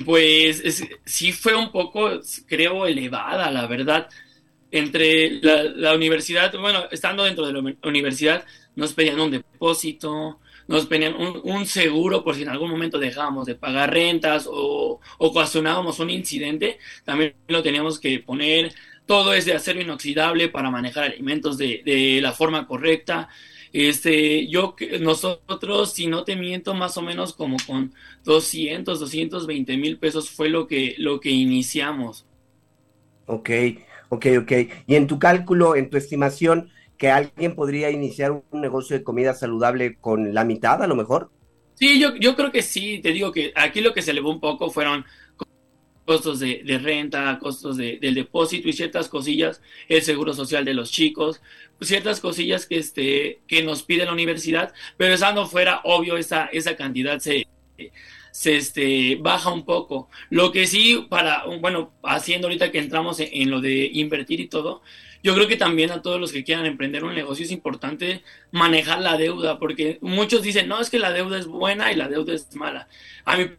Pues 0.06 0.64
sí 1.06 1.32
fue 1.32 1.56
un 1.56 1.72
poco, 1.72 2.20
creo, 2.48 2.86
elevada, 2.86 3.50
la 3.52 3.66
verdad. 3.68 4.08
Entre 4.72 5.32
la, 5.42 5.64
la 5.64 5.96
universidad, 5.96 6.54
bueno, 6.60 6.86
estando 6.92 7.24
dentro 7.24 7.46
de 7.48 7.54
la 7.54 7.76
universidad, 7.84 8.46
nos 8.76 8.94
pedían 8.94 9.20
un 9.20 9.32
depósito, 9.32 10.40
nos 10.68 10.86
ponían 10.86 11.16
un, 11.16 11.66
seguro 11.66 12.24
por 12.24 12.36
si 12.36 12.44
en 12.44 12.50
algún 12.50 12.70
momento 12.70 13.00
dejábamos 13.00 13.46
de 13.46 13.56
pagar 13.56 13.92
rentas 13.92 14.48
o 14.50 15.00
ocasionábamos 15.18 16.00
un 16.00 16.10
incidente, 16.10 16.80
también 17.04 17.36
lo 17.48 17.64
teníamos 17.64 18.00
que 18.00 18.20
poner. 18.20 18.74
Todo 19.06 19.34
es 19.34 19.46
de 19.46 19.54
acero 19.54 19.82
inoxidable 19.82 20.48
para 20.48 20.72
manejar 20.72 21.04
alimentos 21.04 21.58
de, 21.58 21.82
de 21.86 22.20
la 22.22 22.32
forma 22.32 22.68
correcta. 22.68 23.30
Este, 23.74 24.48
yo, 24.48 24.76
nosotros, 25.02 25.94
si 25.94 26.06
no 26.06 26.24
te 26.24 26.36
miento, 26.36 26.76
más 26.76 26.96
o 26.98 27.02
menos 27.02 27.34
como 27.34 27.58
con 27.66 27.92
200, 28.24 29.00
220 29.00 29.78
mil 29.78 29.98
pesos 29.98 30.30
fue 30.30 30.48
lo 30.48 30.68
que, 30.68 30.94
lo 31.00 31.20
que 31.20 31.32
iniciamos. 31.32 32.28
Ok, 33.26 33.50
ok, 34.10 34.28
ok. 34.42 34.52
Y 34.86 34.96
en 34.96 35.08
tu 35.08 35.18
cálculo, 35.18 35.76
en 35.76 35.90
tu 35.90 35.98
estimación, 35.98 36.70
que 36.98 37.10
alguien 37.10 37.56
podría 37.56 37.90
iniciar 37.90 38.32
un 38.32 38.62
negocio 38.62 38.98
de 38.98 39.04
comida 39.04 39.34
saludable 39.34 39.98
con 40.00 40.34
la 40.34 40.44
mitad, 40.44 40.82
a 40.82 40.88
lo 40.88 40.96
mejor? 40.96 41.32
Sí, 41.76 42.00
yo, 42.00 42.16
yo 42.16 42.36
creo 42.36 42.52
que 42.52 42.62
sí. 42.62 43.00
Te 43.00 43.12
digo 43.12 43.32
que 43.32 43.52
aquí 43.56 43.82
lo 43.82 43.94
que 43.94 44.02
se 44.02 44.12
elevó 44.12 44.30
un 44.30 44.40
poco 44.40 44.70
fueron 44.70 45.06
costos 46.06 46.40
de, 46.40 46.80
renta, 46.82 47.40
costos 47.40 47.78
de, 47.78 47.98
del 48.00 48.16
depósito 48.16 48.68
y 48.68 48.74
ciertas 48.74 49.08
cosillas, 49.08 49.62
el 49.88 50.02
seguro 50.02 50.34
social 50.34 50.66
de 50.66 50.74
los 50.74 50.92
chicos, 50.92 51.42
ciertas 51.82 52.20
cosillas 52.20 52.66
que, 52.66 52.78
este, 52.78 53.40
que 53.48 53.64
nos 53.64 53.84
pide 53.84 54.06
la 54.06 54.14
universidad, 54.14 54.74
pero 54.98 55.14
estando 55.14 55.48
fuera, 55.48 55.82
obvio, 55.84 56.18
esa, 56.18 56.46
esa 56.48 56.76
cantidad 56.76 57.20
se, 57.20 57.48
se 58.32 58.58
este, 58.58 59.16
baja 59.16 59.52
un 59.52 59.66
poco. 59.66 60.10
Lo 60.30 60.52
que 60.52 60.68
sí, 60.68 61.06
para, 61.10 61.46
bueno, 61.62 61.94
haciendo 62.04 62.48
ahorita 62.48 62.72
que 62.72 62.80
entramos 62.80 63.20
en 63.20 63.50
lo 63.50 63.62
de 63.62 63.90
invertir 63.94 64.40
y 64.42 64.48
todo, 64.48 64.82
yo 65.24 65.34
creo 65.34 65.48
que 65.48 65.56
también 65.56 65.92
a 65.92 66.02
todos 66.02 66.20
los 66.20 66.34
que 66.34 66.44
quieran 66.44 66.66
emprender 66.66 67.06
un 67.06 67.16
negocio 67.16 67.46
es 67.46 67.52
importante 67.52 68.24
manejar 68.52 69.02
la 69.02 69.18
deuda, 69.18 69.58
porque 69.58 69.98
muchos 70.02 70.44
dicen, 70.44 70.68
no, 70.68 70.82
es 70.82 70.90
que 70.90 71.00
la 71.00 71.14
deuda 71.14 71.40
es 71.40 71.48
buena 71.48 71.92
y 71.92 71.96
la 71.96 72.10
deuda 72.10 72.34
es 72.34 72.54
mala. 72.56 72.90
A 73.24 73.38
mi 73.38 73.52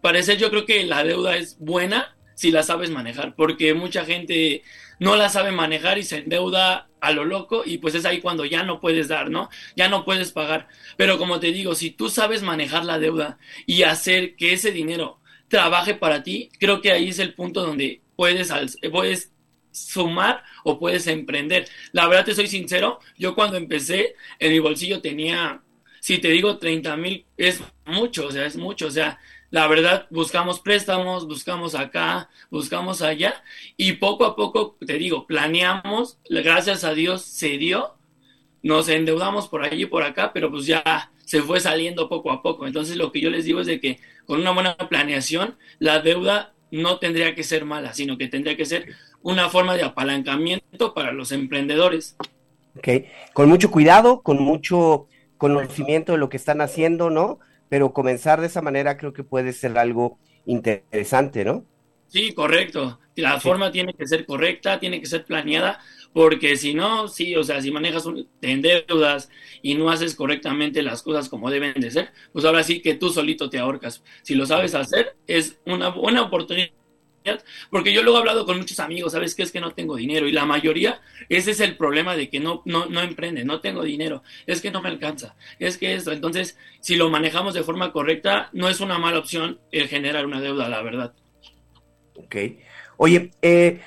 parecer, 0.00 0.38
yo 0.38 0.50
creo 0.50 0.64
que 0.64 0.84
la 0.84 1.04
deuda 1.04 1.36
es 1.36 1.58
buena 1.58 2.16
si 2.34 2.50
la 2.50 2.62
sabes 2.62 2.90
manejar, 2.90 3.34
porque 3.36 3.74
mucha 3.74 4.04
gente 4.06 4.62
no 4.98 5.16
la 5.16 5.28
sabe 5.28 5.52
manejar 5.52 5.98
y 5.98 6.04
se 6.04 6.18
endeuda 6.18 6.88
a 7.00 7.12
lo 7.12 7.24
loco 7.24 7.62
y 7.64 7.78
pues 7.78 7.94
es 7.94 8.06
ahí 8.06 8.20
cuando 8.20 8.46
ya 8.46 8.62
no 8.62 8.80
puedes 8.80 9.08
dar, 9.08 9.30
¿no? 9.30 9.50
Ya 9.76 9.88
no 9.88 10.04
puedes 10.04 10.32
pagar. 10.32 10.68
Pero 10.96 11.18
como 11.18 11.38
te 11.38 11.52
digo, 11.52 11.74
si 11.74 11.90
tú 11.90 12.08
sabes 12.08 12.42
manejar 12.42 12.84
la 12.84 12.98
deuda 12.98 13.38
y 13.66 13.82
hacer 13.82 14.36
que 14.36 14.54
ese 14.54 14.72
dinero 14.72 15.20
trabaje 15.48 15.94
para 15.94 16.22
ti, 16.22 16.50
creo 16.58 16.80
que 16.80 16.92
ahí 16.92 17.08
es 17.08 17.18
el 17.18 17.34
punto 17.34 17.62
donde 17.62 18.00
puedes, 18.16 18.52
puedes 18.90 19.32
sumar 19.76 20.42
o 20.64 20.78
puedes 20.78 21.06
emprender. 21.06 21.68
La 21.92 22.08
verdad 22.08 22.24
te 22.24 22.34
soy 22.34 22.46
sincero, 22.48 23.00
yo 23.16 23.34
cuando 23.34 23.56
empecé 23.56 24.14
en 24.38 24.52
mi 24.52 24.58
bolsillo 24.58 25.00
tenía, 25.00 25.62
si 26.00 26.18
te 26.18 26.28
digo 26.28 26.58
30 26.58 26.96
mil, 26.96 27.26
es 27.36 27.60
mucho, 27.84 28.26
o 28.26 28.30
sea, 28.30 28.46
es 28.46 28.56
mucho, 28.56 28.86
o 28.86 28.90
sea, 28.90 29.18
la 29.50 29.68
verdad 29.68 30.06
buscamos 30.10 30.60
préstamos, 30.60 31.26
buscamos 31.26 31.74
acá, 31.74 32.30
buscamos 32.50 33.02
allá 33.02 33.42
y 33.76 33.92
poco 33.92 34.24
a 34.24 34.34
poco, 34.34 34.76
te 34.84 34.94
digo, 34.94 35.26
planeamos, 35.26 36.18
gracias 36.28 36.84
a 36.84 36.94
Dios 36.94 37.22
se 37.22 37.58
dio, 37.58 37.94
nos 38.62 38.88
endeudamos 38.88 39.46
por 39.48 39.64
allí 39.64 39.82
y 39.82 39.86
por 39.86 40.02
acá, 40.02 40.32
pero 40.32 40.50
pues 40.50 40.66
ya 40.66 41.12
se 41.24 41.42
fue 41.42 41.60
saliendo 41.60 42.08
poco 42.08 42.32
a 42.32 42.42
poco. 42.42 42.66
Entonces 42.66 42.96
lo 42.96 43.12
que 43.12 43.20
yo 43.20 43.30
les 43.30 43.44
digo 43.44 43.60
es 43.60 43.66
de 43.66 43.80
que 43.80 44.00
con 44.26 44.40
una 44.40 44.50
buena 44.50 44.76
planeación, 44.76 45.56
la 45.78 46.00
deuda 46.00 46.55
no 46.70 46.98
tendría 46.98 47.34
que 47.34 47.42
ser 47.42 47.64
mala, 47.64 47.94
sino 47.94 48.18
que 48.18 48.28
tendría 48.28 48.56
que 48.56 48.64
ser 48.64 48.94
una 49.22 49.48
forma 49.48 49.76
de 49.76 49.82
apalancamiento 49.82 50.94
para 50.94 51.12
los 51.12 51.32
emprendedores. 51.32 52.16
Ok, 52.76 52.88
con 53.32 53.48
mucho 53.48 53.70
cuidado, 53.70 54.22
con 54.22 54.42
mucho 54.42 55.08
conocimiento 55.38 56.12
de 56.12 56.18
lo 56.18 56.28
que 56.28 56.36
están 56.36 56.60
haciendo, 56.60 57.10
¿no? 57.10 57.38
Pero 57.68 57.92
comenzar 57.92 58.40
de 58.40 58.46
esa 58.46 58.62
manera 58.62 58.96
creo 58.96 59.12
que 59.12 59.24
puede 59.24 59.52
ser 59.52 59.76
algo 59.78 60.18
interesante, 60.44 61.44
¿no? 61.44 61.64
Sí, 62.08 62.32
correcto. 62.32 63.00
La 63.16 63.40
forma 63.40 63.70
tiene 63.70 63.94
que 63.94 64.06
ser 64.06 64.26
correcta, 64.26 64.78
tiene 64.78 65.00
que 65.00 65.06
ser 65.06 65.24
planeada, 65.24 65.80
porque 66.16 66.56
si 66.56 66.72
no, 66.72 67.08
sí, 67.08 67.36
o 67.36 67.44
sea, 67.44 67.60
si 67.60 67.70
manejas 67.70 68.06
un, 68.06 68.26
en 68.40 68.62
deudas 68.62 69.28
y 69.60 69.74
no 69.74 69.90
haces 69.90 70.14
correctamente 70.14 70.80
las 70.80 71.02
cosas 71.02 71.28
como 71.28 71.50
deben 71.50 71.74
de 71.78 71.90
ser, 71.90 72.10
pues 72.32 72.46
ahora 72.46 72.62
sí 72.62 72.80
que 72.80 72.94
tú 72.94 73.10
solito 73.10 73.50
te 73.50 73.58
ahorcas. 73.58 74.02
Si 74.22 74.34
lo 74.34 74.46
sabes 74.46 74.74
hacer, 74.74 75.14
es 75.26 75.58
una 75.66 75.90
buena 75.90 76.22
oportunidad 76.22 76.70
porque 77.68 77.92
yo 77.92 78.02
luego 78.02 78.16
he 78.16 78.20
hablado 78.20 78.46
con 78.46 78.56
muchos 78.56 78.80
amigos, 78.80 79.12
¿sabes 79.12 79.34
qué? 79.34 79.42
Es 79.42 79.52
que 79.52 79.60
no 79.60 79.72
tengo 79.72 79.96
dinero 79.96 80.26
y 80.26 80.32
la 80.32 80.46
mayoría, 80.46 81.02
ese 81.28 81.50
es 81.50 81.60
el 81.60 81.76
problema 81.76 82.16
de 82.16 82.30
que 82.30 82.40
no, 82.40 82.62
no, 82.64 82.86
no 82.86 83.02
emprende, 83.02 83.44
no 83.44 83.60
tengo 83.60 83.82
dinero, 83.82 84.22
es 84.46 84.62
que 84.62 84.70
no 84.70 84.80
me 84.80 84.88
alcanza, 84.88 85.36
es 85.58 85.76
que 85.76 85.92
esto, 85.92 86.12
entonces, 86.12 86.56
si 86.80 86.96
lo 86.96 87.10
manejamos 87.10 87.52
de 87.52 87.62
forma 87.62 87.92
correcta, 87.92 88.48
no 88.54 88.70
es 88.70 88.80
una 88.80 88.98
mala 88.98 89.18
opción 89.18 89.60
el 89.70 89.86
generar 89.88 90.24
una 90.24 90.40
deuda, 90.40 90.70
la 90.70 90.80
verdad. 90.80 91.12
Ok. 92.14 92.36
Oye, 92.96 93.32
eh, 93.42 93.82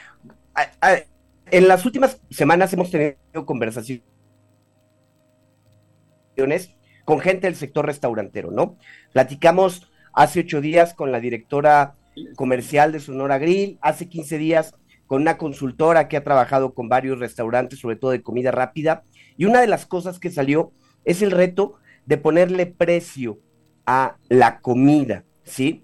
en 1.52 1.68
las 1.68 1.86
últimas 1.86 2.22
semanas 2.30 2.74
hemos 2.74 2.92
tenido 2.92 3.18
conversaciones 3.46 4.04
con 7.06 7.20
gente 7.20 7.48
del 7.48 7.56
sector 7.56 7.86
restaurantero, 7.86 8.52
¿no? 8.52 8.78
Platicamos 9.14 9.92
hace 10.14 10.42
ocho 10.42 10.62
días 10.62 10.94
con 10.94 11.12
la 11.12 11.20
directora 11.20 11.96
comercial 12.36 12.92
de 12.92 13.00
Sonora 13.00 13.38
Grill, 13.38 13.78
hace 13.82 14.08
15 14.08 14.38
días 14.38 14.76
con 15.08 15.22
una 15.22 15.38
consultora 15.38 16.08
que 16.08 16.18
ha 16.18 16.24
trabajado 16.24 16.74
con 16.74 16.88
varios 16.88 17.20
restaurantes, 17.20 17.80
sobre 17.80 17.96
todo 17.96 18.12
de 18.12 18.22
comida 18.22 18.52
rápida, 18.52 19.04
y 19.38 19.46
una 19.46 19.62
de 19.62 19.68
las 19.68 19.86
cosas 19.86 20.20
que 20.20 20.30
salió 20.30 20.72
es 21.04 21.22
el 21.22 21.32
reto 21.32 21.80
de 22.06 22.18
ponerle 22.18 22.68
precio 22.68 23.40
a 23.86 24.18
la 24.28 24.60
comida, 24.60 25.24
¿sí? 25.44 25.84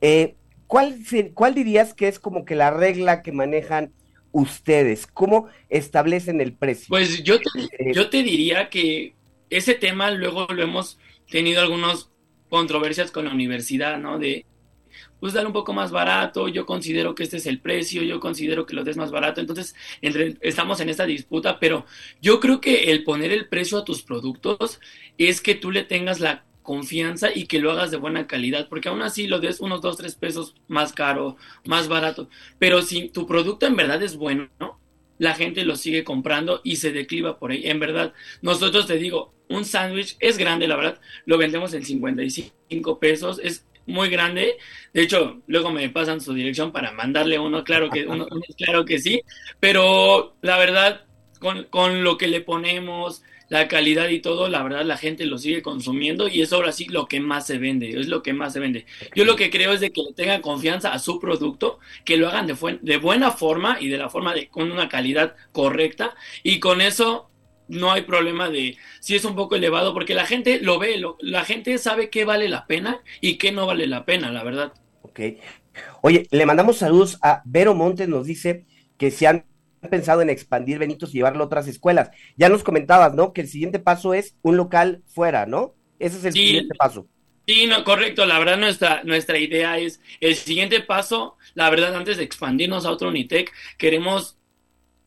Eh, 0.00 0.36
¿cuál, 0.66 0.98
¿Cuál 1.34 1.54
dirías 1.54 1.94
que 1.94 2.06
es 2.06 2.20
como 2.20 2.44
que 2.44 2.54
la 2.54 2.70
regla 2.70 3.22
que 3.22 3.32
manejan 3.32 3.92
ustedes? 4.32 5.06
¿Cómo 5.06 5.48
establecen 5.68 6.40
el 6.40 6.52
precio? 6.52 6.86
Pues 6.88 7.22
yo 7.22 7.38
te, 7.40 7.48
eh, 7.78 7.92
yo 7.94 8.10
te 8.10 8.22
diría 8.22 8.70
que 8.70 9.14
ese 9.50 9.74
tema 9.74 10.10
luego 10.10 10.46
lo 10.46 10.62
hemos 10.62 10.98
tenido 11.28 11.60
algunas 11.60 12.10
controversias 12.48 13.10
con 13.10 13.26
la 13.26 13.32
universidad, 13.32 13.98
¿no? 13.98 14.18
De, 14.18 14.44
pues 15.20 15.34
dale 15.34 15.46
un 15.46 15.52
poco 15.52 15.72
más 15.72 15.90
barato, 15.90 16.48
yo 16.48 16.66
considero 16.66 17.14
que 17.14 17.22
este 17.22 17.36
es 17.36 17.46
el 17.46 17.60
precio, 17.60 18.02
yo 18.02 18.20
considero 18.20 18.66
que 18.66 18.74
lo 18.74 18.84
des 18.84 18.96
más 18.96 19.10
barato, 19.10 19.40
entonces 19.40 19.74
estamos 20.40 20.80
en 20.80 20.88
esta 20.88 21.06
disputa, 21.06 21.60
pero 21.60 21.86
yo 22.20 22.40
creo 22.40 22.60
que 22.60 22.90
el 22.90 23.04
poner 23.04 23.30
el 23.30 23.48
precio 23.48 23.78
a 23.78 23.84
tus 23.84 24.02
productos 24.02 24.80
es 25.18 25.40
que 25.40 25.54
tú 25.54 25.70
le 25.70 25.84
tengas 25.84 26.20
la 26.20 26.44
confianza 26.62 27.30
y 27.34 27.46
que 27.46 27.60
lo 27.60 27.72
hagas 27.72 27.90
de 27.90 27.96
buena 27.96 28.26
calidad, 28.26 28.68
porque 28.68 28.88
aún 28.88 29.02
así 29.02 29.26
lo 29.26 29.40
des 29.40 29.60
unos 29.60 29.80
2, 29.80 29.96
3 29.96 30.14
pesos 30.16 30.54
más 30.68 30.92
caro, 30.92 31.36
más 31.64 31.88
barato, 31.88 32.28
pero 32.58 32.82
si 32.82 33.08
tu 33.08 33.26
producto 33.26 33.66
en 33.66 33.76
verdad 33.76 34.02
es 34.02 34.16
bueno, 34.16 34.48
la 35.18 35.34
gente 35.34 35.64
lo 35.64 35.76
sigue 35.76 36.02
comprando 36.02 36.62
y 36.64 36.76
se 36.76 36.92
decliva 36.92 37.38
por 37.38 37.50
ahí. 37.50 37.62
En 37.64 37.78
verdad, 37.78 38.14
nosotros 38.40 38.86
te 38.86 38.96
digo, 38.96 39.34
un 39.48 39.66
sándwich 39.66 40.16
es 40.18 40.38
grande, 40.38 40.66
la 40.66 40.76
verdad, 40.76 41.00
lo 41.26 41.36
vendemos 41.36 41.74
en 41.74 41.84
55 41.84 42.98
pesos, 42.98 43.38
es 43.42 43.66
muy 43.84 44.08
grande. 44.08 44.56
De 44.94 45.02
hecho, 45.02 45.42
luego 45.46 45.70
me 45.70 45.90
pasan 45.90 46.22
su 46.22 46.32
dirección 46.32 46.72
para 46.72 46.92
mandarle 46.92 47.38
uno, 47.38 47.64
claro 47.64 47.90
que, 47.90 48.06
uno, 48.06 48.26
claro 48.56 48.86
que 48.86 48.98
sí, 48.98 49.22
pero 49.60 50.36
la 50.40 50.56
verdad, 50.56 51.04
con, 51.38 51.64
con 51.64 52.02
lo 52.02 52.16
que 52.16 52.28
le 52.28 52.40
ponemos, 52.40 53.22
la 53.50 53.68
calidad 53.68 54.08
y 54.08 54.20
todo, 54.20 54.48
la 54.48 54.62
verdad 54.62 54.84
la 54.84 54.96
gente 54.96 55.26
lo 55.26 55.36
sigue 55.36 55.60
consumiendo 55.60 56.28
y 56.28 56.40
es 56.40 56.52
ahora 56.52 56.72
sí 56.72 56.86
lo 56.86 57.06
que 57.06 57.20
más 57.20 57.46
se 57.46 57.58
vende, 57.58 58.00
es 58.00 58.08
lo 58.08 58.22
que 58.22 58.32
más 58.32 58.54
se 58.54 58.60
vende. 58.60 58.86
Yo 59.14 59.24
lo 59.24 59.36
que 59.36 59.50
creo 59.50 59.72
es 59.72 59.80
de 59.80 59.90
que 59.90 60.02
tengan 60.16 60.40
confianza 60.40 60.92
a 60.92 61.00
su 61.00 61.18
producto, 61.18 61.80
que 62.04 62.16
lo 62.16 62.28
hagan 62.28 62.46
de, 62.46 62.78
de 62.80 62.96
buena 62.96 63.32
forma 63.32 63.76
y 63.80 63.88
de 63.88 63.98
la 63.98 64.08
forma 64.08 64.34
de 64.34 64.48
con 64.48 64.70
una 64.70 64.88
calidad 64.88 65.34
correcta 65.52 66.14
y 66.44 66.60
con 66.60 66.80
eso 66.80 67.28
no 67.66 67.90
hay 67.90 68.02
problema 68.02 68.48
de 68.50 68.76
si 69.00 69.16
es 69.16 69.24
un 69.24 69.34
poco 69.34 69.56
elevado, 69.56 69.94
porque 69.94 70.14
la 70.14 70.26
gente 70.26 70.60
lo 70.60 70.78
ve, 70.78 71.02
la 71.20 71.44
gente 71.44 71.76
sabe 71.78 72.08
qué 72.08 72.24
vale 72.24 72.48
la 72.48 72.66
pena 72.66 73.02
y 73.20 73.36
qué 73.36 73.50
no 73.50 73.66
vale 73.66 73.88
la 73.88 74.04
pena, 74.04 74.30
la 74.30 74.44
verdad. 74.44 74.72
Ok. 75.02 75.20
Oye, 76.02 76.26
le 76.30 76.46
mandamos 76.46 76.78
saludos 76.78 77.18
a 77.20 77.42
Vero 77.44 77.74
Montes, 77.74 78.08
nos 78.08 78.26
dice 78.26 78.64
que 78.96 79.10
se 79.10 79.26
han 79.26 79.44
pensado 79.88 80.22
en 80.22 80.30
expandir 80.30 80.78
Benitos 80.78 81.10
y 81.10 81.14
llevarlo 81.14 81.42
a 81.42 81.46
otras 81.46 81.66
escuelas. 81.66 82.10
Ya 82.36 82.48
nos 82.48 82.62
comentabas, 82.62 83.14
¿no? 83.14 83.32
Que 83.32 83.42
el 83.42 83.48
siguiente 83.48 83.78
paso 83.78 84.14
es 84.14 84.36
un 84.42 84.56
local 84.56 85.02
fuera, 85.06 85.46
¿no? 85.46 85.74
Ese 85.98 86.18
es 86.18 86.24
el 86.24 86.32
siguiente 86.32 86.74
paso. 86.74 87.06
Sí, 87.46 87.66
no, 87.66 87.82
correcto. 87.84 88.26
La 88.26 88.38
verdad, 88.38 88.58
nuestra, 88.58 89.02
nuestra 89.04 89.38
idea 89.38 89.78
es 89.78 90.00
el 90.20 90.34
siguiente 90.34 90.80
paso. 90.80 91.36
La 91.54 91.68
verdad, 91.70 91.94
antes 91.94 92.16
de 92.16 92.24
expandirnos 92.24 92.86
a 92.86 92.90
otro 92.90 93.08
Unitec, 93.08 93.52
queremos 93.76 94.36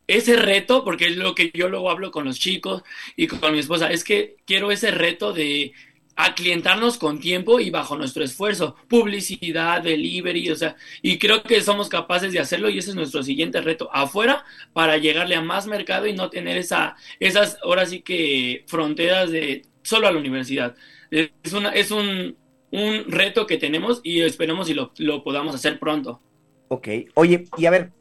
ese 0.07 0.36
reto, 0.36 0.84
porque 0.84 1.07
es 1.07 1.17
lo 1.17 1.36
que 1.36 1.51
yo 1.53 1.69
luego 1.69 1.89
hablo 1.89 2.11
con 2.11 2.26
los 2.26 2.39
chicos 2.39 2.84
y 3.15 3.28
con 3.28 3.53
mi 3.53 3.59
esposa, 3.59 3.91
es 3.91 4.03
que 4.03 4.36
quiero 4.45 4.71
ese 4.71 4.91
reto 4.91 5.32
de 5.32 5.74
aclientarnos 6.16 6.97
con 6.97 7.20
tiempo 7.20 7.59
y 7.59 7.70
bajo 7.70 7.97
nuestro 7.97 8.24
esfuerzo, 8.24 8.76
publicidad, 8.88 9.82
delivery, 9.82 10.49
o 10.51 10.55
sea, 10.55 10.76
y 11.01 11.18
creo 11.18 11.43
que 11.43 11.61
somos 11.61 11.89
capaces 11.89 12.32
de 12.32 12.39
hacerlo 12.39 12.70
y 12.70 12.78
ese 12.78 12.91
es 12.91 12.95
nuestro 12.95 13.24
siguiente 13.24 13.61
reto 13.61 13.89
afuera 13.93 14.45
para 14.74 14.97
llegarle 14.97 15.36
a 15.36 15.41
más 15.41 15.66
mercado 15.66 16.05
y 16.05 16.14
no 16.14 16.30
tener 16.30 16.57
esa, 16.57 16.95
esas, 17.20 17.57
ahora 17.64 17.86
sí 17.86 18.01
que 18.01 18.64
fronteras 18.68 19.32
de 19.32 19.64
solo 19.82 20.07
a 20.07 20.11
la 20.11 20.20
universidad. 20.20 20.76
Es, 21.09 21.53
una, 21.53 21.70
es 21.70 21.91
un, 21.91 22.38
un 22.72 23.05
reto 23.07 23.47
que 23.47 23.57
tenemos 23.57 24.01
y 24.03 24.22
esperemos 24.22 24.68
si 24.68 24.74
lo, 24.74 24.91
lo 24.97 25.24
podamos 25.24 25.55
hacer 25.55 25.80
pronto. 25.80 26.22
Ok, 26.68 26.88
oye, 27.16 27.45
y 27.57 27.66
a 27.66 27.72
ver, 27.72 27.91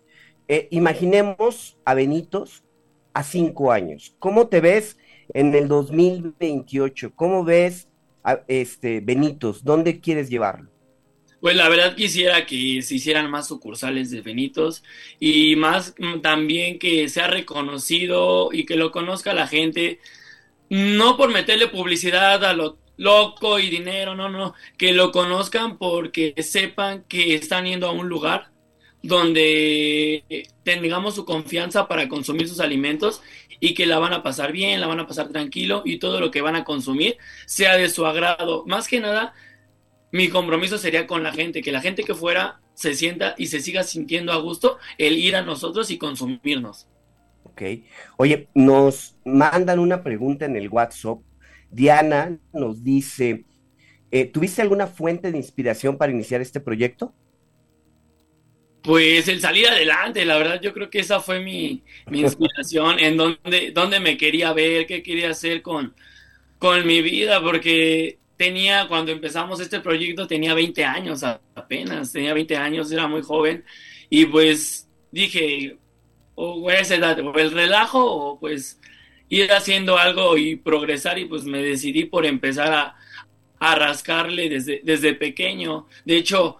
eh, 0.48 0.68
imaginemos 0.70 1.78
a 1.84 1.94
Benitos 1.94 2.62
a 3.14 3.22
cinco 3.22 3.72
años. 3.72 4.14
¿Cómo 4.18 4.48
te 4.48 4.60
ves 4.60 4.98
en 5.34 5.54
el 5.54 5.68
2028? 5.68 7.12
¿Cómo 7.14 7.44
ves 7.44 7.88
este 8.48 9.00
Benitos? 9.00 9.64
¿Dónde 9.64 10.00
quieres 10.00 10.30
llevarlo? 10.30 10.70
Pues 11.40 11.56
la 11.56 11.68
verdad 11.68 11.96
quisiera 11.96 12.46
que 12.46 12.82
se 12.82 12.94
hicieran 12.94 13.28
más 13.28 13.48
sucursales 13.48 14.10
de 14.12 14.20
Benitos 14.20 14.84
y 15.18 15.56
más 15.56 15.94
mm, 15.98 16.20
también 16.20 16.78
que 16.78 17.08
sea 17.08 17.26
reconocido 17.26 18.50
y 18.52 18.64
que 18.64 18.76
lo 18.76 18.92
conozca 18.92 19.34
la 19.34 19.48
gente, 19.48 19.98
no 20.68 21.16
por 21.16 21.32
meterle 21.32 21.66
publicidad 21.66 22.44
a 22.44 22.52
lo 22.52 22.78
loco 22.96 23.58
y 23.58 23.70
dinero, 23.70 24.14
no, 24.14 24.28
no, 24.28 24.54
que 24.78 24.92
lo 24.92 25.10
conozcan 25.10 25.78
porque 25.78 26.34
sepan 26.42 27.04
que 27.08 27.34
están 27.34 27.64
yendo 27.64 27.88
a 27.88 27.92
un 27.92 28.08
lugar 28.08 28.52
donde 29.02 30.46
tengamos 30.62 31.16
su 31.16 31.24
confianza 31.24 31.88
para 31.88 32.08
consumir 32.08 32.48
sus 32.48 32.60
alimentos 32.60 33.20
y 33.64 33.74
que 33.74 33.86
la 33.86 34.00
van 34.00 34.12
a 34.12 34.24
pasar 34.24 34.50
bien, 34.50 34.80
la 34.80 34.88
van 34.88 34.98
a 34.98 35.06
pasar 35.06 35.28
tranquilo 35.28 35.82
y 35.84 36.00
todo 36.00 36.18
lo 36.18 36.32
que 36.32 36.40
van 36.40 36.56
a 36.56 36.64
consumir 36.64 37.16
sea 37.46 37.76
de 37.76 37.88
su 37.88 38.04
agrado. 38.04 38.64
Más 38.66 38.88
que 38.88 38.98
nada, 38.98 39.34
mi 40.10 40.28
compromiso 40.28 40.78
sería 40.78 41.06
con 41.06 41.22
la 41.22 41.32
gente, 41.32 41.62
que 41.62 41.70
la 41.70 41.80
gente 41.80 42.02
que 42.02 42.12
fuera 42.12 42.60
se 42.74 42.94
sienta 42.94 43.36
y 43.38 43.46
se 43.46 43.60
siga 43.60 43.84
sintiendo 43.84 44.32
a 44.32 44.38
gusto 44.38 44.78
el 44.98 45.16
ir 45.16 45.36
a 45.36 45.42
nosotros 45.42 45.92
y 45.92 45.96
consumirnos. 45.96 46.88
Ok. 47.44 47.62
Oye, 48.16 48.48
nos 48.52 49.16
mandan 49.24 49.78
una 49.78 50.02
pregunta 50.02 50.44
en 50.44 50.56
el 50.56 50.68
WhatsApp. 50.68 51.18
Diana 51.70 52.36
nos 52.52 52.82
dice, 52.82 53.44
eh, 54.10 54.24
¿tuviste 54.24 54.60
alguna 54.60 54.88
fuente 54.88 55.30
de 55.30 55.38
inspiración 55.38 55.98
para 55.98 56.10
iniciar 56.10 56.40
este 56.40 56.58
proyecto? 56.58 57.14
Pues 58.82 59.28
el 59.28 59.40
salir 59.40 59.68
adelante, 59.68 60.24
la 60.24 60.36
verdad 60.36 60.60
yo 60.60 60.72
creo 60.72 60.90
que 60.90 61.00
esa 61.00 61.20
fue 61.20 61.40
mi, 61.40 61.82
inspiración, 62.12 62.98
en 62.98 63.16
donde, 63.16 63.70
donde 63.72 64.00
me 64.00 64.16
quería 64.16 64.52
ver, 64.52 64.86
qué 64.86 65.02
quería 65.02 65.30
hacer 65.30 65.62
con, 65.62 65.94
con 66.58 66.84
mi 66.86 67.00
vida, 67.00 67.40
porque 67.40 68.18
tenía, 68.36 68.88
cuando 68.88 69.12
empezamos 69.12 69.60
este 69.60 69.80
proyecto, 69.80 70.26
tenía 70.26 70.54
20 70.54 70.84
años 70.84 71.22
apenas, 71.22 72.12
tenía 72.12 72.34
20 72.34 72.56
años, 72.56 72.90
era 72.90 73.06
muy 73.06 73.22
joven, 73.22 73.64
y 74.10 74.26
pues 74.26 74.88
dije, 75.12 75.76
o 76.34 76.70
esa 76.70 76.96
edad, 76.96 77.18
o 77.20 77.34
el 77.38 77.52
relajo, 77.52 78.04
o 78.04 78.40
pues 78.40 78.80
ir 79.28 79.52
haciendo 79.52 79.96
algo 79.96 80.36
y 80.36 80.56
progresar, 80.56 81.18
y 81.18 81.26
pues 81.26 81.44
me 81.44 81.62
decidí 81.62 82.04
por 82.04 82.26
empezar 82.26 82.72
a, 82.72 82.96
a 83.60 83.74
rascarle 83.76 84.48
desde, 84.48 84.80
desde 84.82 85.14
pequeño. 85.14 85.86
De 86.04 86.16
hecho, 86.16 86.58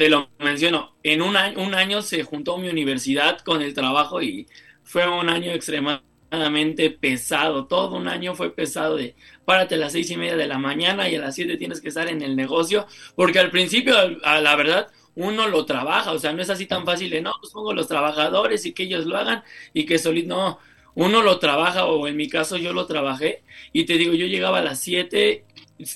te 0.00 0.08
lo 0.08 0.30
menciono, 0.38 0.96
en 1.02 1.20
un 1.20 1.36
año, 1.36 1.60
un 1.60 1.74
año 1.74 2.00
se 2.00 2.22
juntó 2.22 2.56
mi 2.56 2.70
universidad 2.70 3.38
con 3.40 3.60
el 3.60 3.74
trabajo 3.74 4.22
y 4.22 4.46
fue 4.82 5.06
un 5.06 5.28
año 5.28 5.52
extremadamente 5.52 6.88
pesado. 6.88 7.66
Todo 7.66 7.98
un 7.98 8.08
año 8.08 8.34
fue 8.34 8.54
pesado 8.54 8.96
de 8.96 9.14
párate 9.44 9.74
a 9.74 9.76
las 9.78 9.92
seis 9.92 10.10
y 10.10 10.16
media 10.16 10.38
de 10.38 10.46
la 10.46 10.56
mañana 10.56 11.06
y 11.10 11.16
a 11.16 11.20
las 11.20 11.34
siete 11.34 11.58
tienes 11.58 11.82
que 11.82 11.88
estar 11.88 12.08
en 12.08 12.22
el 12.22 12.34
negocio, 12.34 12.86
porque 13.14 13.40
al 13.40 13.50
principio, 13.50 13.94
a 14.24 14.40
la 14.40 14.56
verdad, 14.56 14.88
uno 15.16 15.48
lo 15.48 15.66
trabaja, 15.66 16.12
o 16.12 16.18
sea, 16.18 16.32
no 16.32 16.40
es 16.40 16.48
así 16.48 16.64
tan 16.64 16.86
fácil 16.86 17.10
de 17.10 17.20
no, 17.20 17.34
pues 17.38 17.52
pongo 17.52 17.74
los 17.74 17.86
trabajadores 17.86 18.64
y 18.64 18.72
que 18.72 18.84
ellos 18.84 19.04
lo 19.04 19.18
hagan 19.18 19.44
y 19.74 19.84
que 19.84 19.98
solito, 19.98 20.28
no, 20.34 20.58
uno 20.94 21.20
lo 21.20 21.38
trabaja 21.38 21.84
o 21.84 22.08
en 22.08 22.16
mi 22.16 22.26
caso 22.26 22.56
yo 22.56 22.72
lo 22.72 22.86
trabajé 22.86 23.42
y 23.74 23.84
te 23.84 23.98
digo, 23.98 24.14
yo 24.14 24.24
llegaba 24.24 24.60
a 24.60 24.62
las 24.62 24.80
siete, 24.80 25.44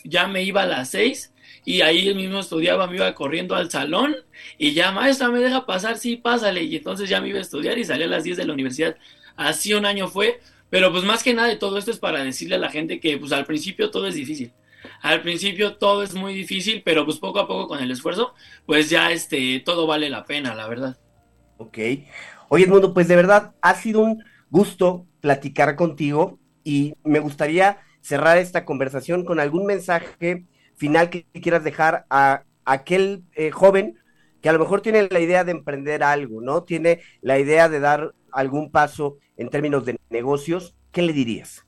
ya 0.04 0.28
me 0.28 0.42
iba 0.42 0.64
a 0.64 0.66
las 0.66 0.90
seis 0.90 1.33
y 1.64 1.80
ahí 1.80 2.14
mismo 2.14 2.40
estudiaba, 2.40 2.86
me 2.86 2.96
iba 2.96 3.14
corriendo 3.14 3.54
al 3.54 3.70
salón 3.70 4.16
y 4.58 4.72
ya, 4.72 4.92
maestra, 4.92 5.30
¿me 5.30 5.40
deja 5.40 5.64
pasar? 5.66 5.96
Sí, 5.96 6.16
pásale. 6.16 6.62
Y 6.62 6.76
entonces 6.76 7.08
ya 7.08 7.20
me 7.20 7.28
iba 7.28 7.38
a 7.38 7.42
estudiar 7.42 7.78
y 7.78 7.84
salí 7.84 8.04
a 8.04 8.08
las 8.08 8.24
10 8.24 8.36
de 8.36 8.44
la 8.44 8.52
universidad. 8.52 8.96
Así 9.36 9.72
un 9.74 9.86
año 9.86 10.08
fue, 10.08 10.40
pero 10.68 10.92
pues 10.92 11.04
más 11.04 11.22
que 11.22 11.34
nada 11.34 11.48
de 11.48 11.56
todo 11.56 11.78
esto 11.78 11.90
es 11.90 11.98
para 11.98 12.22
decirle 12.22 12.56
a 12.56 12.58
la 12.58 12.70
gente 12.70 13.00
que 13.00 13.16
pues 13.16 13.32
al 13.32 13.46
principio 13.46 13.90
todo 13.90 14.06
es 14.06 14.14
difícil. 14.14 14.52
Al 15.00 15.22
principio 15.22 15.76
todo 15.76 16.02
es 16.02 16.14
muy 16.14 16.34
difícil, 16.34 16.82
pero 16.84 17.04
pues 17.04 17.18
poco 17.18 17.40
a 17.40 17.48
poco 17.48 17.68
con 17.68 17.82
el 17.82 17.90
esfuerzo, 17.90 18.34
pues 18.66 18.90
ya 18.90 19.10
este, 19.10 19.60
todo 19.60 19.86
vale 19.86 20.10
la 20.10 20.24
pena, 20.24 20.54
la 20.54 20.68
verdad. 20.68 20.98
Ok. 21.56 21.78
Oye, 22.48 22.64
Edmundo, 22.64 22.92
pues 22.92 23.08
de 23.08 23.16
verdad 23.16 23.54
ha 23.62 23.74
sido 23.74 24.00
un 24.00 24.22
gusto 24.50 25.06
platicar 25.20 25.76
contigo 25.76 26.38
y 26.62 26.94
me 27.02 27.18
gustaría 27.18 27.78
cerrar 28.02 28.36
esta 28.36 28.66
conversación 28.66 29.24
con 29.24 29.40
algún 29.40 29.64
mensaje 29.64 30.44
final 30.76 31.10
que 31.10 31.24
quieras 31.40 31.64
dejar 31.64 32.06
a, 32.10 32.44
aquel 32.64 33.22
eh, 33.34 33.50
joven 33.50 33.98
que 34.40 34.48
a 34.48 34.52
lo 34.52 34.58
mejor 34.58 34.82
tiene 34.82 35.08
la 35.10 35.20
idea 35.20 35.44
de 35.44 35.52
emprender 35.52 36.02
algo, 36.02 36.40
¿no? 36.40 36.64
Tiene 36.64 37.00
la 37.22 37.38
idea 37.38 37.68
de 37.68 37.80
dar 37.80 38.14
algún 38.30 38.70
paso 38.70 39.16
en 39.36 39.48
términos 39.48 39.84
de 39.86 39.98
negocios, 40.10 40.74
¿qué 40.92 41.02
le 41.02 41.12
dirías? 41.12 41.64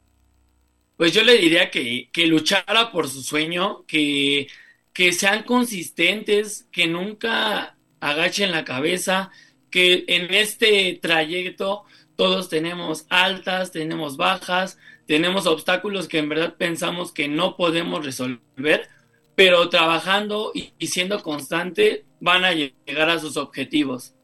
Pues 0.97 1.13
yo 1.13 1.23
le 1.23 1.39
diría 1.39 1.71
que, 1.71 2.11
que 2.13 2.27
luchara 2.27 2.91
por 2.93 3.09
su 3.09 3.23
sueño, 3.23 3.85
que, 3.87 4.49
que 4.93 5.13
sean 5.13 5.43
consistentes, 5.45 6.69
que 6.73 6.87
nunca 6.87 7.77
agachen 8.01 8.51
la 8.51 8.65
cabeza, 8.65 9.31
que 9.71 10.05
en 10.09 10.33
este 10.33 10.99
trayecto 11.01 11.85
todos 12.15 12.49
tenemos 12.49 13.07
altas, 13.11 13.73
tenemos 13.73 14.17
bajas, 14.17 14.79
tenemos 15.07 15.47
obstáculos 15.47 16.09
que 16.09 16.19
en 16.19 16.29
verdad 16.29 16.57
pensamos 16.57 17.13
que 17.13 17.29
no 17.29 17.57
podemos 17.57 18.05
resolver, 18.05 18.89
pero 19.37 19.69
trabajando 19.69 20.51
y, 20.55 20.73
siendo 20.89 21.23
constante 21.23 22.05
van 22.19 22.45
a 22.45 22.53
llegar 22.53 23.11
a 23.11 23.21
sus 23.21 23.37
objetivos. 23.37 24.15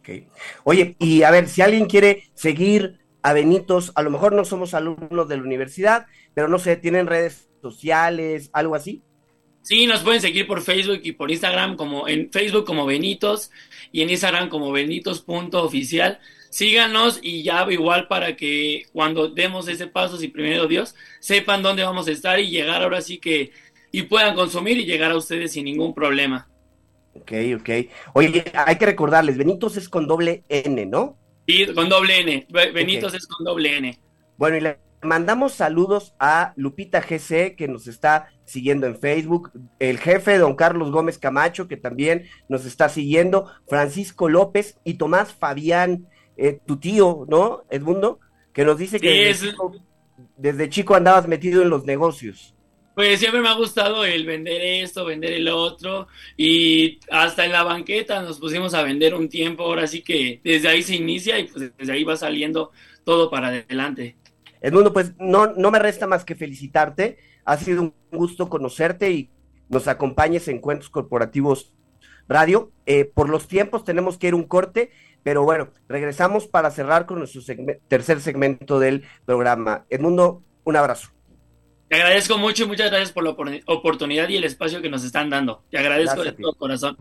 Okay. 0.00 0.28
Oye, 0.62 0.96
y 0.98 1.22
a 1.22 1.30
ver, 1.30 1.48
si 1.48 1.60
alguien 1.60 1.86
quiere 1.86 2.30
seguir 2.34 3.00
a 3.22 3.32
Benitos, 3.32 3.92
a 3.94 4.02
lo 4.02 4.10
mejor 4.10 4.32
no 4.32 4.44
somos 4.44 4.72
alumnos 4.72 5.28
de 5.28 5.36
la 5.36 5.42
universidad, 5.42 6.06
pero 6.34 6.48
no 6.48 6.58
sé, 6.58 6.76
¿tienen 6.76 7.06
redes 7.06 7.48
sociales, 7.60 8.50
algo 8.52 8.74
así? 8.74 9.02
Sí, 9.62 9.86
nos 9.86 10.02
pueden 10.02 10.20
seguir 10.20 10.46
por 10.46 10.60
Facebook 10.60 11.00
y 11.02 11.12
por 11.12 11.30
Instagram, 11.30 11.76
como 11.76 12.06
en 12.06 12.30
Facebook 12.30 12.66
como 12.66 12.84
Benitos 12.84 13.50
y 13.92 14.02
en 14.02 14.10
Instagram 14.10 14.50
como 14.50 14.70
benitos.oficial. 14.70 16.20
Síganos 16.50 17.18
y 17.22 17.42
ya 17.42 17.66
igual 17.70 18.06
para 18.06 18.36
que 18.36 18.84
cuando 18.92 19.28
demos 19.28 19.66
ese 19.66 19.86
paso, 19.86 20.18
si 20.18 20.28
primero 20.28 20.68
Dios, 20.68 20.94
sepan 21.18 21.62
dónde 21.62 21.82
vamos 21.82 22.06
a 22.06 22.12
estar 22.12 22.38
y 22.38 22.50
llegar 22.50 22.82
ahora 22.82 23.00
sí 23.00 23.16
que 23.16 23.52
y 23.94 24.02
puedan 24.02 24.34
consumir 24.34 24.76
y 24.76 24.86
llegar 24.86 25.12
a 25.12 25.16
ustedes 25.16 25.52
sin 25.52 25.66
ningún 25.66 25.94
problema. 25.94 26.48
Ok, 27.14 27.30
ok. 27.60 27.70
Oye, 28.14 28.44
hay 28.52 28.76
que 28.76 28.86
recordarles, 28.86 29.38
Benitos 29.38 29.76
es 29.76 29.88
con 29.88 30.08
doble 30.08 30.42
N, 30.48 30.84
¿no? 30.86 31.16
Sí, 31.46 31.64
con 31.72 31.88
doble 31.88 32.22
N. 32.22 32.44
Benitos 32.50 33.14
es 33.14 33.24
con 33.28 33.44
doble 33.44 33.76
N. 33.76 33.96
Bueno, 34.36 34.56
y 34.56 34.62
le 34.62 34.80
mandamos 35.00 35.52
saludos 35.52 36.12
a 36.18 36.54
Lupita 36.56 37.02
GC, 37.02 37.54
que 37.54 37.68
nos 37.68 37.86
está 37.86 38.30
siguiendo 38.44 38.88
en 38.88 38.98
Facebook, 38.98 39.52
el 39.78 40.00
jefe 40.00 40.38
don 40.38 40.56
Carlos 40.56 40.90
Gómez 40.90 41.18
Camacho, 41.18 41.68
que 41.68 41.76
también 41.76 42.26
nos 42.48 42.64
está 42.64 42.88
siguiendo, 42.88 43.48
Francisco 43.68 44.28
López 44.28 44.76
y 44.82 44.94
Tomás 44.94 45.32
Fabián, 45.32 46.08
eh, 46.36 46.58
tu 46.66 46.78
tío, 46.78 47.26
¿no, 47.28 47.62
Edmundo? 47.70 48.18
Que 48.52 48.64
nos 48.64 48.76
dice 48.76 48.98
que 48.98 49.32
desde 50.36 50.68
chico 50.68 50.96
andabas 50.96 51.28
metido 51.28 51.62
en 51.62 51.70
los 51.70 51.84
negocios. 51.84 52.54
Pues 52.94 53.18
siempre 53.18 53.40
me 53.40 53.48
ha 53.48 53.54
gustado 53.54 54.04
el 54.04 54.24
vender 54.24 54.60
esto, 54.62 55.04
vender 55.04 55.32
el 55.32 55.48
otro 55.48 56.06
y 56.36 57.00
hasta 57.10 57.44
en 57.44 57.52
la 57.52 57.64
banqueta 57.64 58.22
nos 58.22 58.38
pusimos 58.38 58.72
a 58.74 58.82
vender 58.82 59.14
un 59.14 59.28
tiempo, 59.28 59.64
ahora 59.64 59.86
sí 59.86 60.02
que 60.02 60.40
desde 60.44 60.68
ahí 60.68 60.82
se 60.82 60.94
inicia 60.94 61.38
y 61.38 61.44
pues 61.44 61.72
desde 61.76 61.92
ahí 61.92 62.04
va 62.04 62.16
saliendo 62.16 62.70
todo 63.02 63.30
para 63.30 63.48
adelante. 63.48 64.16
Edmundo, 64.60 64.92
pues 64.92 65.12
no, 65.18 65.48
no 65.48 65.70
me 65.70 65.80
resta 65.80 66.06
más 66.06 66.24
que 66.24 66.36
felicitarte, 66.36 67.18
ha 67.44 67.56
sido 67.56 67.82
un 67.82 67.94
gusto 68.12 68.48
conocerte 68.48 69.10
y 69.10 69.28
nos 69.68 69.88
acompañes 69.88 70.48
en 70.48 70.60
Cuentos 70.60 70.88
Corporativos 70.88 71.74
Radio. 72.28 72.70
Eh, 72.86 73.04
por 73.04 73.28
los 73.28 73.48
tiempos 73.48 73.84
tenemos 73.84 74.18
que 74.18 74.28
ir 74.28 74.34
un 74.34 74.44
corte, 74.44 74.90
pero 75.22 75.42
bueno, 75.44 75.68
regresamos 75.88 76.46
para 76.46 76.70
cerrar 76.70 77.06
con 77.06 77.18
nuestro 77.18 77.42
tercer 77.88 78.20
segmento 78.20 78.78
del 78.78 79.04
programa. 79.26 79.84
Edmundo, 79.90 80.42
un 80.64 80.76
abrazo. 80.76 81.13
Te 81.94 82.02
agradezco 82.02 82.38
mucho 82.38 82.64
y 82.64 82.66
muchas 82.66 82.90
gracias 82.90 83.12
por 83.12 83.22
la 83.22 83.36
oportunidad 83.66 84.28
y 84.28 84.34
el 84.34 84.42
espacio 84.42 84.82
que 84.82 84.90
nos 84.90 85.04
están 85.04 85.30
dando. 85.30 85.62
Te 85.70 85.78
agradezco 85.78 86.24
de 86.24 86.32
todo 86.32 86.52
corazón. 86.54 86.96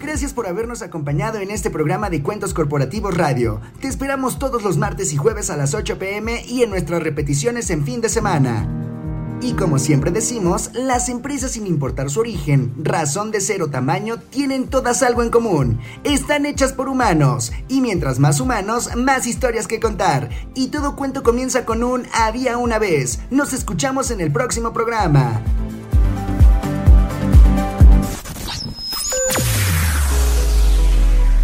Gracias 0.00 0.32
por 0.32 0.46
habernos 0.46 0.80
acompañado 0.82 1.40
en 1.40 1.50
este 1.50 1.70
programa 1.70 2.08
de 2.08 2.22
Cuentos 2.22 2.54
Corporativos 2.54 3.16
Radio. 3.16 3.60
Te 3.80 3.88
esperamos 3.88 4.38
todos 4.38 4.62
los 4.62 4.76
martes 4.76 5.12
y 5.12 5.16
jueves 5.16 5.50
a 5.50 5.56
las 5.56 5.74
8 5.74 5.98
pm 5.98 6.44
y 6.46 6.62
en 6.62 6.70
nuestras 6.70 7.02
repeticiones 7.02 7.70
en 7.70 7.84
fin 7.84 8.00
de 8.00 8.08
semana. 8.08 8.95
Y 9.40 9.52
como 9.52 9.78
siempre 9.78 10.10
decimos, 10.10 10.70
las 10.72 11.08
empresas 11.08 11.52
sin 11.52 11.66
importar 11.66 12.10
su 12.10 12.20
origen, 12.20 12.72
razón 12.78 13.30
de 13.30 13.40
ser 13.40 13.62
o 13.62 13.68
tamaño, 13.68 14.18
tienen 14.18 14.68
todas 14.68 15.02
algo 15.02 15.22
en 15.22 15.30
común. 15.30 15.78
Están 16.04 16.46
hechas 16.46 16.72
por 16.72 16.88
humanos. 16.88 17.52
Y 17.68 17.80
mientras 17.80 18.18
más 18.18 18.40
humanos, 18.40 18.90
más 18.96 19.26
historias 19.26 19.66
que 19.66 19.80
contar. 19.80 20.30
Y 20.54 20.68
todo 20.68 20.96
cuento 20.96 21.22
comienza 21.22 21.64
con 21.64 21.84
un 21.84 22.06
había 22.14 22.56
una 22.56 22.78
vez. 22.78 23.20
Nos 23.30 23.52
escuchamos 23.52 24.10
en 24.10 24.20
el 24.20 24.32
próximo 24.32 24.72
programa. 24.72 25.42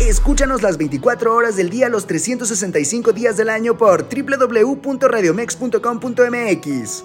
Escúchanos 0.01 0.63
las 0.63 0.79
24 0.79 1.35
horas 1.35 1.57
del 1.57 1.71
día, 1.71 1.89
los 1.89 2.07
365 2.07 3.13
días 3.13 3.37
del 3.37 3.49
año 3.49 3.79
por 3.79 4.09
www.radiomex.com.mx. 4.09 7.05